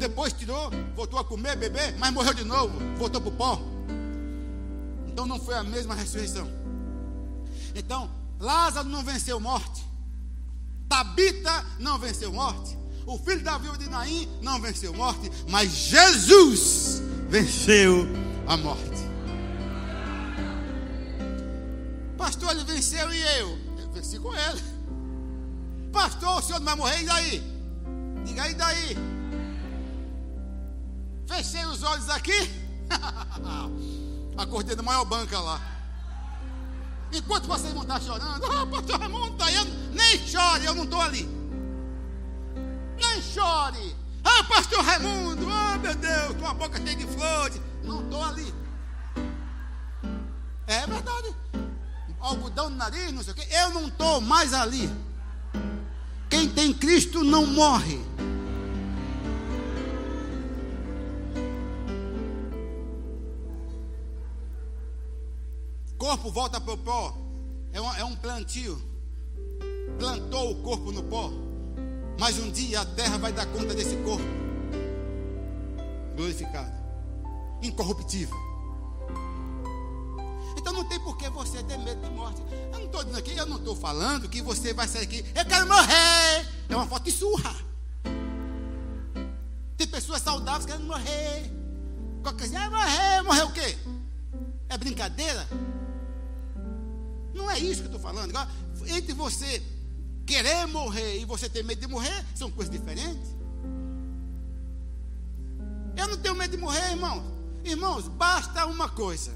Depois 0.00 0.32
tirou, 0.32 0.72
voltou 0.96 1.20
a 1.20 1.24
comer, 1.24 1.54
beber, 1.54 1.94
mas 1.98 2.12
morreu 2.12 2.34
de 2.34 2.44
novo, 2.44 2.76
voltou 2.98 3.20
para 3.20 3.30
o 3.30 3.32
pó. 3.32 3.62
Então 5.06 5.24
não 5.24 5.38
foi 5.38 5.54
a 5.54 5.62
mesma 5.62 5.94
ressurreição. 5.94 6.50
Então, 7.76 8.10
Lázaro 8.40 8.88
não 8.88 9.04
venceu 9.04 9.38
morte. 9.38 9.91
Tabita 10.92 11.64
não 11.78 11.98
venceu 11.98 12.30
morte. 12.30 12.76
O 13.06 13.16
filho 13.16 13.42
da 13.42 13.56
viúva 13.56 13.78
de 13.78 13.88
Naim 13.88 14.28
não 14.42 14.60
venceu 14.60 14.92
morte. 14.92 15.32
Mas 15.48 15.70
Jesus 15.70 17.00
venceu 17.30 18.06
a 18.46 18.58
morte. 18.58 19.00
Pastor, 22.18 22.50
ele 22.50 22.64
venceu 22.64 23.10
e 23.10 23.22
eu? 23.38 23.58
Eu 23.78 23.90
venci 23.90 24.18
com 24.18 24.34
ele. 24.34 24.62
Pastor, 25.90 26.38
o 26.38 26.42
senhor 26.42 26.58
não 26.58 26.66
vai 26.66 26.76
morrer, 26.76 27.00
e 27.00 27.06
daí? 27.06 27.42
Diga 28.26 28.42
aí, 28.42 28.54
daí? 28.54 28.96
Fechei 31.26 31.64
os 31.64 31.82
olhos 31.82 32.10
aqui. 32.10 32.50
Acordei 34.36 34.76
da 34.76 34.82
maior 34.82 35.06
banca 35.06 35.40
lá. 35.40 35.58
Enquanto 37.12 37.46
vocês 37.46 37.72
vão 37.72 37.82
estar 37.82 38.00
chorando, 38.00 38.46
ah, 38.46 38.66
pastor 38.66 38.98
Raimundo 38.98 39.44
eu, 39.44 39.64
nem 39.92 40.18
chore, 40.26 40.64
eu 40.64 40.74
não 40.74 40.84
estou 40.84 41.00
ali. 41.00 41.28
Nem 42.96 43.22
chore. 43.22 43.94
Ah, 44.24 44.44
pastor 44.44 44.82
Raimundo, 44.82 45.46
ah, 45.50 45.74
oh, 45.74 45.78
meu 45.78 45.94
Deus, 45.94 46.36
com 46.38 46.46
a 46.46 46.54
boca 46.54 46.80
cheia 46.80 46.96
de 46.96 47.06
flores. 47.06 47.60
Não 47.84 48.02
estou 48.02 48.24
ali. 48.24 48.54
É 50.66 50.86
verdade. 50.86 51.34
Algodão 52.18 52.70
no 52.70 52.76
nariz, 52.76 53.12
não 53.12 53.22
sei 53.22 53.32
o 53.32 53.36
quê. 53.36 53.46
Eu 53.50 53.70
não 53.70 53.88
estou 53.88 54.20
mais 54.20 54.54
ali. 54.54 54.88
Quem 56.30 56.48
tem 56.48 56.72
Cristo 56.72 57.22
não 57.22 57.44
morre. 57.44 58.00
Corpo 66.02 66.32
volta 66.32 66.60
para 66.60 66.74
o 66.74 66.78
pó. 66.78 67.16
É 67.72 67.80
um, 67.80 67.94
é 67.94 68.04
um 68.04 68.16
plantio. 68.16 68.82
Plantou 70.00 70.50
o 70.50 70.56
corpo 70.56 70.90
no 70.90 71.00
pó. 71.04 71.30
Mas 72.18 72.40
um 72.40 72.50
dia 72.50 72.80
a 72.80 72.84
terra 72.84 73.18
vai 73.18 73.32
dar 73.32 73.46
conta 73.46 73.72
desse 73.72 73.94
corpo. 73.98 74.24
Glorificado. 76.16 76.72
Incorruptível. 77.62 78.36
Então 80.58 80.72
não 80.72 80.84
tem 80.88 80.98
por 80.98 81.16
que 81.16 81.30
você 81.30 81.62
ter 81.62 81.78
medo 81.78 82.00
de 82.00 82.10
morte. 82.10 82.42
Eu 82.72 82.80
não 82.80 82.86
estou 82.86 83.04
dizendo 83.04 83.18
aqui, 83.20 83.36
eu 83.36 83.46
não 83.46 83.58
estou 83.58 83.76
falando 83.76 84.28
que 84.28 84.42
você 84.42 84.74
vai 84.74 84.88
sair 84.88 85.04
aqui, 85.04 85.24
eu 85.36 85.46
quero 85.46 85.68
morrer. 85.68 86.48
É 86.68 86.74
uma 86.74 86.86
foto 86.86 87.04
de 87.04 87.12
surra. 87.12 87.54
Tem 89.76 89.86
pessoas 89.86 90.20
saudáveis 90.20 90.66
querendo 90.66 90.84
morrer. 90.84 91.48
Qualquer 92.24 92.48
coisa, 92.48 92.58
ah, 92.58 92.70
morrer, 92.70 93.22
morrer 93.22 93.42
o 93.44 93.52
quê? 93.52 93.78
É 94.68 94.76
brincadeira? 94.76 95.46
Não 97.34 97.50
é 97.50 97.58
isso 97.58 97.82
que 97.82 97.88
eu 97.88 97.96
estou 97.96 98.00
falando. 98.00 98.30
Agora, 98.30 98.48
entre 98.88 99.12
você 99.12 99.62
querer 100.26 100.66
morrer 100.66 101.20
e 101.20 101.24
você 101.24 101.48
ter 101.48 101.64
medo 101.64 101.80
de 101.80 101.86
morrer, 101.86 102.24
são 102.34 102.50
coisas 102.50 102.72
diferentes. 102.72 103.34
Eu 105.96 106.08
não 106.08 106.16
tenho 106.18 106.34
medo 106.34 106.50
de 106.50 106.56
morrer, 106.56 106.90
irmãos. 106.90 107.24
Irmãos, 107.64 108.08
basta 108.08 108.66
uma 108.66 108.88
coisa: 108.88 109.32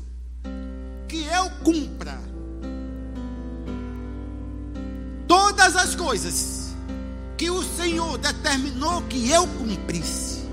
que 1.08 1.24
eu 1.24 1.50
cumpra 1.62 2.18
todas 5.28 5.76
as 5.76 5.94
coisas 5.94 6.74
que 7.36 7.50
o 7.50 7.62
Senhor 7.62 8.16
determinou 8.18 9.02
que 9.02 9.30
eu 9.30 9.46
cumprisse. 9.46 10.46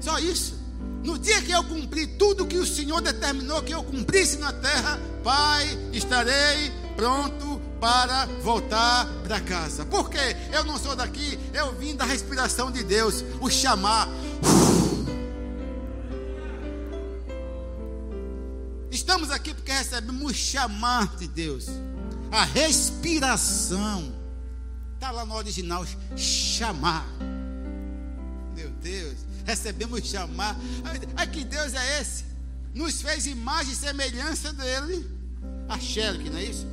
Só 0.00 0.18
isso. 0.18 0.57
No 1.02 1.18
dia 1.18 1.40
que 1.42 1.52
eu 1.52 1.62
cumprir 1.64 2.18
tudo 2.18 2.46
que 2.46 2.58
o 2.58 2.66
Senhor 2.66 3.00
determinou 3.00 3.62
que 3.62 3.72
eu 3.72 3.82
cumprisse 3.82 4.38
na 4.38 4.52
terra, 4.52 4.98
Pai, 5.22 5.66
estarei 5.92 6.72
pronto 6.96 7.60
para 7.80 8.26
voltar 8.42 9.06
para 9.22 9.40
casa. 9.40 9.84
Porque 9.86 10.18
eu 10.52 10.64
não 10.64 10.78
sou 10.78 10.96
daqui, 10.96 11.38
eu 11.54 11.74
vim 11.76 11.94
da 11.94 12.04
respiração 12.04 12.70
de 12.70 12.82
Deus, 12.82 13.24
o 13.40 13.48
chamar. 13.48 14.08
Estamos 18.90 19.30
aqui 19.30 19.54
porque 19.54 19.72
recebemos 19.72 20.30
o 20.30 20.34
chamar 20.34 21.16
de 21.16 21.28
Deus, 21.28 21.66
a 22.32 22.44
respiração. 22.44 24.12
Está 24.94 25.12
lá 25.12 25.24
no 25.24 25.34
original, 25.34 25.86
chamar. 26.16 27.06
Meu 28.56 28.70
Deus, 28.82 29.27
recebemos 29.48 30.04
chamar. 30.04 30.54
Ai, 31.16 31.26
que 31.26 31.42
Deus 31.42 31.72
é 31.72 32.00
esse? 32.00 32.24
Nos 32.74 33.00
fez 33.00 33.26
imagem 33.26 33.72
e 33.72 33.76
semelhança 33.76 34.52
dele. 34.52 35.10
A 35.66 35.78
Sherk, 35.78 36.28
não 36.28 36.38
é 36.38 36.44
isso? 36.44 36.66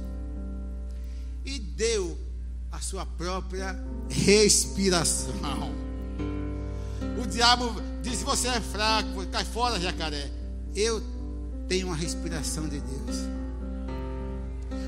E 1.45 1.57
deu 1.57 2.17
a 2.71 2.80
sua 2.80 3.05
própria 3.05 3.80
respiração. 4.09 5.34
O 7.21 7.26
diabo 7.26 7.82
diz: 8.01 8.21
Você 8.23 8.49
é 8.49 8.59
fraco, 8.59 9.26
cai 9.28 9.45
fora, 9.45 9.80
jacaré. 9.80 10.30
Eu 10.76 11.01
tenho 11.69 11.88
uma 11.88 11.95
respiração 11.95 12.67
de 12.67 12.82
Deus. 12.82 13.15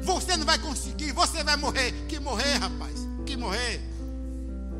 Você 0.03 0.35
não 0.35 0.45
vai 0.45 0.59
conseguir, 0.59 1.13
você 1.13 1.41
vai 1.43 1.55
morrer. 1.55 1.93
Que 2.09 2.19
morrer, 2.19 2.55
rapaz, 2.55 3.07
que 3.25 3.37
morrer. 3.37 3.81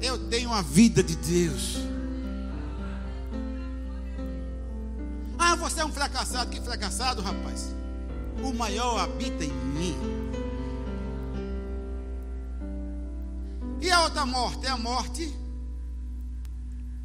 Eu 0.02 0.28
tenho 0.30 0.52
a 0.52 0.62
vida 0.62 1.02
de 1.02 1.16
Deus. 1.16 1.78
Ah, 5.38 5.56
você 5.56 5.82
é 5.82 5.86
um 5.86 5.92
fracassado. 5.92 6.50
Que 6.50 6.60
fracassado, 6.62 7.22
rapaz? 7.22 7.74
O 8.44 8.54
maior 8.54 9.00
habita 9.00 9.44
em 9.44 9.52
mim. 9.52 9.96
E 13.82 13.92
a 13.92 14.04
outra 14.04 14.26
morte? 14.26 14.66
É 14.66 14.70
a 14.70 14.78
morte. 14.78 15.34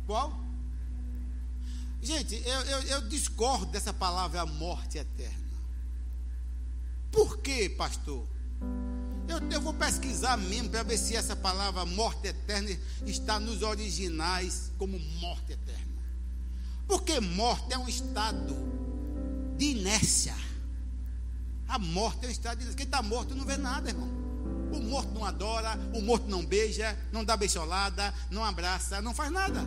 Qual? 0.07 0.41
Gente, 2.01 2.35
eu, 2.45 2.61
eu, 2.63 2.83
eu 2.83 3.09
discordo 3.09 3.67
dessa 3.67 3.93
palavra 3.93 4.45
morte 4.45 4.99
eterna. 4.99 5.39
Por 7.13 7.39
quê, 7.39 7.69
pastor? 7.69 8.27
Eu, 9.29 9.39
eu 9.51 9.61
vou 9.61 9.73
pesquisar 9.73 10.37
mesmo 10.37 10.71
para 10.71 10.83
ver 10.83 10.99
se 10.99 11.15
essa 11.15 11.37
palavra 11.37 11.87
morte 11.87 12.27
eterna 12.27 12.71
está 13.07 13.39
nos 13.39 13.63
originais 13.63 14.73
como 14.79 14.99
morte 14.99 15.53
eterna. 15.53 15.92
Porque 17.13 17.21
morte 17.21 17.75
é 17.75 17.79
um 17.79 17.87
estado 17.87 18.57
de 19.59 19.67
inércia. 19.67 20.35
A 21.69 21.79
morte 21.79 22.25
é 22.25 22.29
um 22.29 22.31
estado 22.31 22.57
de 22.57 22.63
inércia. 22.63 22.77
Quem 22.77 22.87
está 22.87 23.03
morto 23.03 23.35
não 23.35 23.45
vê 23.45 23.59
nada, 23.59 23.91
irmão. 23.91 24.09
O 24.73 24.81
morto 24.81 25.13
não 25.13 25.23
adora, 25.23 25.79
o 25.93 26.01
morto 26.01 26.27
não 26.27 26.43
beija, 26.43 26.99
não 27.13 27.23
dá 27.23 27.37
beijolada, 27.37 28.15
não 28.31 28.43
abraça, 28.43 29.03
não 29.03 29.13
faz 29.13 29.31
nada. 29.31 29.63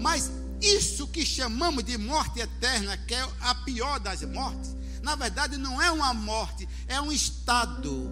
Mas 0.00 0.32
isso 0.60 1.06
que 1.06 1.24
chamamos 1.24 1.84
de 1.84 1.96
morte 1.96 2.40
eterna, 2.40 2.96
que 2.96 3.14
é 3.14 3.28
a 3.42 3.54
pior 3.54 4.00
das 4.00 4.22
mortes, 4.22 4.74
na 5.00 5.14
verdade 5.14 5.56
não 5.58 5.80
é 5.80 5.92
uma 5.92 6.12
morte, 6.12 6.68
é 6.88 7.00
um 7.00 7.12
estado 7.12 8.10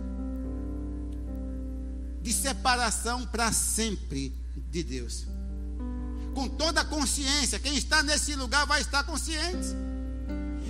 de 2.22 2.32
separação 2.32 3.26
para 3.26 3.50
sempre 3.50 4.32
de 4.70 4.84
Deus. 4.84 5.26
Com 6.34 6.48
toda 6.48 6.80
a 6.80 6.84
consciência, 6.84 7.58
quem 7.58 7.76
está 7.76 8.02
nesse 8.02 8.34
lugar 8.34 8.66
vai 8.66 8.80
estar 8.80 9.04
consciente. 9.04 9.68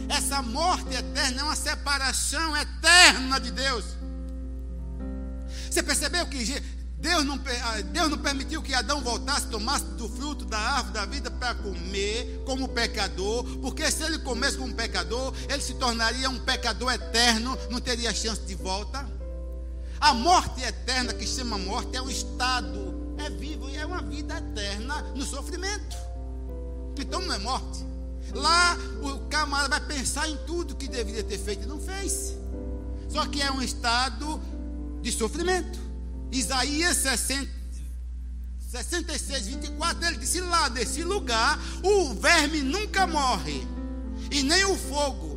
Essa 0.08 0.42
morte 0.42 0.94
eterna 0.94 1.40
é 1.40 1.44
uma 1.44 1.56
separação 1.56 2.56
eterna 2.56 3.38
de 3.38 3.50
Deus. 3.50 3.84
Você 5.70 5.82
percebeu 5.82 6.26
que 6.26 6.61
Deus 7.00 7.24
não, 7.24 7.40
ah, 7.62 7.80
Deus 7.80 8.11
não 8.11 8.18
permitiu 8.18 8.61
que 8.61 8.74
Adão 8.74 9.00
voltasse, 9.00 9.46
tomasse 9.46 9.84
do 9.96 10.06
fruto 10.06 10.44
da 10.44 10.58
árvore 10.58 10.92
da 10.92 11.06
vida 11.06 11.30
para 11.30 11.54
comer 11.54 12.42
como 12.44 12.68
pecador, 12.68 13.42
porque 13.62 13.90
se 13.90 14.02
ele 14.02 14.18
comesse 14.18 14.58
como 14.58 14.74
pecador, 14.74 15.32
ele 15.48 15.62
se 15.62 15.74
tornaria 15.74 16.28
um 16.28 16.38
pecador 16.40 16.92
eterno, 16.92 17.56
não 17.70 17.80
teria 17.80 18.12
chance 18.12 18.42
de 18.42 18.54
volta. 18.54 19.08
A 19.98 20.12
morte 20.12 20.62
eterna, 20.62 21.14
que 21.14 21.26
chama 21.26 21.56
morte, 21.56 21.96
é 21.96 22.02
um 22.02 22.11
estado, 22.11 22.89
é 23.24 23.30
vivo 23.30 23.68
e 23.68 23.76
é 23.76 23.86
uma 23.86 24.02
vida 24.02 24.36
eterna 24.36 25.02
no 25.14 25.24
sofrimento. 25.24 25.96
Então 26.98 27.20
não 27.22 27.34
é 27.34 27.38
morte. 27.38 27.84
Lá 28.34 28.76
o 29.02 29.28
camarada 29.28 29.78
vai 29.78 29.96
pensar 29.96 30.28
em 30.28 30.36
tudo 30.46 30.76
que 30.76 30.88
deveria 30.88 31.24
ter 31.24 31.38
feito 31.38 31.64
e 31.64 31.66
não 31.66 31.80
fez. 31.80 32.36
Só 33.08 33.26
que 33.26 33.42
é 33.42 33.50
um 33.50 33.60
estado 33.62 34.40
de 35.02 35.10
sofrimento. 35.10 35.78
Isaías 36.30 36.96
60, 36.98 37.50
66, 38.70 39.46
24, 39.46 40.06
ele 40.06 40.16
disse: 40.18 40.40
Lá 40.40 40.68
desse 40.68 41.02
lugar 41.02 41.58
o 41.82 42.14
verme 42.14 42.62
nunca 42.62 43.06
morre, 43.06 43.66
e 44.30 44.42
nem 44.42 44.64
o 44.64 44.76
fogo. 44.76 45.29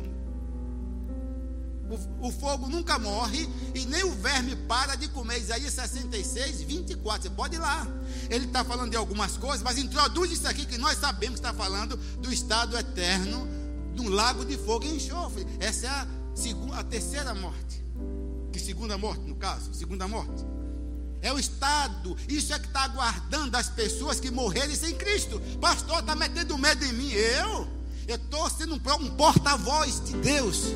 O, 1.94 2.28
o, 2.28 2.32
fogo 2.32 2.68
nunca 2.68 2.98
morre 2.98 3.48
e 3.74 3.84
nem 3.86 4.04
o 4.04 4.12
verme 4.12 4.56
para 4.56 4.96
de 4.96 5.08
comer. 5.08 5.38
Isaías 5.38 5.72
66, 5.74 6.62
24. 6.62 7.22
Você 7.22 7.30
pode 7.30 7.56
ir 7.56 7.58
lá. 7.58 7.86
Ele 8.28 8.46
está 8.46 8.64
falando 8.64 8.90
de 8.90 8.96
algumas 8.96 9.36
coisas, 9.36 9.62
mas 9.62 9.78
introduz 9.78 10.32
isso 10.32 10.48
aqui 10.48 10.66
que 10.66 10.78
nós 10.78 10.98
sabemos 10.98 11.40
que 11.40 11.46
está 11.46 11.54
falando 11.54 11.96
do 11.96 12.32
estado 12.32 12.76
eterno, 12.76 13.46
do 13.94 14.08
lago 14.08 14.44
de 14.44 14.56
fogo 14.56 14.84
e 14.84 14.96
enxofre. 14.96 15.46
Essa 15.60 15.86
é 15.86 15.90
a, 15.90 16.06
segunda, 16.34 16.78
a 16.78 16.84
terceira 16.84 17.34
morte. 17.34 17.84
Que 18.52 18.58
segunda 18.58 18.98
morte, 18.98 19.22
no 19.22 19.36
caso? 19.36 19.72
Segunda 19.72 20.08
morte. 20.08 20.44
É 21.20 21.32
o 21.32 21.38
Estado. 21.38 22.14
Isso 22.28 22.52
é 22.52 22.58
que 22.58 22.66
está 22.66 22.82
aguardando 22.82 23.56
as 23.56 23.70
pessoas 23.70 24.20
que 24.20 24.30
morrerem 24.30 24.76
sem 24.76 24.94
Cristo. 24.94 25.40
Pastor, 25.58 26.00
está 26.00 26.14
metendo 26.14 26.58
medo 26.58 26.84
em 26.84 26.92
mim. 26.92 27.10
Eu? 27.12 27.66
Eu 28.06 28.16
estou 28.16 28.48
sendo 28.50 28.74
um, 28.74 29.04
um 29.04 29.10
porta-voz 29.16 30.04
de 30.04 30.12
Deus. 30.18 30.74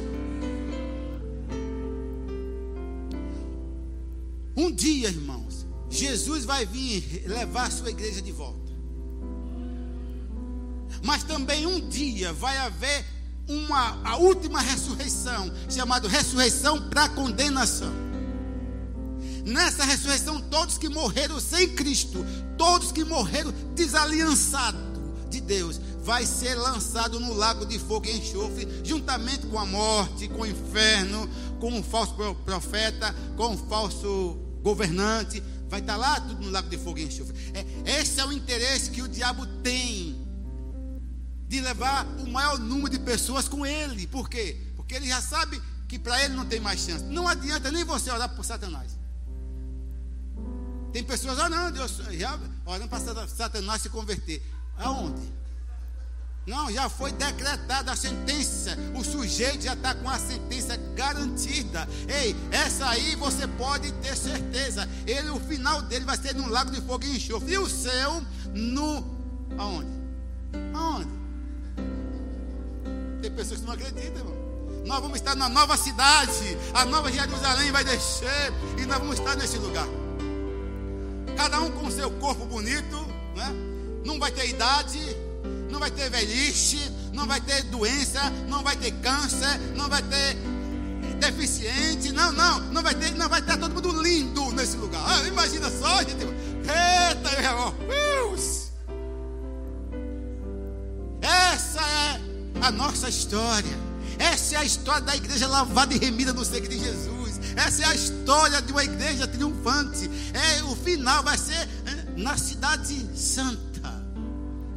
Um 4.58 4.72
dia, 4.72 5.06
irmãos, 5.06 5.64
Jesus 5.88 6.44
vai 6.44 6.66
vir 6.66 7.22
levar 7.28 7.68
a 7.68 7.70
sua 7.70 7.90
igreja 7.90 8.20
de 8.20 8.32
volta. 8.32 8.72
Mas 11.00 11.22
também 11.22 11.64
um 11.64 11.88
dia 11.88 12.32
vai 12.32 12.58
haver 12.58 13.04
uma, 13.46 14.02
a 14.02 14.16
última 14.16 14.60
ressurreição, 14.60 15.48
chamada 15.70 16.08
ressurreição 16.08 16.90
para 16.90 17.08
condenação. 17.08 17.92
Nessa 19.46 19.84
ressurreição, 19.84 20.40
todos 20.40 20.76
que 20.76 20.88
morreram 20.88 21.38
sem 21.38 21.68
Cristo, 21.76 22.26
todos 22.56 22.90
que 22.90 23.04
morreram 23.04 23.52
desaliançados 23.76 24.80
de 25.30 25.40
Deus, 25.40 25.80
vai 26.02 26.26
ser 26.26 26.56
lançado 26.56 27.20
no 27.20 27.32
lago 27.32 27.64
de 27.64 27.78
fogo 27.78 28.06
e 28.06 28.18
enxofre, 28.18 28.66
juntamente 28.82 29.46
com 29.46 29.56
a 29.56 29.64
morte, 29.64 30.26
com 30.26 30.42
o 30.42 30.46
inferno, 30.46 31.30
com 31.60 31.78
o 31.78 31.82
falso 31.82 32.16
profeta, 32.44 33.14
com 33.36 33.54
o 33.54 33.56
falso 33.56 34.47
governante. 34.68 35.42
Vai 35.68 35.80
estar 35.80 35.96
lá 35.96 36.20
tudo 36.20 36.44
no 36.44 36.50
lago 36.50 36.68
de 36.68 36.78
fogo 36.78 36.98
e 36.98 37.04
enxofre. 37.04 37.34
É, 37.54 38.00
esse 38.00 38.20
é 38.20 38.24
o 38.24 38.32
interesse 38.32 38.90
que 38.90 39.02
o 39.02 39.08
diabo 39.08 39.46
tem 39.62 40.26
de 41.46 41.60
levar 41.60 42.06
o 42.18 42.26
maior 42.26 42.58
número 42.58 42.90
de 42.90 42.98
pessoas 42.98 43.48
com 43.48 43.64
ele. 43.64 44.06
Por 44.06 44.28
quê? 44.28 44.56
Porque 44.76 44.94
ele 44.94 45.06
já 45.06 45.20
sabe 45.20 45.60
que 45.88 45.98
para 45.98 46.22
ele 46.24 46.34
não 46.34 46.46
tem 46.46 46.60
mais 46.60 46.80
chance. 46.80 47.04
Não 47.04 47.26
adianta 47.26 47.70
nem 47.70 47.84
você 47.84 48.10
orar 48.10 48.28
por 48.34 48.44
Satanás. 48.44 48.98
Tem 50.92 51.04
pessoas, 51.04 51.36
não, 51.50 51.70
Deus, 51.70 52.00
já 52.12 52.38
orando 52.64 52.88
para 52.88 53.26
Satanás 53.28 53.82
se 53.82 53.88
converter. 53.88 54.42
Aonde? 54.76 55.37
Não, 56.48 56.72
já 56.72 56.88
foi 56.88 57.12
decretada 57.12 57.92
a 57.92 57.96
sentença. 57.96 58.74
O 58.94 59.04
sujeito 59.04 59.64
já 59.64 59.74
está 59.74 59.94
com 59.94 60.08
a 60.08 60.18
sentença 60.18 60.78
garantida. 60.96 61.86
Ei, 62.08 62.34
essa 62.50 62.88
aí 62.88 63.14
você 63.16 63.46
pode 63.46 63.92
ter 63.92 64.16
certeza. 64.16 64.88
Ele, 65.06 65.28
o 65.28 65.38
final 65.38 65.82
dele 65.82 66.06
vai 66.06 66.16
ser 66.16 66.34
num 66.34 66.48
lago 66.48 66.70
de 66.70 66.80
fogo 66.80 67.04
e 67.04 67.16
enxofre. 67.16 67.52
E 67.52 67.58
o 67.58 67.68
céu 67.68 68.22
no. 68.54 69.04
Aonde? 69.58 69.90
Aonde? 70.74 71.10
Tem 73.20 73.30
pessoas 73.30 73.60
que 73.60 73.66
não 73.66 73.74
acreditam, 73.74 74.16
irmão. 74.16 74.36
Nós 74.86 75.00
vamos 75.02 75.18
estar 75.18 75.34
na 75.34 75.50
nova 75.50 75.76
cidade. 75.76 76.56
A 76.72 76.86
nova 76.86 77.12
Jerusalém 77.12 77.70
vai 77.70 77.84
descer. 77.84 78.54
E 78.78 78.86
nós 78.86 78.96
vamos 78.96 79.18
estar 79.18 79.36
nesse 79.36 79.58
lugar. 79.58 79.86
Cada 81.36 81.60
um 81.60 81.70
com 81.72 81.90
seu 81.90 82.10
corpo 82.12 82.46
bonito. 82.46 82.96
Né? 83.36 83.52
Não 84.02 84.18
vai 84.18 84.32
ter 84.32 84.48
idade 84.48 85.27
não 85.70 85.78
vai 85.78 85.90
ter 85.90 86.10
velhice, 86.10 86.78
não 87.12 87.26
vai 87.26 87.40
ter 87.40 87.62
doença, 87.64 88.20
não 88.48 88.62
vai 88.62 88.76
ter 88.76 88.92
câncer, 88.92 89.58
não 89.76 89.88
vai 89.88 90.02
ter 90.02 90.36
deficiente, 91.18 92.12
não, 92.12 92.32
não, 92.32 92.60
não 92.60 92.82
vai 92.82 92.94
ter, 92.94 93.14
não 93.14 93.28
vai 93.28 93.42
ter 93.42 93.56
todo 93.56 93.74
mundo 93.74 94.02
lindo 94.02 94.50
nesse 94.52 94.76
lugar. 94.76 95.02
Ah, 95.06 95.26
imagina 95.26 95.70
só, 95.70 95.98
gente. 95.98 96.24
Eita, 96.24 97.30
meu 97.40 97.50
irmão. 97.50 97.88
Essa 101.20 101.80
é 101.80 102.20
a 102.62 102.70
nossa 102.70 103.08
história. 103.08 103.88
Essa 104.18 104.56
é 104.56 104.58
a 104.58 104.64
história 104.64 105.02
da 105.02 105.16
igreja 105.16 105.46
lavada 105.46 105.94
e 105.94 105.98
remida 105.98 106.32
no 106.32 106.44
sangue 106.44 106.68
de 106.68 106.78
Jesus. 106.78 107.40
Essa 107.56 107.82
é 107.82 107.86
a 107.86 107.94
história 107.94 108.62
de 108.62 108.72
uma 108.72 108.84
igreja 108.84 109.26
triunfante. 109.26 110.10
É, 110.32 110.62
o 110.64 110.74
final 110.76 111.22
vai 111.22 111.36
ser 111.36 111.68
é, 111.86 112.04
na 112.16 112.36
cidade 112.36 113.06
santa. 113.14 113.67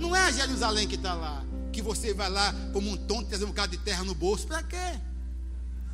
Não 0.01 0.15
é 0.15 0.21
a 0.21 0.31
Jerusalém 0.31 0.87
que 0.87 0.95
está 0.95 1.13
lá. 1.13 1.43
Que 1.71 1.81
você 1.81 2.13
vai 2.13 2.29
lá 2.29 2.53
como 2.73 2.89
um 2.89 2.97
tonto 2.97 3.29
trazer 3.29 3.45
um 3.45 3.49
bocado 3.49 3.71
de 3.71 3.77
terra 3.77 4.03
no 4.03 4.15
bolso. 4.15 4.47
Para 4.47 4.63
quê? 4.63 4.99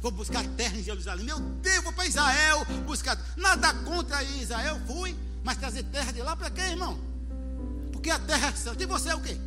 Vou 0.01 0.11
buscar 0.11 0.45
terra 0.55 0.77
em 0.77 0.83
Jerusalém. 0.83 1.25
Meu 1.25 1.39
Deus, 1.39 1.83
vou 1.83 1.91
para 1.91 2.05
Israel 2.05 2.65
buscar. 2.85 3.19
Nada 3.35 3.73
contra 3.83 4.23
Israel, 4.23 4.79
fui. 4.87 5.15
Mas 5.43 5.57
trazer 5.57 5.83
terra 5.83 6.11
de 6.11 6.21
lá 6.21 6.35
para 6.35 6.49
quê, 6.49 6.61
irmão? 6.61 6.97
Porque 7.91 8.09
a 8.09 8.17
terra 8.17 8.47
é 8.47 8.51
santa. 8.53 8.81
E 8.81 8.85
você 8.85 9.09
é 9.09 9.15
o 9.15 9.21
quê? 9.21 9.37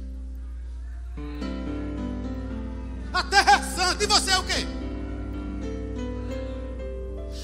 A 3.12 3.22
terra 3.24 3.52
é 3.52 3.76
santa. 3.76 4.04
E 4.04 4.06
você 4.06 4.30
é 4.30 4.38
o 4.38 4.44
quê? 4.44 4.79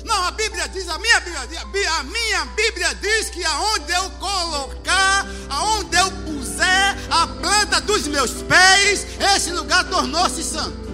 Não, 0.07 0.22
a 0.22 0.30
Bíblia 0.30 0.68
diz, 0.68 0.88
a 0.88 0.98
minha 0.98 1.18
Bíblia 1.18 1.46
diz, 1.48 1.59
a 1.88 2.02
minha 2.04 2.44
Bíblia 2.44 2.94
diz 2.94 3.28
que 3.28 3.44
aonde 3.44 3.90
eu 3.90 4.09
colocar, 4.12 5.26
aonde 5.50 5.96
eu 5.96 6.11
puser 6.22 6.96
a 7.11 7.26
planta 7.26 7.80
dos 7.80 8.07
meus 8.07 8.30
pés, 8.42 9.04
esse 9.34 9.50
lugar 9.50 9.82
tornou-se 9.90 10.44
santo. 10.44 10.86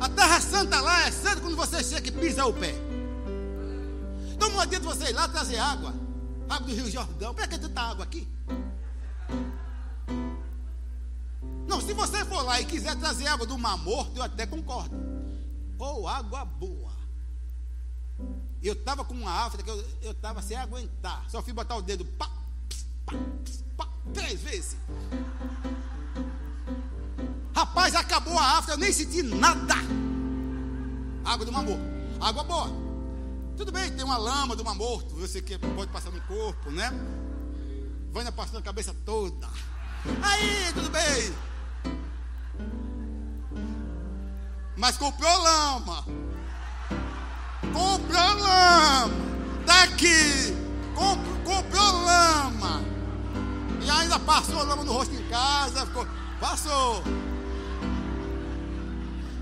A 0.00 0.08
terra 0.08 0.40
santa 0.40 0.80
lá 0.80 1.06
é 1.06 1.12
santa 1.12 1.40
quando 1.40 1.54
você 1.54 1.84
chega 1.84 2.08
e 2.08 2.10
pisa 2.10 2.44
o 2.46 2.52
pé. 2.52 2.74
Então 4.32 4.50
não 4.50 4.58
adianta 4.58 4.84
você 4.84 5.10
ir 5.10 5.12
lá 5.12 5.28
trazer 5.28 5.58
água, 5.58 5.94
água 6.50 6.66
do 6.66 6.74
Rio 6.74 6.90
Jordão. 6.90 7.32
Para 7.32 7.46
que 7.46 7.58
tanta 7.58 7.80
água 7.80 8.02
aqui? 8.02 8.26
Não, 11.68 11.80
se 11.80 11.92
você 11.92 12.24
for 12.24 12.42
lá 12.42 12.60
e 12.60 12.64
quiser 12.64 12.96
trazer 12.96 13.28
água 13.28 13.46
do 13.46 13.56
Mar 13.56 13.78
Morto, 13.78 14.16
eu 14.16 14.22
até 14.24 14.46
concordo 14.46 15.11
ou 15.82 16.06
água 16.06 16.44
boa. 16.44 16.92
Eu 18.62 18.74
estava 18.74 19.04
com 19.04 19.14
uma 19.14 19.44
afta 19.44 19.62
que 19.62 19.70
eu 19.70 20.12
estava 20.12 20.40
sem 20.40 20.56
aguentar. 20.56 21.24
Só 21.28 21.42
fui 21.42 21.52
botar 21.52 21.76
o 21.76 21.82
dedo, 21.82 22.04
pá, 22.04 22.30
pá, 23.04 23.14
pá, 23.76 23.88
três 24.14 24.40
vezes. 24.40 24.76
Rapaz, 27.54 27.94
acabou 27.94 28.38
a 28.38 28.58
afta, 28.58 28.72
eu 28.72 28.78
nem 28.78 28.92
senti 28.92 29.22
nada. 29.22 29.74
Água 31.24 31.44
do 31.44 31.52
mamor. 31.52 31.78
Água 32.20 32.44
boa. 32.44 32.70
Tudo 33.56 33.72
bem, 33.72 33.92
tem 33.92 34.04
uma 34.04 34.16
lama 34.16 34.56
do 34.56 34.64
mamor, 34.64 35.04
você 35.10 35.42
que 35.42 35.58
pode 35.58 35.90
passar 35.90 36.10
no 36.10 36.20
corpo, 36.22 36.70
né? 36.70 36.90
Vai 38.12 38.24
na 38.24 38.32
passando 38.32 38.58
a 38.58 38.62
cabeça 38.62 38.94
toda. 39.04 39.48
Aí, 40.22 40.72
tudo 40.74 40.90
bem. 40.90 41.34
Mas 44.82 44.96
comprou 44.96 45.30
lama. 45.38 46.04
Comprou 47.72 48.34
lama. 48.40 49.14
Daqui. 49.64 50.56
comprou 51.44 52.04
lama. 52.04 52.82
E 53.80 53.88
ainda 53.88 54.18
passou 54.18 54.64
lama 54.64 54.82
no 54.82 54.92
rosto 54.92 55.14
em 55.14 55.22
casa. 55.28 55.86
Ficou, 55.86 56.04
passou. 56.40 57.04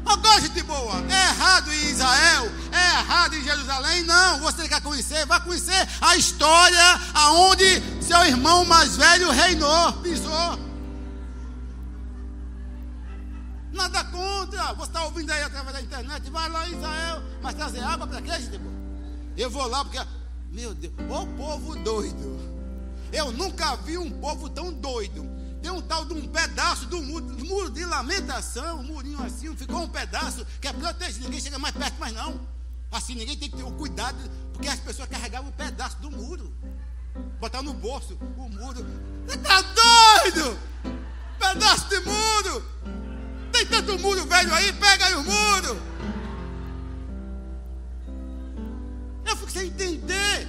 Agora, 0.05 0.43
gente 0.43 0.63
boa, 0.63 1.03
é 1.09 1.29
errado 1.31 1.73
em 1.73 1.91
Israel, 1.91 2.53
é 2.73 2.99
errado 2.99 3.35
em 3.35 3.43
Jerusalém, 3.43 4.03
não. 4.03 4.41
Você 4.41 4.69
quer 4.69 4.83
conhecer? 4.83 5.25
Vai 5.25 5.41
conhecer 5.41 5.89
a 6.03 6.17
história 6.17 7.01
aonde 7.15 7.83
seu 8.03 8.23
irmão 8.27 8.67
mais 8.67 8.95
velho 8.95 9.31
reinou, 9.31 9.93
pisou. 10.03 10.70
Nada 13.73 14.05
contra. 14.05 14.73
Você 14.75 14.89
está 14.89 15.05
ouvindo 15.05 15.31
aí 15.31 15.43
através 15.43 15.75
da 15.75 15.83
internet. 15.83 16.31
Vai 16.31 16.49
lá 16.49 16.69
Israel. 16.69 17.23
Mas 17.43 17.55
trazer 17.55 17.81
água 17.81 18.07
para 18.07 18.23
quê, 18.23 18.33
gente? 18.41 18.61
Eu 19.37 19.51
vou 19.51 19.67
lá 19.67 19.85
porque. 19.85 20.01
Meu 20.51 20.75
Deus, 20.75 20.93
o 21.09 21.27
povo 21.37 21.77
doido. 21.77 22.41
Eu 23.13 23.33
nunca 23.33 23.77
vi 23.77 23.99
um 23.99 24.11
povo 24.11 24.49
tão 24.49 24.73
doido. 24.73 25.29
Tem 25.63 25.71
um 25.71 25.83
tal 25.83 26.05
de 26.05 26.15
um 26.15 26.27
pedaço 26.27 26.87
do 26.87 27.03
muro, 27.03 27.27
muro 27.45 27.71
de 27.71 27.85
lamentação, 27.85 28.81
um 28.81 28.85
murinho 28.85 29.23
assim, 29.23 29.55
ficou 29.55 29.83
um 29.83 29.89
pedaço 29.89 30.47
que 30.59 30.67
é 30.67 30.73
protegido, 30.73 31.25
ninguém 31.25 31.41
chega 31.41 31.59
mais 31.59 31.75
perto, 31.75 31.97
mas 31.99 32.15
não. 32.15 32.41
Assim, 32.91 33.15
ninguém 33.15 33.37
tem 33.37 33.51
que 33.51 33.57
ter 33.57 33.63
o 33.63 33.71
cuidado, 33.73 34.19
porque 34.53 34.69
as 34.69 34.81
pessoas 34.81 35.09
carregavam 35.09 35.51
um 35.51 35.53
pedaço 35.53 35.99
do 35.99 36.11
muro. 36.11 36.53
Botar 37.39 37.63
no 37.63 37.75
bolso 37.75 38.19
o 38.37 38.49
muro. 38.49 38.87
Você 39.27 39.37
está 39.37 39.61
doido? 39.61 40.59
Pedaço 41.39 41.89
de 41.89 42.01
muro. 42.01 42.65
Tem 43.61 43.67
tanto 43.67 43.99
muro 43.99 44.25
velho 44.25 44.55
aí, 44.55 44.73
pega 44.73 45.05
aí 45.05 45.15
o 45.17 45.23
muro. 45.23 45.83
Eu 49.27 49.37
fico 49.37 49.51
sem 49.51 49.67
entender. 49.67 50.49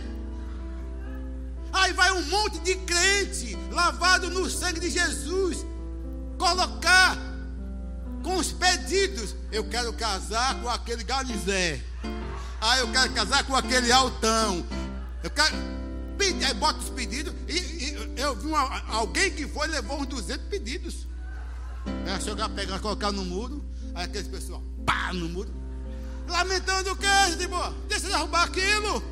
Aí 1.74 1.92
vai 1.92 2.10
um 2.14 2.22
monte 2.30 2.60
de 2.60 2.76
crente 2.76 3.58
lavado 3.70 4.30
no 4.30 4.50
sangue 4.50 4.80
de 4.80 4.90
Jesus 4.90 5.66
colocar 6.38 7.18
com 8.24 8.38
os 8.38 8.54
pedidos. 8.54 9.36
Eu 9.52 9.66
quero 9.66 9.92
casar 9.92 10.62
com 10.62 10.70
aquele 10.70 11.04
Galizé. 11.04 11.82
Ah, 12.62 12.78
eu 12.78 12.90
quero 12.94 13.12
casar 13.12 13.44
com 13.44 13.58
aquele 13.58 13.92
altão. 13.92 14.66
Eu 15.22 15.30
quero. 15.30 15.54
Aí 16.48 16.54
bota 16.54 16.80
os 16.80 16.90
pedidos. 16.90 17.34
E, 17.46 17.58
e 17.58 18.14
eu 18.16 18.38
vi 18.38 18.48
uma, 18.48 18.82
alguém 18.88 19.32
que 19.32 19.46
foi 19.50 19.68
levou 19.68 20.00
uns 20.00 20.08
200 20.08 20.48
pedidos. 20.48 21.11
Ela 22.06 22.20
chegar, 22.20 22.50
pegar, 22.50 22.80
colocar 22.80 23.12
no 23.12 23.24
muro. 23.24 23.64
Aí 23.96 24.06
aqueles 24.06 24.28
pessoal, 24.28 24.62
pá, 24.86 25.12
no 25.14 25.28
muro. 25.30 25.50
Lamentando 26.28 26.92
o 26.92 26.96
que, 26.96 27.08
gente 27.30 27.48
boa? 27.48 27.74
Deixa 27.88 28.06
de 28.06 28.12
derrubar 28.12 28.44
aquilo. 28.44 29.04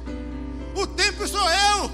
O 0.76 0.88
templo 0.88 1.28
sou 1.28 1.50
eu. 1.50 1.92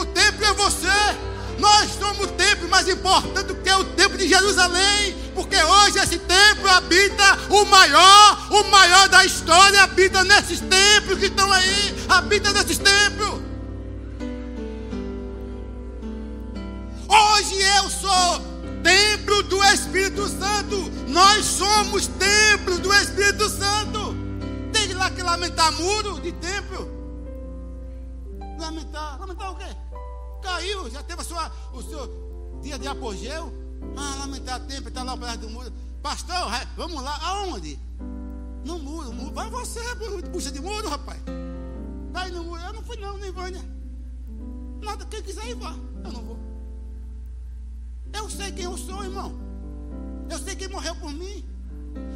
O 0.00 0.04
templo 0.06 0.44
é 0.44 0.52
você. 0.52 1.28
Nós 1.58 1.90
somos 1.98 2.26
o 2.26 2.32
templo 2.34 2.68
mais 2.68 2.88
importante 2.88 3.52
que 3.54 3.72
o 3.72 3.84
templo 3.84 4.16
de 4.16 4.28
Jerusalém. 4.28 5.16
Porque 5.34 5.56
hoje 5.56 5.98
esse 5.98 6.18
templo 6.18 6.68
habita 6.70 7.38
o 7.50 7.64
maior, 7.64 8.52
o 8.52 8.64
maior 8.70 9.08
da 9.08 9.24
história, 9.24 9.82
habita 9.82 10.22
nesses 10.24 10.60
templos 10.60 11.18
que 11.18 11.26
estão 11.26 11.50
aí. 11.52 11.94
Habita 12.08 12.52
nesses 12.52 12.78
templos. 12.78 13.40
Hoje 17.08 17.60
eu 17.60 17.90
sou 17.90 18.47
templo 18.82 19.42
do 19.44 19.62
Espírito 19.64 20.26
Santo. 20.28 20.76
Nós 21.08 21.44
somos 21.44 22.06
templo 22.06 22.78
do 22.78 22.92
Espírito 22.92 23.48
Santo. 23.48 24.14
Tem 24.72 24.92
lá 24.94 25.10
que 25.10 25.22
lamentar 25.22 25.72
muro 25.72 26.20
de 26.20 26.32
templo. 26.32 26.88
Lamentar, 28.58 29.18
lamentar 29.20 29.52
o 29.52 29.56
quê? 29.56 29.76
Caiu, 30.42 30.90
já 30.90 31.02
teve 31.02 31.22
sua, 31.24 31.50
o 31.72 31.82
seu 31.82 32.60
dia 32.62 32.78
de 32.78 32.86
apogeu. 32.86 33.52
Ah, 33.96 34.16
lamentar 34.20 34.60
templo, 34.60 34.88
está 34.88 35.02
lá 35.02 35.16
perto 35.16 35.40
do 35.40 35.50
muro. 35.50 35.72
Pastor, 36.02 36.50
vamos 36.76 37.02
lá, 37.02 37.18
aonde? 37.22 37.78
No 38.64 38.78
muro, 38.78 39.12
muro. 39.12 39.34
Vai 39.34 39.48
você, 39.50 39.80
puxa 40.32 40.50
de 40.50 40.60
muro, 40.60 40.88
rapaz. 40.88 41.20
Vai 42.12 42.30
no 42.30 42.44
muro. 42.44 42.60
Eu 42.60 42.72
não 42.72 42.82
fui 42.82 42.96
não, 42.96 43.16
nem 43.18 43.32
Vânia. 43.32 43.64
Nada, 44.82 45.04
quem 45.06 45.22
quiser 45.22 45.46
ir, 45.48 45.54
vá. 45.54 45.74
Eu 46.04 46.12
não 46.12 46.22
vou. 46.22 46.37
Eu 48.12 48.28
sei 48.30 48.52
quem 48.52 48.64
eu 48.64 48.76
sou, 48.76 49.04
irmão. 49.04 49.38
Eu 50.30 50.38
sei 50.38 50.54
quem 50.54 50.68
morreu 50.68 50.94
por 50.96 51.12
mim. 51.12 51.44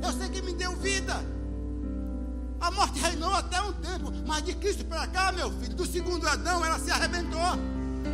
Eu 0.03 0.12
sei 0.12 0.28
quem 0.28 0.43
me 0.43 0.53
deu 0.53 0.76
vida. 0.76 1.24
A 2.61 2.70
morte 2.70 3.01
reinou 3.01 3.34
até 3.34 3.61
um 3.61 3.72
tempo, 3.72 4.12
mas 4.24 4.45
de 4.45 4.55
Cristo 4.55 4.84
para 4.84 5.07
cá, 5.09 5.32
meu 5.32 5.51
filho, 5.51 5.74
do 5.74 5.84
segundo 5.84 6.28
Adão, 6.28 6.64
ela 6.64 6.78
se 6.78 6.90
arrebentou. 6.93 7.40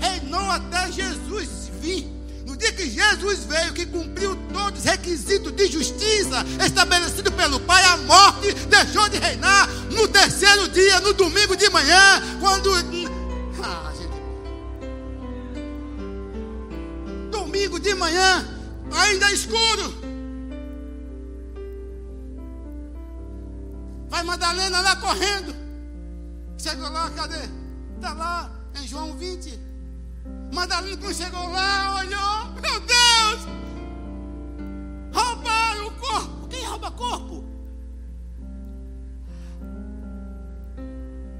Reinou 0.00 0.50
até 0.50 0.90
Jesus 0.90 1.70
vir. 1.80 2.18
No 2.46 2.56
dia 2.56 2.72
que 2.72 2.88
Jesus 2.88 3.44
veio, 3.44 3.74
que 3.74 3.84
cumpriu 3.84 4.34
todos 4.50 4.78
os 4.80 4.84
requisitos 4.86 5.52
de 5.52 5.66
justiça 5.66 6.46
estabelecido 6.64 7.30
pelo 7.32 7.60
Pai, 7.60 7.84
a 7.84 7.98
morte 7.98 8.54
deixou 8.70 9.06
de 9.10 9.18
reinar. 9.18 9.68
No 9.92 10.08
terceiro 10.08 10.66
dia, 10.68 10.98
no 11.00 11.12
domingo 11.12 11.54
de 11.54 11.68
manhã, 11.68 12.22
quando. 12.40 12.70
Ah, 13.62 13.92
Domingo 17.58 17.80
de 17.80 17.92
manhã, 17.96 18.46
ainda 18.94 19.32
escuro. 19.32 19.92
Vai 24.08 24.22
Madalena 24.22 24.80
lá 24.80 24.94
correndo. 24.94 25.52
Chegou 26.56 26.88
lá, 26.88 27.10
cadê? 27.10 27.48
Está 27.96 28.12
lá, 28.12 28.48
em 28.80 28.86
João 28.86 29.16
20. 29.16 29.58
Madalena, 30.54 30.96
quando 30.98 31.14
chegou 31.14 31.50
lá, 31.50 31.96
olhou, 31.96 32.62
meu 32.62 32.80
Deus! 32.80 33.40
Roubaram 35.12 35.88
o 35.88 35.92
corpo. 35.96 36.46
Quem 36.46 36.64
rouba 36.64 36.92
corpo? 36.92 37.44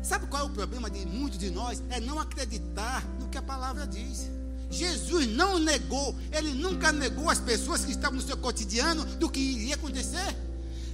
Sabe 0.02 0.26
qual 0.26 0.42
é 0.42 0.46
o 0.46 0.50
problema 0.50 0.90
de 0.90 1.06
muitos 1.06 1.38
de 1.38 1.48
nós? 1.48 1.80
É 1.90 2.00
não 2.00 2.18
acreditar 2.18 3.04
no 3.20 3.28
que 3.28 3.38
a 3.38 3.42
palavra 3.42 3.86
diz. 3.86 4.37
Jesus 4.70 5.26
não 5.28 5.58
negou, 5.58 6.14
ele 6.30 6.52
nunca 6.52 6.92
negou 6.92 7.30
as 7.30 7.40
pessoas 7.40 7.84
que 7.84 7.92
estavam 7.92 8.16
no 8.16 8.22
seu 8.22 8.36
cotidiano 8.36 9.04
do 9.16 9.30
que 9.30 9.40
iria 9.40 9.74
acontecer. 9.74 10.36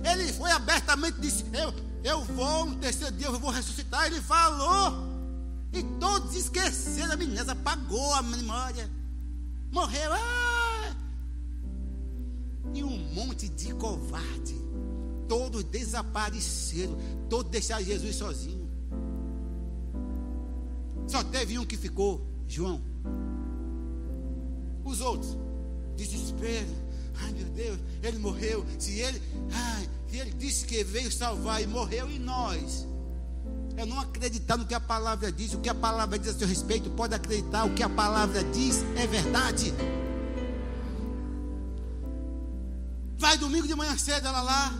Ele 0.05 0.33
foi 0.33 0.51
abertamente 0.51 1.21
disse: 1.21 1.45
Eu, 1.53 1.75
eu 2.05 2.25
vou, 2.25 2.67
no 2.67 2.77
terceiro 2.77 3.15
dia 3.17 3.27
eu 3.27 3.39
vou 3.39 3.51
ressuscitar. 3.51 4.07
Ele 4.07 4.21
falou. 4.21 5.15
E 5.73 5.83
todos 5.99 6.37
esqueceram, 6.37 7.13
a 7.13 7.17
menina 7.17 7.51
apagou 7.51 8.15
a 8.15 8.23
memória. 8.23 8.89
Morreu. 9.73 10.13
Ah! 10.13 10.95
E 12.73 12.85
um 12.85 12.97
monte 13.13 13.49
de 13.49 13.75
covarde. 13.75 14.55
Todos 15.29 15.65
desapareceram. 15.65 16.97
Todos 17.29 17.51
deixaram 17.51 17.85
Jesus 17.85 18.15
sozinho. 18.15 18.71
Só 21.09 21.25
teve 21.25 21.59
um 21.59 21.65
que 21.65 21.77
ficou, 21.77 22.25
João. 22.47 22.81
Os 24.85 25.01
outros, 25.01 25.37
desespero. 25.97 26.85
Ai 27.17 27.33
meu 27.33 27.47
Deus, 27.47 27.79
ele 28.03 28.19
morreu. 28.19 28.65
Se 28.79 28.99
ele, 28.99 29.23
ai, 29.53 29.89
se 30.09 30.17
ele 30.19 30.31
disse 30.33 30.65
que 30.65 30.83
veio 30.85 31.11
salvar 31.11 31.63
e 31.63 31.67
morreu, 31.67 32.11
e 32.11 32.19
nós? 32.19 32.87
É 33.77 33.85
não 33.85 33.99
acreditar 33.99 34.57
no 34.57 34.67
que 34.67 34.75
a 34.75 34.81
palavra 34.81 35.33
diz. 35.33 35.55
O 35.55 35.61
que 35.61 35.69
a 35.69 35.75
palavra 35.75 36.19
diz 36.19 36.35
a 36.35 36.39
seu 36.39 36.47
respeito, 36.47 36.91
pode 36.91 37.15
acreditar. 37.15 37.65
O 37.65 37.75
que 37.75 37.83
a 37.83 37.89
palavra 37.89 38.43
diz 38.45 38.85
é 38.97 39.07
verdade. 39.07 39.73
Vai 43.19 43.37
domingo 43.39 43.67
de 43.67 43.75
manhã 43.75 43.97
cedo, 43.97 44.27
ela 44.27 44.43
lá, 44.43 44.73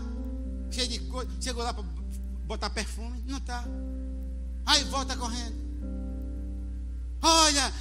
cheia 0.71 0.87
de 0.87 1.01
coisa. 1.01 1.31
Chegou 1.41 1.63
lá 1.63 1.73
para 1.73 1.85
botar 2.47 2.71
perfume, 2.71 3.23
não 3.27 3.39
está. 3.39 3.65
Aí 4.67 4.85
volta 4.85 5.17
correndo. 5.17 5.65
Olha, 7.23 7.73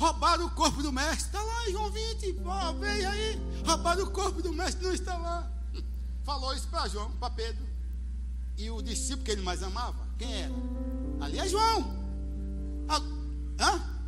roubaram 0.00 0.46
o 0.46 0.50
corpo 0.50 0.82
do 0.82 0.90
mestre. 0.90 1.26
Está 1.26 1.42
lá, 1.42 1.70
João 1.70 1.90
20. 1.90 2.40
Ó, 2.46 2.72
veio 2.72 3.08
aí. 3.08 3.38
Roubaram 3.66 4.04
o 4.04 4.10
corpo 4.10 4.40
do 4.40 4.50
mestre, 4.50 4.82
não 4.82 4.94
está 4.94 5.16
lá. 5.18 5.48
Falou 6.24 6.54
isso 6.54 6.66
para 6.68 6.88
João, 6.88 7.10
para 7.12 7.30
Pedro. 7.30 7.68
E 8.56 8.70
o 8.70 8.80
discípulo 8.80 9.24
que 9.24 9.30
ele 9.30 9.42
mais 9.42 9.62
amava, 9.62 10.06
quem 10.18 10.32
era? 10.32 10.54
Ali 11.20 11.38
é 11.38 11.48
João. 11.48 11.98
Ah, 12.88 13.00
hã? 13.60 14.00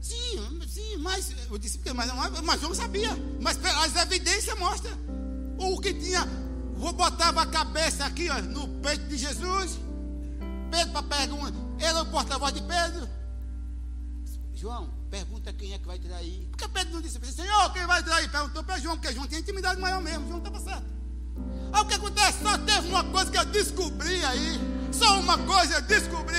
Sim, 0.00 0.60
sim, 0.68 0.96
mas 0.98 1.34
o 1.50 1.58
discípulo 1.58 1.84
que 1.84 1.88
ele 1.88 1.96
mais 1.96 2.10
amava, 2.10 2.42
mas 2.42 2.60
João 2.60 2.74
sabia. 2.74 3.10
Mas 3.40 3.58
as 3.64 3.96
evidências 3.96 4.58
mostram. 4.58 4.92
O 5.58 5.80
que 5.80 5.94
tinha, 5.94 6.26
botava 6.94 7.42
a 7.42 7.46
cabeça 7.46 8.04
aqui 8.04 8.28
ó, 8.30 8.40
no 8.42 8.68
peito 8.80 9.06
de 9.06 9.16
Jesus. 9.16 9.89
Pedro 10.70 10.92
para 10.92 11.02
perguntar, 11.02 11.52
ele 11.78 11.98
é 11.98 12.02
o 12.02 12.06
porta-voz 12.06 12.54
de 12.54 12.62
Pedro. 12.62 13.08
João, 14.54 14.90
pergunta 15.10 15.52
quem 15.52 15.72
é 15.72 15.78
que 15.78 15.86
vai 15.86 15.98
trair. 15.98 16.46
Porque 16.50 16.68
Pedro 16.68 16.94
não 16.94 17.00
disse 17.00 17.18
para 17.18 17.32
Senhor, 17.32 17.72
quem 17.72 17.86
vai 17.86 18.02
trair? 18.02 18.30
Perguntou 18.30 18.62
para 18.62 18.78
João, 18.78 18.96
porque 18.96 19.12
João 19.12 19.26
tinha 19.26 19.40
intimidade 19.40 19.80
maior 19.80 20.02
mesmo. 20.02 20.28
João 20.28 20.38
estava 20.38 20.60
certo. 20.60 20.84
Aí 21.72 21.82
o 21.82 21.86
que 21.86 21.94
acontece? 21.94 22.42
Só 22.42 22.58
teve 22.58 22.88
uma 22.88 23.04
coisa 23.04 23.30
que 23.30 23.38
eu 23.38 23.44
descobri 23.46 24.24
aí. 24.24 24.60
Só 24.92 25.18
uma 25.18 25.38
coisa 25.38 25.74
eu 25.74 25.82
descobri. 25.82 26.36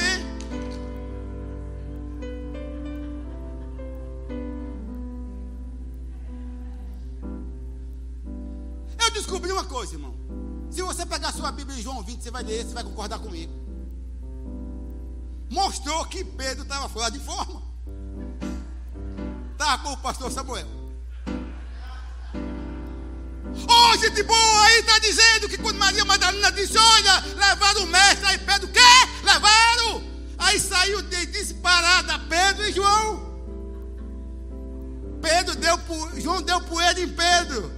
Eu 8.99 9.11
descobri 9.11 9.51
uma 9.51 9.65
coisa, 9.65 9.95
irmão. 9.95 10.13
Se 10.69 10.82
você 10.82 11.05
pegar 11.05 11.34
sua 11.34 11.51
Bíblia 11.51 11.77
em 11.77 11.82
João 11.82 12.03
20, 12.03 12.21
você 12.21 12.29
vai 12.29 12.43
ler, 12.43 12.65
você 12.65 12.73
vai 12.73 12.84
concordar 12.84 13.19
comigo. 13.19 13.70
Mostrou 15.52 16.06
que 16.06 16.24
Pedro 16.24 16.64
estava 16.64 16.88
fora 16.88 17.12
de 17.12 17.20
forma. 17.20 17.62
Estava 19.52 19.84
com 19.84 19.91
o 19.91 19.97
pastor 19.97 20.32
Samuel. 20.32 20.66
Ô, 23.68 23.74
oh, 23.74 23.97
gente 23.97 24.24
boa, 24.24 24.66
aí 24.66 24.80
está 24.80 24.97
dizendo 24.99 25.49
que 25.49 25.58
quando 25.58 25.78
Maria 25.78 26.06
Madalena 26.06 26.54
disse: 26.54 26.78
Olha, 26.78 27.20
levaram 27.36 27.84
o 27.84 27.88
mestre, 27.88 28.28
aí 28.28 28.38
Pedro, 28.38 28.70
quê? 28.70 28.80
Levaram? 29.26 30.02
Aí 30.38 30.58
saiu 30.58 31.02
de 31.02 31.26
disparada 31.26 32.18
Pedro 32.30 32.70
e 32.70 32.72
João. 32.72 33.30
Pedro 35.22 35.56
deu, 35.58 35.78
João 36.16 36.41
deu 36.41 36.62
poeira 36.62 37.02
em 37.02 37.10
Pedro. 37.10 37.70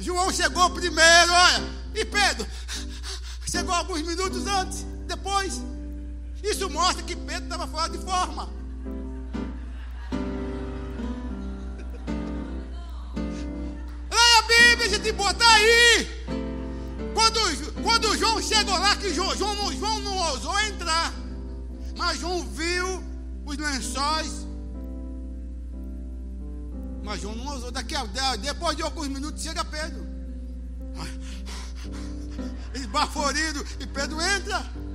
João 0.00 0.32
chegou 0.32 0.68
primeiro, 0.70 1.32
olha. 1.32 1.62
E 1.94 2.04
Pedro 2.04 2.44
chegou 3.48 3.72
alguns 3.72 4.02
minutos 4.02 4.44
antes, 4.48 4.84
depois. 5.06 5.62
Isso 6.50 6.70
mostra 6.70 7.02
que 7.02 7.16
Pedro 7.16 7.44
estava 7.44 7.66
fora 7.66 7.90
de 7.90 7.98
forma. 7.98 8.48
Bíblia, 14.46 14.88
gente 14.88 15.08
está 15.08 15.54
aí. 15.54 16.06
Quando, 17.14 17.82
quando 17.82 18.16
João 18.16 18.40
chegou 18.40 18.78
lá, 18.78 18.96
que 18.96 19.12
João, 19.12 19.36
João, 19.36 19.72
João 19.72 20.00
não 20.00 20.16
ousou 20.30 20.58
entrar, 20.60 21.12
mas 21.96 22.20
João 22.20 22.46
viu 22.46 23.02
os 23.44 23.56
lençóis. 23.56 24.46
Mas 27.02 27.20
João 27.20 27.34
não 27.34 27.46
ousou. 27.54 27.70
Daqui 27.70 27.94
a, 27.94 28.04
depois 28.36 28.76
de 28.76 28.82
alguns 28.82 29.08
minutos 29.08 29.42
chega 29.42 29.64
Pedro. 29.64 30.06
Esbaforido. 32.74 33.64
E 33.80 33.86
Pedro 33.86 34.20
entra. 34.20 34.85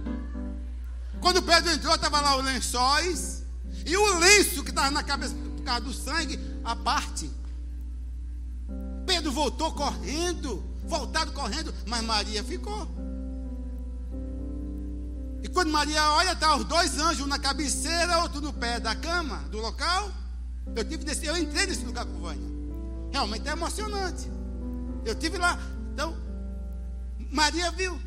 Quando 1.22 1.42
Pedro 1.44 1.72
entrou, 1.72 1.94
estava 1.94 2.20
lá 2.20 2.38
os 2.38 2.44
lençóis. 2.44 3.44
E 3.86 3.96
o 3.96 4.20
lenço 4.20 4.64
que 4.64 4.72
estava 4.72 4.92
na 4.92 5.04
cabeça 5.04 5.36
por 5.36 5.64
causa 5.64 5.82
do 5.82 5.94
sangue, 5.94 6.40
a 6.64 6.76
parte. 6.76 7.30
Pedro 9.06 9.32
voltou 9.32 9.72
correndo, 9.74 10.64
voltado 10.84 11.32
correndo, 11.32 11.74
mas 11.86 12.04
Maria 12.04 12.44
ficou. 12.44 12.88
E 15.44 15.48
quando 15.48 15.72
Maria 15.72 16.12
olha, 16.12 16.34
está 16.34 16.56
os 16.56 16.66
dois 16.66 16.98
anjos, 17.00 17.22
um 17.22 17.28
na 17.28 17.40
cabeceira, 17.40 18.20
outro 18.20 18.42
no 18.42 18.54
pé 18.54 18.80
da 18.80 18.96
cama, 18.96 19.38
do 19.50 19.60
local. 19.60 20.12
Eu 20.76 20.84
tive 20.84 21.04
desse, 21.04 21.26
eu 21.26 21.38
entrei 21.38 21.66
nesse 21.66 21.84
lugar 21.84 22.06
com 22.06 22.20
Vânia. 22.20 22.48
Realmente 23.12 23.48
é 23.48 23.52
emocionante. 23.52 24.30
Eu 25.04 25.16
tive 25.16 25.38
lá. 25.38 25.60
Então, 25.94 26.16
Maria 27.32 27.72
viu. 27.72 28.00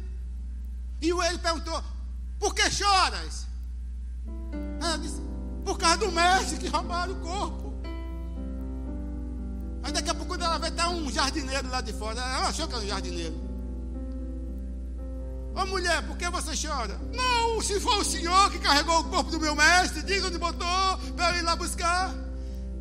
E 1.01 1.11
ele 1.11 1.39
perguntou: 1.39 1.83
Por 2.45 2.55
que 2.55 2.71
choras? 2.71 3.47
Ela 4.79 4.99
disse: 4.99 5.23
Por 5.65 5.79
causa 5.79 5.97
do 5.97 6.13
mestre 6.13 6.59
que 6.59 6.69
roubaram 6.69 7.15
o 7.15 7.21
corpo. 7.21 7.73
Aí 9.83 9.91
daqui 9.91 10.11
a 10.11 10.15
pouco 10.15 10.35
ela 10.35 10.59
vai 10.59 10.69
estar 10.69 10.91
um 10.91 11.11
jardineiro 11.11 11.71
lá 11.71 11.81
de 11.81 11.95
fora. 11.95 12.21
Ela 12.21 12.49
achou 12.49 12.69
que 12.69 12.75
era 12.75 12.85
um 12.85 12.87
jardineiro. 12.87 13.35
Ô 15.57 15.65
mulher, 15.65 16.07
por 16.07 16.19
que 16.19 16.29
você 16.29 16.53
chora? 16.55 17.01
Não, 17.15 17.63
se 17.63 17.81
for 17.81 17.97
o 17.97 18.05
senhor 18.05 18.51
que 18.51 18.59
carregou 18.59 19.01
o 19.01 19.05
corpo 19.05 19.31
do 19.31 19.41
meu 19.41 19.57
mestre, 19.57 20.03
diga 20.03 20.27
onde 20.27 20.37
botou, 20.37 20.99
para 21.17 21.31
eu 21.31 21.39
ir 21.39 21.43
lá 21.43 21.57
buscar. 21.57 22.15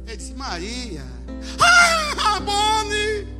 Ele 0.06 0.18
disse, 0.18 0.34
Maria. 0.34 1.06
Ai, 1.58 2.16
Rabone! 2.16 3.34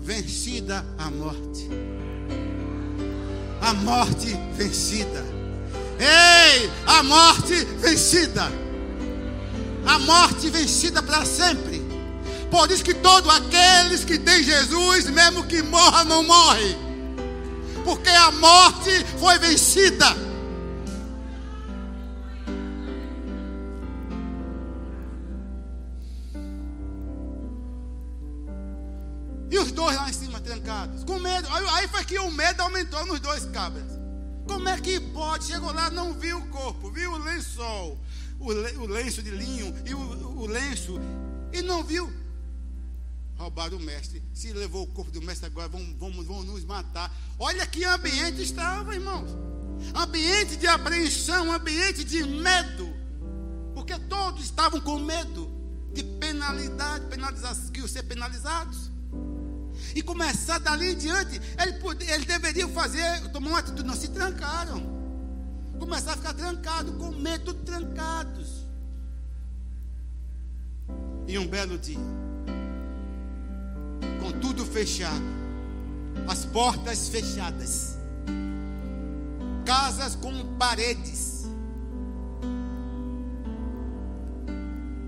Vencida 0.00 0.84
a 0.98 1.10
morte. 1.10 1.68
A 3.66 3.74
morte 3.74 4.32
vencida. 4.54 5.24
Ei, 5.98 6.70
a 6.86 7.02
morte 7.02 7.64
vencida. 7.80 8.48
A 9.84 9.98
morte 9.98 10.48
vencida 10.50 11.02
para 11.02 11.24
sempre. 11.24 11.84
Por 12.48 12.70
isso 12.70 12.84
que 12.84 12.94
todos 12.94 13.28
aqueles 13.28 14.04
que 14.04 14.20
têm 14.20 14.40
Jesus, 14.44 15.10
mesmo 15.10 15.44
que 15.46 15.62
morra, 15.62 16.04
não 16.04 16.22
morre. 16.22 16.76
Porque 17.84 18.08
a 18.08 18.30
morte 18.30 19.04
foi 19.18 19.36
vencida. 19.40 20.16
E 29.50 29.58
os 29.58 29.72
dois 29.72 29.96
lá 29.96 30.08
em 30.08 30.12
cima 30.12 30.25
trancados, 30.46 31.04
com 31.04 31.18
medo. 31.18 31.48
Aí 31.50 31.88
foi 31.88 32.04
que 32.04 32.18
o 32.18 32.30
medo 32.30 32.62
aumentou 32.62 33.04
nos 33.04 33.20
dois 33.20 33.44
cabras. 33.46 33.98
Como 34.46 34.68
é 34.68 34.80
que 34.80 35.00
pode? 35.00 35.46
Chegou 35.46 35.72
lá, 35.72 35.90
não 35.90 36.14
viu 36.14 36.38
o 36.38 36.48
corpo, 36.48 36.90
viu 36.90 37.12
o 37.12 37.18
lençol, 37.18 37.98
o, 38.38 38.46
o 38.46 38.86
lenço 38.86 39.22
de 39.22 39.30
linho 39.30 39.74
e 39.84 39.92
o, 39.92 39.98
o 40.38 40.46
lenço, 40.46 40.98
e 41.52 41.60
não 41.62 41.82
viu. 41.82 42.10
Roubaram 43.36 43.76
o 43.76 43.80
mestre. 43.80 44.22
Se 44.32 44.52
levou 44.52 44.84
o 44.84 44.86
corpo 44.86 45.10
do 45.10 45.20
mestre 45.20 45.46
agora, 45.46 45.68
vão, 45.68 45.94
vão, 45.98 46.24
vão 46.24 46.42
nos 46.44 46.64
matar. 46.64 47.12
Olha 47.38 47.66
que 47.66 47.84
ambiente 47.84 48.40
estava, 48.40 48.94
irmãos. 48.94 49.30
Ambiente 49.94 50.56
de 50.56 50.66
apreensão, 50.66 51.52
ambiente 51.52 52.02
de 52.04 52.22
medo. 52.22 52.94
Porque 53.74 53.98
todos 53.98 54.44
estavam 54.44 54.80
com 54.80 54.98
medo 54.98 55.52
de 55.92 56.02
penalidade, 56.02 57.06
penalizados, 57.06 57.68
que 57.68 57.80
iam 57.80 57.88
ser 57.88 58.04
penalizados. 58.04 58.90
E 59.96 60.02
começar 60.02 60.58
dali 60.58 60.92
em 60.92 60.94
diante, 60.94 61.40
ele, 61.58 62.12
ele 62.12 62.26
deveria 62.26 62.68
fazer, 62.68 63.30
tomar 63.30 63.48
uma 63.48 63.58
atitude, 63.60 63.82
não 63.82 63.96
se 63.96 64.08
trancaram. 64.08 64.82
Começar 65.78 66.12
a 66.12 66.16
ficar 66.18 66.34
trancado, 66.34 66.92
com 66.98 67.12
medo, 67.12 67.54
trancados. 67.54 68.66
E 71.26 71.38
um 71.38 71.46
belo 71.48 71.78
dia, 71.78 71.96
com 74.20 74.38
tudo 74.38 74.66
fechado, 74.66 75.24
as 76.28 76.44
portas 76.44 77.08
fechadas, 77.08 77.96
casas 79.64 80.14
com 80.14 80.58
paredes. 80.58 81.46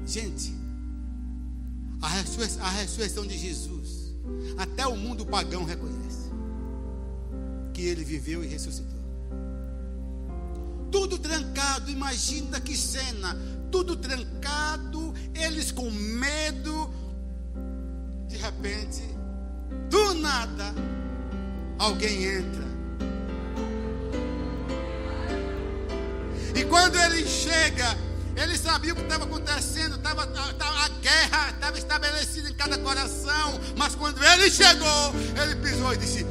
Gente, 0.07 0.57
a 2.01 2.09
ressurreição 2.71 3.27
de 3.27 3.37
Jesus 3.37 3.78
até 4.57 4.87
o 4.87 4.97
mundo 4.97 5.25
pagão 5.25 5.65
reconhece 5.65 6.31
que 7.73 7.83
ele 7.83 8.05
viveu 8.05 8.43
e 8.43 8.49
ressuscitou. 8.49 8.99
Tudo 10.91 11.19
trancado, 11.19 11.91
imagina 11.91 12.61
que 12.61 12.77
cena. 12.77 13.37
Tudo 13.71 13.95
trancado, 13.97 15.15
eles 15.35 15.71
com 15.71 15.91
medo. 15.91 16.91
De 18.27 18.37
repente, 18.37 19.03
do 19.89 20.15
nada, 20.15 20.75
alguém 21.79 22.25
entra. 22.25 22.67
E 26.57 26.65
quando 26.65 26.97
ele 26.97 27.25
chega, 27.27 27.97
ele 28.39 28.57
sabia 28.57 28.93
o 28.93 28.97
que 28.97 29.03
estava 29.03 29.25
acontecendo, 29.25 29.99
tava, 29.99 30.25
tava, 30.27 30.85
a 30.85 30.89
guerra 30.89 31.51
estava 31.51 31.77
estabelecida 31.77 32.49
em 32.49 32.55
cada 32.55 32.79
coração. 32.79 33.61
Mas 33.77 33.97
quando 33.97 34.23
ele 34.23 34.49
chegou, 34.49 35.13
ele 35.43 35.57
pisou 35.57 35.93
e 35.93 35.97
disse: 35.97 36.27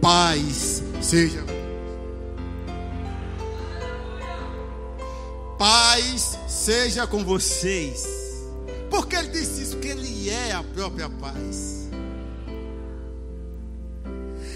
Paz 0.00 0.82
seja. 1.00 1.44
Paz 5.56 6.36
seja 6.48 7.06
com 7.06 7.24
vocês. 7.24 8.04
Porque 8.90 9.14
ele 9.14 9.28
disse 9.28 9.62
isso? 9.62 9.76
Que 9.76 9.88
ele 9.88 10.28
é 10.28 10.52
a 10.52 10.64
própria 10.64 11.08
paz. 11.08 11.86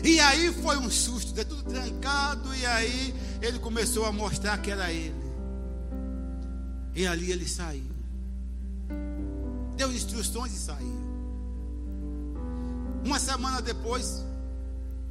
E 0.03 0.19
aí 0.19 0.53
foi 0.61 0.77
um 0.77 0.91
susto, 0.91 1.33
deu 1.33 1.45
tudo 1.45 1.63
trancado, 1.63 2.55
e 2.55 2.67
aí 2.67 3.15
ele 3.41 3.59
começou 3.59 4.07
a 4.07 4.13
mostrar 4.13 4.59
que 4.59 4.71
era 4.71 4.91
ele. 4.91 5.30
E 7.01 7.07
ali 7.07 7.33
ele 7.33 7.49
saiu. 7.49 7.91
Deu 9.75 9.91
instruções 9.91 10.53
e 10.53 10.59
saiu. 10.59 11.01
Uma 13.03 13.19
semana 13.19 13.63
depois, 13.63 14.23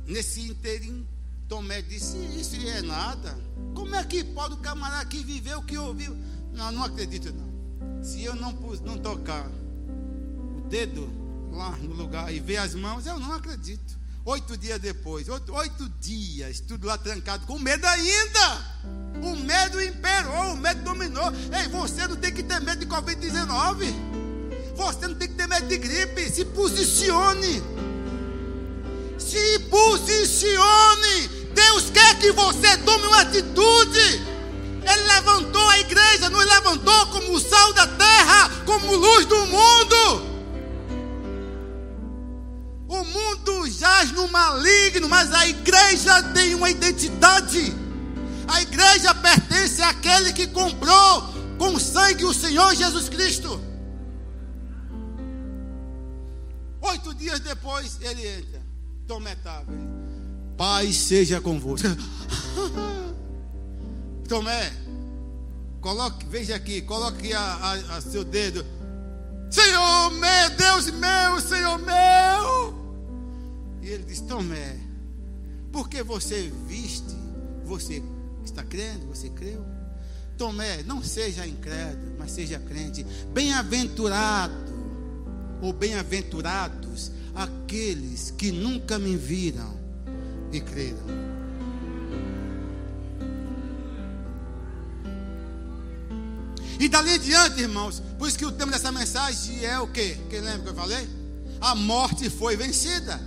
nesse 0.05 0.39
inteirinho, 0.41 1.07
Tomé 1.47 1.81
disse: 1.81 2.15
Isso 2.39 2.55
é 2.57 2.83
nada. 2.83 3.35
Como 3.73 3.95
é 3.95 4.03
que 4.03 4.23
pode 4.23 4.53
o 4.53 4.57
camarada 4.57 5.07
que 5.07 5.23
viveu 5.23 5.57
o 5.57 5.63
que 5.63 5.79
ouviu? 5.79 6.15
Não, 6.53 6.71
não 6.71 6.83
acredito 6.83 7.33
não. 7.33 8.03
Se 8.03 8.23
eu 8.23 8.35
não, 8.35 8.51
não 8.85 8.99
tocar 8.99 9.49
o 9.49 10.61
dedo 10.69 11.09
lá 11.51 11.75
no 11.77 11.95
lugar 11.95 12.31
e 12.31 12.39
ver 12.39 12.57
as 12.57 12.75
mãos, 12.75 13.07
eu 13.07 13.19
não 13.19 13.33
acredito. 13.33 13.98
Oito 14.29 14.55
dias 14.55 14.79
depois, 14.79 15.27
oito, 15.27 15.51
oito 15.55 15.89
dias, 15.99 16.59
tudo 16.59 16.85
lá 16.85 16.99
trancado, 16.99 17.47
com 17.47 17.57
medo 17.57 17.83
ainda. 17.87 18.79
O 19.23 19.35
medo 19.37 19.81
imperou, 19.81 20.53
o 20.53 20.55
medo 20.55 20.83
dominou. 20.83 21.31
Ei, 21.51 21.67
você 21.69 22.07
não 22.07 22.15
tem 22.15 22.31
que 22.31 22.43
ter 22.43 22.61
medo 22.61 22.79
de 22.79 22.85
Covid-19. 22.85 23.91
Você 24.75 25.07
não 25.07 25.15
tem 25.15 25.29
que 25.29 25.33
ter 25.33 25.47
medo 25.47 25.67
de 25.67 25.79
gripe. 25.79 26.29
Se 26.29 26.45
posicione. 26.45 27.63
Se 29.17 29.59
posicione. 29.61 31.27
Deus 31.55 31.89
quer 31.89 32.19
que 32.19 32.31
você 32.31 32.77
tome 32.85 33.07
uma 33.07 33.21
atitude. 33.21 33.99
Ele 33.99 35.03
levantou 35.07 35.69
a 35.69 35.79
igreja, 35.79 36.29
nos 36.29 36.45
levantou 36.45 37.07
como 37.07 37.33
o 37.33 37.39
sal 37.39 37.73
da 37.73 37.87
terra, 37.87 38.51
como 38.63 38.95
luz 38.95 39.25
do 39.25 39.43
mundo. 39.47 40.28
Jaz 43.79 44.11
no 44.11 44.27
maligno, 44.27 45.07
mas 45.07 45.33
a 45.33 45.47
igreja 45.47 46.21
tem 46.33 46.53
uma 46.53 46.69
identidade. 46.69 47.73
A 48.47 48.61
igreja 48.61 49.15
pertence 49.15 49.81
àquele 49.81 50.33
que 50.33 50.47
comprou 50.47 51.33
com 51.57 51.79
sangue 51.79 52.25
o 52.25 52.33
Senhor 52.33 52.75
Jesus 52.75 53.07
Cristo. 53.07 53.61
Oito 56.81 57.13
dias 57.13 57.39
depois 57.39 57.97
ele 58.01 58.27
entra. 58.27 58.61
Tomé 59.07 59.33
estava. 59.33 59.71
Paz 60.57 60.95
seja 60.95 61.39
convosco. 61.39 61.87
Tomé, 64.27 64.71
coloque, 65.81 66.25
veja 66.27 66.55
aqui, 66.55 66.81
coloque 66.81 67.33
a, 67.33 67.41
a, 67.41 67.73
a 67.97 68.01
seu 68.01 68.23
dedo. 68.23 68.63
Senhor 69.49 70.11
meu, 70.11 70.49
Deus 70.51 70.91
meu, 70.91 71.41
Senhor 71.41 71.79
meu. 71.79 72.78
E 73.81 73.87
ele 73.87 74.03
diz: 74.03 74.21
Tomé, 74.21 74.77
porque 75.71 76.03
você 76.03 76.51
viste, 76.67 77.15
você 77.65 78.01
Está 78.49 78.63
crendo? 78.63 79.05
Você 79.07 79.29
creu? 79.29 79.65
Tomé, 80.37 80.83
não 80.83 81.03
seja 81.03 81.45
incrédulo, 81.45 82.15
mas 82.17 82.31
seja 82.31 82.59
crente. 82.59 83.05
Bem-aventurado, 83.33 84.53
ou 85.61 85.73
bem-aventurados, 85.73 87.11
aqueles 87.35 88.31
que 88.31 88.51
nunca 88.51 88.97
me 88.97 89.15
viram 89.17 89.77
e 90.51 90.61
creram. 90.61 91.29
E 96.79 96.87
dali 96.87 97.15
em 97.15 97.19
diante, 97.19 97.61
irmãos, 97.61 98.01
por 98.17 98.27
isso 98.27 98.37
que 98.37 98.45
o 98.45 98.51
tema 98.51 98.71
dessa 98.71 98.91
mensagem 98.91 99.65
é 99.65 99.77
o 99.79 99.87
quê? 99.87 100.17
Quem 100.29 100.39
lembra 100.39 100.63
que 100.63 100.69
eu 100.69 100.75
falei? 100.75 101.07
A 101.59 101.75
morte 101.75 102.29
foi 102.29 102.55
vencida. 102.55 103.19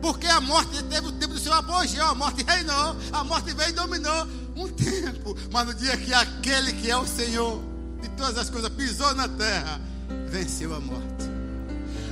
Porque 0.00 0.26
a 0.26 0.40
morte 0.40 0.82
teve 0.84 1.08
o 1.08 1.12
tempo 1.12 1.34
do 1.34 1.40
seu 1.40 1.52
apogeu, 1.52 2.04
a 2.06 2.14
morte 2.14 2.42
reinou, 2.42 2.96
a 3.12 3.24
morte 3.24 3.52
veio 3.52 3.70
e 3.70 3.72
dominou 3.72 4.26
um 4.56 4.68
tempo, 4.68 5.36
mas 5.52 5.66
no 5.66 5.74
dia 5.74 5.96
que 5.96 6.12
aquele 6.12 6.72
que 6.72 6.90
é 6.90 6.96
o 6.96 7.06
Senhor 7.06 7.62
de 8.00 8.08
todas 8.10 8.38
as 8.38 8.48
coisas 8.48 8.70
pisou 8.70 9.14
na 9.14 9.28
terra, 9.28 9.80
venceu 10.28 10.74
a 10.74 10.80
morte. 10.80 11.28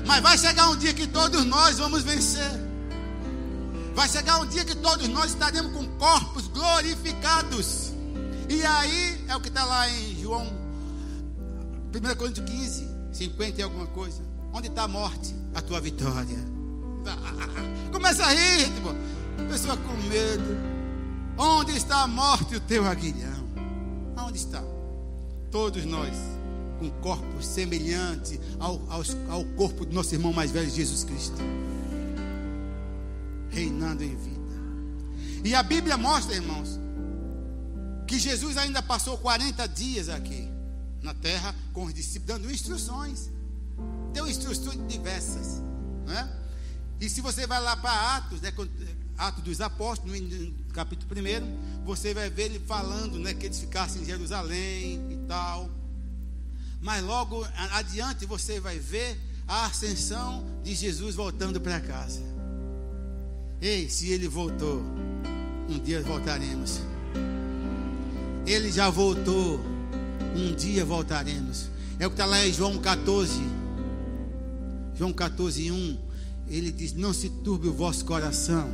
Mas 0.07 0.23
vai 0.23 0.39
chegar 0.39 0.69
um 0.71 0.77
dia 0.77 0.93
que 0.93 1.07
todos 1.07 1.45
nós 1.45 1.79
vamos 1.79 2.03
vencer. 2.03 2.51
Vai 3.95 4.09
chegar 4.09 4.39
um 4.41 4.47
dia 4.47 4.65
que 4.65 4.75
todos 4.77 5.09
nós 5.09 5.33
estaremos 5.33 5.73
com 5.73 5.87
corpos 5.99 6.47
glorificados. 6.49 7.93
E 8.49 8.65
aí 8.65 9.25
é 9.29 9.37
o 9.37 9.41
que 9.41 9.49
está 9.49 9.65
lá 9.65 9.89
em 9.91 10.17
João 10.21 10.47
1 11.95 12.17
Coríntios 12.17 12.49
15, 12.49 12.89
50 13.13 13.61
e 13.61 13.63
alguma 13.63 13.87
coisa. 13.87 14.23
Onde 14.53 14.69
está 14.69 14.85
a 14.85 14.89
morte? 14.89 15.35
A 15.55 15.61
tua 15.61 15.81
vitória. 15.81 16.58
Começa 17.93 18.25
a 18.25 18.33
rir, 18.33 18.65
tipo, 18.75 18.95
pessoa 19.49 19.77
com 19.77 19.95
medo. 20.09 20.57
Onde 21.37 21.77
está 21.77 22.03
a 22.03 22.07
morte 22.09 22.57
o 22.57 22.61
teu 22.61 22.85
aguilhão? 22.87 23.49
Onde 24.17 24.39
está? 24.39 24.63
Todos 25.51 25.85
nós, 25.85 26.15
com 26.79 26.91
corpo 27.01 27.43
semelhante 27.43 28.41
ao, 28.59 28.81
ao, 28.89 29.03
ao 29.31 29.45
corpo 29.57 29.85
do 29.85 29.95
nosso 29.95 30.15
irmão 30.15 30.33
mais 30.33 30.51
velho, 30.51 30.71
Jesus 30.71 31.05
Cristo, 31.05 31.37
reinando 33.51 34.03
em 34.03 34.17
vida. 34.17 34.39
E 35.45 35.55
a 35.55 35.63
Bíblia 35.63 35.97
mostra, 35.97 36.35
irmãos, 36.35 36.79
que 38.07 38.19
Jesus 38.19 38.57
ainda 38.57 38.83
passou 38.83 39.17
40 39.19 39.67
dias 39.69 40.09
aqui 40.09 40.49
na 41.03 41.15
terra 41.15 41.55
com 41.73 41.85
os 41.85 41.95
discípulos, 41.95 42.27
dando 42.27 42.51
instruções. 42.51 43.31
Deu 44.13 44.27
instruções 44.27 44.79
diversas. 44.89 45.63
Né? 46.07 46.29
E 47.01 47.09
se 47.09 47.21
você 47.21 47.47
vai 47.47 47.61
lá 47.63 47.77
para 47.77 48.17
Atos, 48.17 48.41
né, 48.41 48.53
Atos 49.17 49.43
dos 49.43 49.61
Apóstolos, 49.61 50.21
no 50.21 50.53
capítulo 50.73 51.11
1, 51.13 51.85
você 51.85 52.13
vai 52.13 52.29
ver 52.29 52.45
ele 52.45 52.61
falando 52.61 53.19
né, 53.19 53.35
que 53.35 53.47
eles 53.47 53.59
ficassem 53.59 54.03
em 54.03 54.05
Jerusalém 54.05 55.01
e 55.11 55.17
tal. 55.29 55.71
Mas 56.81 57.03
logo 57.05 57.47
adiante 57.73 58.27
você 58.27 58.61
vai 58.61 58.79
ver 58.79 59.19
a 59.47 59.67
ascensão 59.67 60.45
de 60.63 60.75
Jesus 60.75 61.15
voltando 61.15 61.61
para 61.61 61.81
casa. 61.81 62.23
Ei, 63.61 63.89
se 63.89 64.11
ele 64.11 64.29
voltou, 64.29 64.83
um 65.69 65.79
dia 65.79 66.03
voltaremos. 66.03 66.81
Ele 68.47 68.71
já 68.71 68.89
voltou, 68.89 69.61
um 70.37 70.55
dia 70.55 70.85
voltaremos. 70.85 71.69
É 71.99 72.07
o 72.07 72.11
que 72.11 72.15
está 72.15 72.27
lá 72.27 72.47
em 72.47 72.53
João 72.53 72.79
14. 72.79 73.33
João 74.95 75.13
14, 75.13 75.71
1. 75.71 76.08
Ele 76.51 76.71
diz: 76.71 76.93
Não 76.95 77.13
se 77.13 77.29
turbe 77.29 77.69
o 77.69 77.73
vosso 77.73 78.05
coração, 78.05 78.69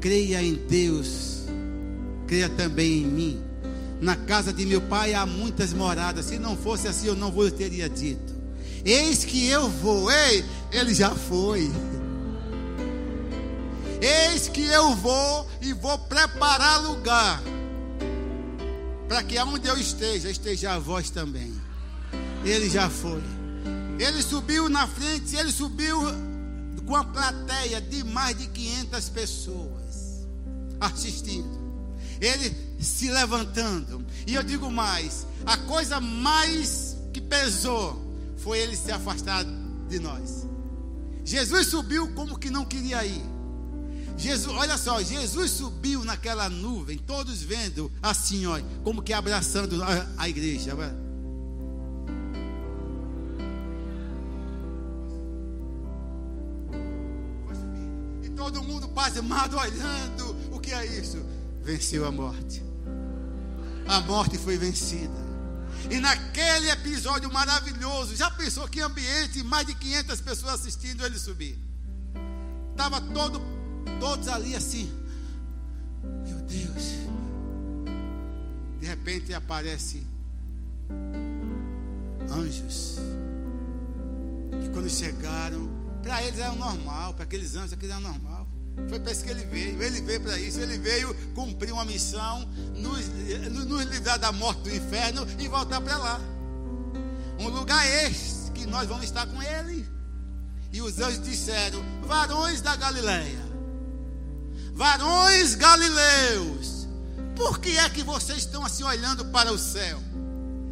creia 0.00 0.42
em 0.42 0.54
Deus, 0.54 1.44
creia 2.26 2.48
também 2.48 3.02
em 3.02 3.06
mim. 3.06 3.42
Na 4.00 4.14
casa 4.14 4.52
de 4.52 4.64
meu 4.64 4.80
pai 4.80 5.12
há 5.14 5.26
muitas 5.26 5.72
moradas. 5.72 6.26
Se 6.26 6.38
não 6.38 6.56
fosse 6.56 6.86
assim, 6.86 7.08
eu 7.08 7.16
não 7.16 7.32
vos 7.32 7.50
teria 7.52 7.88
dito. 7.88 8.32
Eis 8.84 9.24
que 9.24 9.48
eu 9.48 9.68
vou. 9.68 10.10
Ei, 10.10 10.44
ele 10.70 10.94
já 10.94 11.10
foi. 11.10 11.68
Eis 14.00 14.46
que 14.46 14.64
eu 14.64 14.94
vou 14.94 15.48
e 15.60 15.72
vou 15.72 15.98
preparar 15.98 16.80
lugar. 16.82 17.42
Para 19.08 19.24
que 19.24 19.36
aonde 19.36 19.66
eu 19.66 19.76
esteja, 19.76 20.30
esteja 20.30 20.74
a 20.74 20.78
voz 20.78 21.10
também. 21.10 21.52
Ele 22.44 22.70
já 22.70 22.88
foi. 22.88 23.22
Ele 23.98 24.22
subiu 24.22 24.68
na 24.68 24.86
frente, 24.86 25.34
ele 25.34 25.50
subiu 25.50 25.98
com 26.88 26.96
a 26.96 27.04
plateia 27.04 27.82
de 27.82 28.02
mais 28.02 28.38
de 28.38 28.46
500 28.46 29.08
pessoas 29.10 30.26
assistindo. 30.80 31.58
Ele 32.18 32.56
se 32.80 33.10
levantando. 33.10 34.04
E 34.26 34.34
eu 34.34 34.42
digo 34.42 34.70
mais: 34.70 35.26
a 35.44 35.58
coisa 35.58 36.00
mais 36.00 36.96
que 37.12 37.20
pesou 37.20 38.02
foi 38.38 38.60
ele 38.60 38.74
se 38.74 38.90
afastar 38.90 39.44
de 39.86 39.98
nós. 39.98 40.46
Jesus 41.26 41.66
subiu 41.66 42.08
como 42.14 42.38
que 42.38 42.48
não 42.48 42.64
queria 42.64 43.04
ir. 43.04 43.22
Jesus, 44.16 44.56
olha 44.56 44.78
só, 44.78 45.00
Jesus 45.02 45.50
subiu 45.50 46.02
naquela 46.04 46.48
nuvem, 46.48 46.96
todos 46.96 47.42
vendo 47.42 47.92
assim, 48.02 48.46
olha, 48.46 48.64
como 48.82 49.02
que 49.02 49.12
abraçando 49.12 49.80
a, 49.84 50.06
a 50.16 50.28
igreja. 50.28 50.74
Todo 58.38 58.62
mundo 58.62 58.88
pasmado 58.88 59.58
olhando. 59.58 60.54
O 60.54 60.60
que 60.60 60.72
é 60.72 60.86
isso? 60.86 61.18
Venceu 61.60 62.06
a 62.06 62.12
morte. 62.12 62.62
A 63.86 64.00
morte 64.00 64.38
foi 64.38 64.56
vencida. 64.56 65.28
E 65.90 65.98
naquele 65.98 66.70
episódio 66.70 67.30
maravilhoso, 67.32 68.14
já 68.16 68.30
pensou 68.30 68.66
que 68.68 68.80
ambiente, 68.80 69.42
mais 69.42 69.66
de 69.66 69.74
500 69.74 70.20
pessoas 70.20 70.54
assistindo 70.54 71.04
ele 71.04 71.18
subir. 71.18 71.58
Estava 72.74 73.00
todo 73.00 73.58
Todos 74.00 74.28
ali 74.28 74.54
assim. 74.54 74.92
Meu 76.24 76.38
Deus. 76.42 76.98
De 78.80 78.86
repente 78.86 79.34
aparece 79.34 80.06
anjos. 82.30 82.98
Que 84.60 84.68
quando 84.68 84.88
chegaram, 84.88 85.68
para 86.02 86.22
eles 86.22 86.38
era 86.38 86.52
normal, 86.52 87.14
para 87.14 87.24
aqueles 87.24 87.54
anjos 87.54 87.72
aquilo 87.72 87.92
era 87.92 88.00
normal. 88.00 88.46
Foi 88.88 89.00
para 89.00 89.12
isso 89.12 89.24
que 89.24 89.30
ele 89.30 89.44
veio. 89.44 89.82
Ele 89.82 90.00
veio 90.00 90.20
para 90.20 90.38
isso. 90.38 90.60
Ele 90.60 90.78
veio 90.78 91.14
cumprir 91.34 91.72
uma 91.72 91.84
missão, 91.84 92.48
nos, 92.76 93.08
nos 93.66 93.84
livrar 93.86 94.18
da 94.18 94.30
morte 94.30 94.62
do 94.62 94.74
inferno 94.74 95.26
e 95.38 95.48
voltar 95.48 95.80
para 95.80 95.96
lá. 95.96 96.20
Um 97.38 97.48
lugar 97.48 97.84
este 98.04 98.52
que 98.52 98.66
nós 98.66 98.88
vamos 98.88 99.04
estar 99.04 99.26
com 99.26 99.42
ele. 99.42 99.88
E 100.72 100.80
os 100.80 100.98
anjos 101.00 101.22
disseram: 101.22 101.82
Varões 102.02 102.60
da 102.60 102.76
Galileia, 102.76 103.40
varões 104.74 105.54
galileus, 105.54 106.86
por 107.34 107.58
que 107.58 107.76
é 107.78 107.88
que 107.88 108.02
vocês 108.02 108.38
estão 108.38 108.64
assim 108.64 108.82
olhando 108.82 109.24
para 109.26 109.52
o 109.52 109.58
céu? 109.58 110.02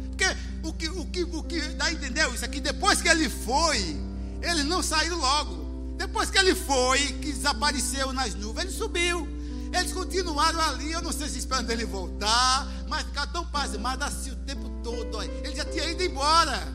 Porque 0.09 0.25
o 0.63 0.73
que, 0.73 0.89
o 0.89 1.05
que, 1.05 1.23
o 1.23 1.43
que 1.43 1.61
dá 1.69 1.85
a 1.85 1.91
entender 1.91 2.27
isso 2.33 2.45
aqui, 2.45 2.59
depois 2.59 3.01
que 3.01 3.07
ele 3.07 3.29
foi, 3.29 3.97
ele 4.41 4.63
não 4.63 4.81
saiu 4.83 5.17
logo. 5.17 5.95
Depois 5.97 6.29
que 6.29 6.37
ele 6.37 6.53
foi, 6.53 6.99
que 6.99 7.31
desapareceu 7.31 8.13
nas 8.13 8.35
nuvens, 8.35 8.65
ele 8.65 8.73
subiu. 8.73 9.27
Eles 9.73 9.91
continuaram 9.91 10.61
ali, 10.61 10.91
eu 10.91 11.01
não 11.01 11.11
sei 11.11 11.27
se 11.27 11.39
esperando 11.39 11.69
ele 11.71 11.85
voltar, 11.85 12.67
mas 12.87 13.03
ficaram 13.03 13.31
tão 13.31 13.45
pasmados 13.45 14.07
assim 14.07 14.31
o 14.31 14.35
tempo 14.37 14.69
todo. 14.83 15.21
Ele 15.21 15.55
já 15.55 15.65
tinha 15.65 15.89
ido 15.89 16.03
embora. 16.03 16.67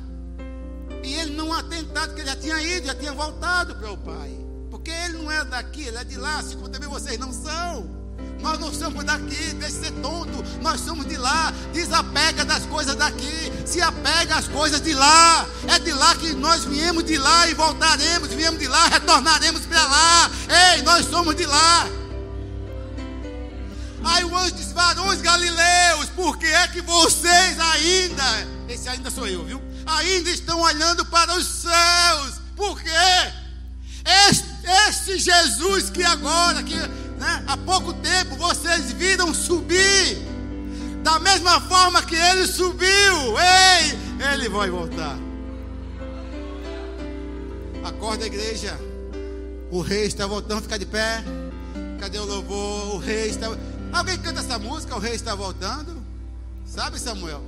E 1.03 1.15
ele 1.15 1.35
não 1.35 1.53
atentado, 1.53 2.15
que 2.15 2.21
ele 2.21 2.29
já 2.29 2.37
tinha 2.37 2.63
ido, 2.63 2.87
já 2.87 2.95
tinha 2.95 3.13
voltado 3.13 3.75
para 3.77 3.93
o 3.93 3.97
Pai. 3.97 4.31
Porque 4.71 4.91
ele 4.91 5.19
não 5.19 5.31
é 5.31 5.45
daqui, 5.45 5.83
ele 5.83 5.97
é 5.97 6.05
de 6.05 6.17
lá, 6.17 6.39
assim 6.39 6.57
como 6.57 6.69
também 6.69 6.89
vocês 6.89 7.19
não 7.19 7.33
são. 7.33 8.02
Nós 8.43 8.59
não 8.59 8.75
somos 8.75 9.05
daqui, 9.05 9.55
deixe 9.55 9.79
ser 9.79 9.93
tonto. 9.93 10.45
Nós 10.61 10.81
somos 10.81 11.07
de 11.07 11.17
lá. 11.17 11.53
Desapega 11.73 12.45
das 12.45 12.67
coisas 12.67 12.97
daqui. 12.97 13.53
Se 13.65 13.81
apega 13.81 14.37
às 14.37 14.49
coisas 14.49 14.81
de 14.83 14.93
lá. 14.93 15.47
É 15.69 15.79
de 15.79 15.93
lá 15.93 16.15
que 16.17 16.35
nós 16.35 16.65
viemos 16.65 17.05
de 17.05 17.17
lá 17.17 17.47
e 17.49 17.55
voltaremos. 17.55 18.29
Viemos 18.31 18.59
de 18.59 18.67
lá, 18.67 18.89
retornaremos 18.89 19.65
para 19.67 19.87
lá. 19.87 20.31
Ei, 20.75 20.83
nós 20.83 21.07
somos 21.07 21.37
de 21.37 21.47
lá. 21.47 21.87
Aí 24.05 24.25
o 24.25 24.37
anjo 24.37 24.53
diz: 24.57 24.73
Varões 24.73 25.21
galileus, 25.21 26.07
por 26.17 26.37
que 26.37 26.47
é 26.47 26.67
que 26.67 26.83
vocês 26.83 27.61
ainda, 27.61 28.49
esse 28.69 28.89
ainda 28.89 29.11
sou 29.11 29.29
eu, 29.29 29.45
viu? 29.45 29.63
Ainda 29.87 30.31
estão 30.31 30.61
olhando 30.61 31.05
para 31.07 31.37
os 31.37 31.47
céus. 31.47 32.41
Por 32.57 32.81
quê? 32.81 32.91
Este 34.29 34.53
este 34.65 35.19
Jesus 35.19 35.91
que 35.91 36.03
agora, 36.05 36.63
que 36.63 36.75
né, 37.23 37.45
há 37.47 37.57
pouco 37.57 37.93
tempo 37.95 38.35
vocês 38.35 38.91
viram 38.91 39.33
subir, 39.33 40.19
da 41.05 41.21
mesma 41.21 41.61
forma 41.61 42.03
que 42.03 42.17
ele 42.17 42.47
subiu, 42.49 43.39
ei, 43.39 44.33
ele 44.33 44.49
vai 44.49 44.69
voltar. 44.69 45.17
Acorda, 47.85 48.27
igreja. 48.27 48.77
O 49.71 49.81
rei 49.81 50.07
está 50.07 50.27
voltando, 50.27 50.63
fica 50.63 50.79
de 50.79 50.87
pé. 50.87 51.23
Cadê 52.01 52.19
o 52.19 52.25
louvor? 52.25 52.97
O 52.97 52.99
rei 52.99 53.29
está. 53.29 53.47
Alguém 53.93 54.19
canta 54.19 54.41
essa 54.41 54.59
música? 54.59 54.97
O 54.97 54.99
rei 54.99 55.15
está 55.15 55.35
voltando? 55.35 56.03
Sabe, 56.67 56.99
Samuel? 56.99 57.43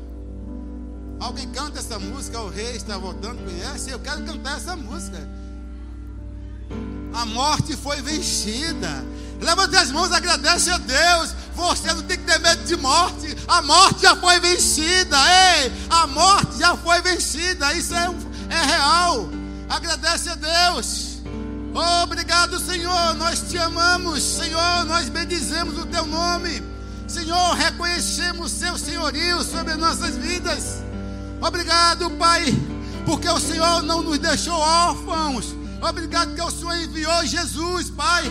Alguém 1.21 1.49
canta 1.51 1.81
essa 1.81 1.99
música? 1.99 2.41
O 2.41 2.49
rei 2.49 2.77
está 2.77 2.97
voltando? 2.97 3.45
Conhece? 3.45 3.91
Eu 3.91 3.99
quero 3.99 4.25
cantar 4.25 4.57
essa 4.57 4.75
música. 4.77 5.19
A 7.13 7.27
morte 7.27 7.77
foi 7.77 8.01
vencida. 8.03 9.05
Levante 9.45 9.77
as 9.77 9.91
mãos, 9.91 10.11
agradece 10.11 10.71
a 10.71 10.79
Deus. 10.79 11.35
Você 11.55 11.93
não 11.93 12.03
tem 12.03 12.19
que 12.19 12.25
ter 12.25 12.39
medo 12.41 12.65
de 12.65 12.77
morte. 12.77 13.37
A 13.47 13.63
morte 13.63 14.03
já 14.03 14.17
foi 14.17 14.41
vencida. 14.41 15.17
Ei, 15.57 15.73
a 15.91 16.07
morte 16.07 16.59
já 16.59 16.77
foi 16.77 17.01
vencida. 17.03 17.73
Isso 17.75 17.95
é, 17.95 18.11
é 18.51 18.65
real. 18.65 19.29
Agradece 19.69 20.31
a 20.31 20.35
Deus. 20.35 21.19
Obrigado, 22.03 22.59
Senhor. 22.59 23.15
Nós 23.15 23.41
te 23.49 23.59
amamos, 23.59 24.23
Senhor. 24.23 24.85
Nós 24.87 25.09
bendizemos 25.09 25.79
o 25.79 25.87
teu 25.87 26.07
nome. 26.07 26.63
Senhor, 27.07 27.55
reconhecemos 27.55 28.53
o 28.53 28.59
seu 28.59 28.79
senhorio 28.79 29.43
sobre 29.45 29.75
nossas 29.75 30.17
vidas. 30.17 30.83
Obrigado, 31.41 32.11
Pai, 32.13 32.47
porque 33.05 33.29
o 33.29 33.39
Senhor 33.39 33.83
não 33.83 34.03
nos 34.03 34.19
deixou 34.19 34.55
órfãos 34.55 35.55
Obrigado 35.87 36.35
que 36.35 36.41
o 36.41 36.51
Senhor 36.51 36.77
enviou 36.79 37.27
Jesus, 37.27 37.91
Pai. 37.91 38.25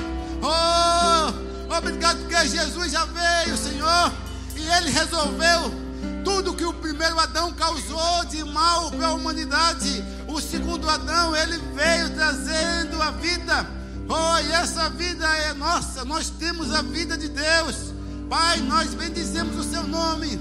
Oh, 0.46 1.78
obrigado 1.78 2.20
porque 2.20 2.48
Jesus 2.48 2.92
já 2.92 3.06
veio, 3.06 3.56
Senhor. 3.56 4.12
E 4.58 4.62
Ele 4.78 4.90
resolveu 4.90 5.84
tudo 6.24 6.54
que 6.54 6.66
o 6.66 6.74
primeiro 6.74 7.18
Adão 7.20 7.54
causou 7.54 8.26
de 8.26 8.44
mal 8.44 8.92
para 8.92 9.08
a 9.08 9.14
humanidade. 9.14 10.04
O 10.28 10.42
segundo 10.42 10.90
Adão, 10.90 11.36
ele 11.36 11.58
veio 11.74 12.10
trazendo 12.12 13.02
a 13.02 13.12
vida. 13.12 13.66
Oh, 14.10 14.40
e 14.40 14.52
essa 14.52 14.90
vida 14.90 15.26
é 15.26 15.54
nossa. 15.54 16.04
Nós 16.04 16.30
temos 16.30 16.74
a 16.74 16.82
vida 16.82 17.18
de 17.18 17.30
Deus. 17.30 17.94
Pai, 18.30 18.58
nós 18.60 18.94
bendizemos 18.94 19.58
o 19.58 19.70
seu 19.70 19.84
nome. 19.84 20.40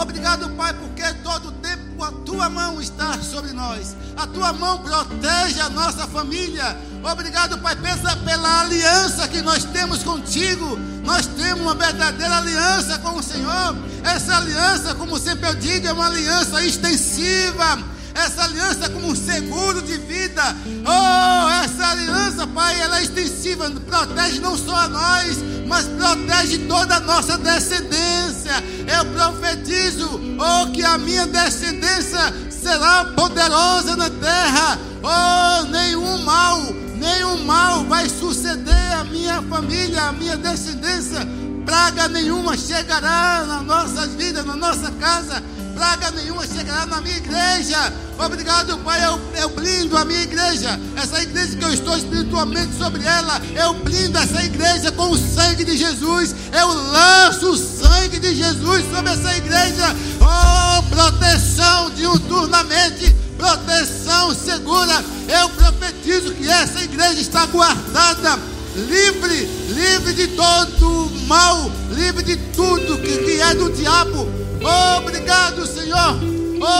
Obrigado, 0.00 0.48
Pai, 0.56 0.72
porque 0.72 1.02
todo 1.22 1.52
tempo 1.60 2.02
a 2.02 2.10
tua 2.24 2.48
mão 2.48 2.80
está 2.80 3.18
sobre 3.18 3.52
nós. 3.52 3.94
A 4.16 4.26
tua 4.26 4.50
mão 4.50 4.78
protege 4.78 5.60
a 5.60 5.68
nossa 5.68 6.06
família. 6.06 6.74
Obrigado, 7.04 7.58
Pai, 7.58 7.76
pensa 7.76 8.16
pela 8.16 8.62
aliança 8.62 9.28
que 9.28 9.42
nós 9.42 9.62
temos 9.64 10.02
contigo. 10.02 10.78
Nós 11.04 11.26
temos 11.26 11.60
uma 11.60 11.74
verdadeira 11.74 12.38
aliança 12.38 12.98
com 13.00 13.18
o 13.18 13.22
Senhor. 13.22 13.76
Essa 14.02 14.38
aliança, 14.38 14.94
como 14.94 15.18
sempre 15.18 15.46
eu 15.46 15.54
digo, 15.54 15.86
é 15.86 15.92
uma 15.92 16.06
aliança 16.06 16.64
extensiva 16.64 17.78
essa 18.14 18.44
aliança 18.44 18.88
como 18.90 19.08
um 19.08 19.14
seguro 19.14 19.82
de 19.82 19.96
vida. 19.98 20.42
Oh, 20.84 21.50
essa 21.64 21.86
aliança, 21.88 22.46
Pai, 22.46 22.80
ela 22.80 22.98
é 22.98 23.02
extensiva, 23.02 23.70
protege 23.70 24.40
não 24.40 24.56
só 24.56 24.74
a 24.74 24.88
nós, 24.88 25.38
mas 25.66 25.86
protege 25.86 26.58
toda 26.66 26.96
a 26.96 27.00
nossa 27.00 27.38
descendência. 27.38 28.52
Eu 28.86 29.04
profetizo, 29.06 30.20
oh, 30.38 30.70
que 30.72 30.82
a 30.82 30.98
minha 30.98 31.26
descendência 31.26 32.18
será 32.50 33.04
poderosa 33.16 33.96
na 33.96 34.10
terra. 34.10 34.78
Oh, 35.02 35.64
nenhum 35.66 36.18
mal, 36.18 36.60
nenhum 36.96 37.44
mal 37.44 37.84
vai 37.84 38.08
suceder 38.08 38.92
à 38.98 39.04
minha 39.04 39.42
família, 39.42 40.04
à 40.04 40.12
minha 40.12 40.36
descendência. 40.36 41.26
Praga 41.64 42.08
nenhuma 42.08 42.56
chegará 42.56 43.44
nas 43.46 43.62
nossas 43.62 44.14
vidas, 44.14 44.44
na 44.44 44.56
nossa 44.56 44.90
casa 44.92 45.42
praga 45.80 46.10
nenhuma 46.10 46.46
chegará 46.46 46.84
na 46.84 47.00
minha 47.00 47.16
igreja. 47.16 47.90
Obrigado, 48.18 48.76
Pai. 48.84 49.02
Eu, 49.02 49.18
eu 49.36 49.48
blindo 49.48 49.96
a 49.96 50.04
minha 50.04 50.20
igreja. 50.20 50.78
Essa 50.94 51.22
igreja 51.22 51.56
que 51.56 51.64
eu 51.64 51.72
estou 51.72 51.96
espiritualmente 51.96 52.76
sobre 52.76 53.02
ela. 53.02 53.40
Eu 53.56 53.72
blindo 53.72 54.18
essa 54.18 54.42
igreja 54.44 54.92
com 54.92 55.08
o 55.08 55.16
sangue 55.16 55.64
de 55.64 55.78
Jesus. 55.78 56.34
Eu 56.52 56.68
lanço 56.68 57.52
o 57.52 57.56
sangue 57.56 58.18
de 58.18 58.34
Jesus 58.34 58.84
sobre 58.94 59.10
essa 59.10 59.36
igreja. 59.38 59.96
Oh, 60.20 60.82
proteção 60.90 61.90
diuturnamente. 61.92 63.16
Proteção 63.38 64.34
segura. 64.34 65.02
Eu 65.28 65.48
profetizo 65.48 66.34
que 66.34 66.46
essa 66.46 66.82
igreja 66.82 67.22
está 67.22 67.46
guardada 67.46 68.38
livre, 68.76 69.48
livre 69.70 70.12
de 70.12 70.28
todo 70.28 71.10
mal, 71.26 71.72
livre 71.90 72.22
de 72.22 72.36
tudo 72.36 72.98
que, 72.98 73.16
que 73.16 73.40
é 73.40 73.54
do 73.54 73.72
diabo. 73.72 74.39
Obrigado, 74.62 75.66
Senhor. 75.66 76.20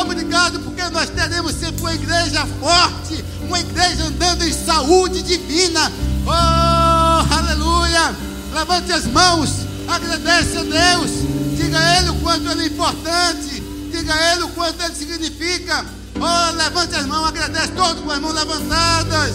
Obrigado, 0.03 0.61
porque 0.61 0.83
nós 0.91 1.09
teremos 1.09 1.53
sempre 1.53 1.81
uma 1.81 1.95
igreja 1.95 2.47
forte, 2.61 3.25
uma 3.43 3.59
igreja 3.59 4.05
andando 4.05 4.45
em 4.45 4.53
saúde 4.53 5.23
divina. 5.23 5.91
Oh, 6.27 7.35
aleluia. 7.35 8.15
Levante 8.53 8.93
as 8.93 9.07
mãos, 9.07 9.51
agradece 9.89 10.59
a 10.59 10.63
Deus. 10.63 11.11
Diga 11.57 11.79
a 11.79 11.99
Ele 11.99 12.11
o 12.11 12.15
quanto 12.17 12.51
Ele 12.51 12.65
é 12.65 12.67
importante. 12.67 13.63
Diga 13.91 14.15
a 14.15 14.33
Ele 14.33 14.43
o 14.43 14.49
quanto 14.49 14.83
Ele 14.83 14.95
significa. 14.95 15.87
Oh, 16.17 16.57
levante 16.57 16.95
as 16.95 17.07
mãos, 17.07 17.29
agradece 17.29 17.69
todos 17.69 18.03
com 18.03 18.11
as 18.11 18.21
mãos 18.21 18.35
levantadas. 18.35 19.35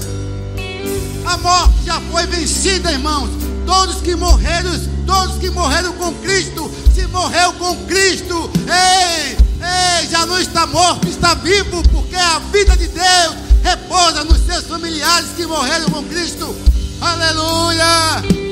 A 1.26 1.38
morte 1.38 1.86
já 1.86 2.00
foi 2.12 2.28
vencida, 2.28 2.92
irmãos. 2.92 3.30
Todos 3.66 3.96
que 4.02 4.16
morreram, 4.16 4.80
todos 5.08 5.38
que 5.40 5.50
morreram 5.50 5.94
com 5.94 6.14
Cristo 6.16 6.70
se 6.96 7.06
morreu 7.08 7.52
com 7.54 7.76
Cristo, 7.86 8.50
ei, 8.70 9.38
ei, 9.60 10.08
já 10.08 10.26
não 10.26 10.40
está 10.40 10.66
morto, 10.66 11.10
está 11.10 11.34
vivo, 11.34 11.84
porque 11.90 12.16
a 12.16 12.40
vida 12.40 12.78
de 12.78 12.88
Deus 12.88 13.36
repousa 13.62 14.24
nos 14.24 14.40
seus 14.46 14.66
familiares 14.66 15.28
que 15.36 15.46
morreram 15.46 15.90
com 15.90 16.04
Cristo. 16.06 16.56
Aleluia! 17.02 18.45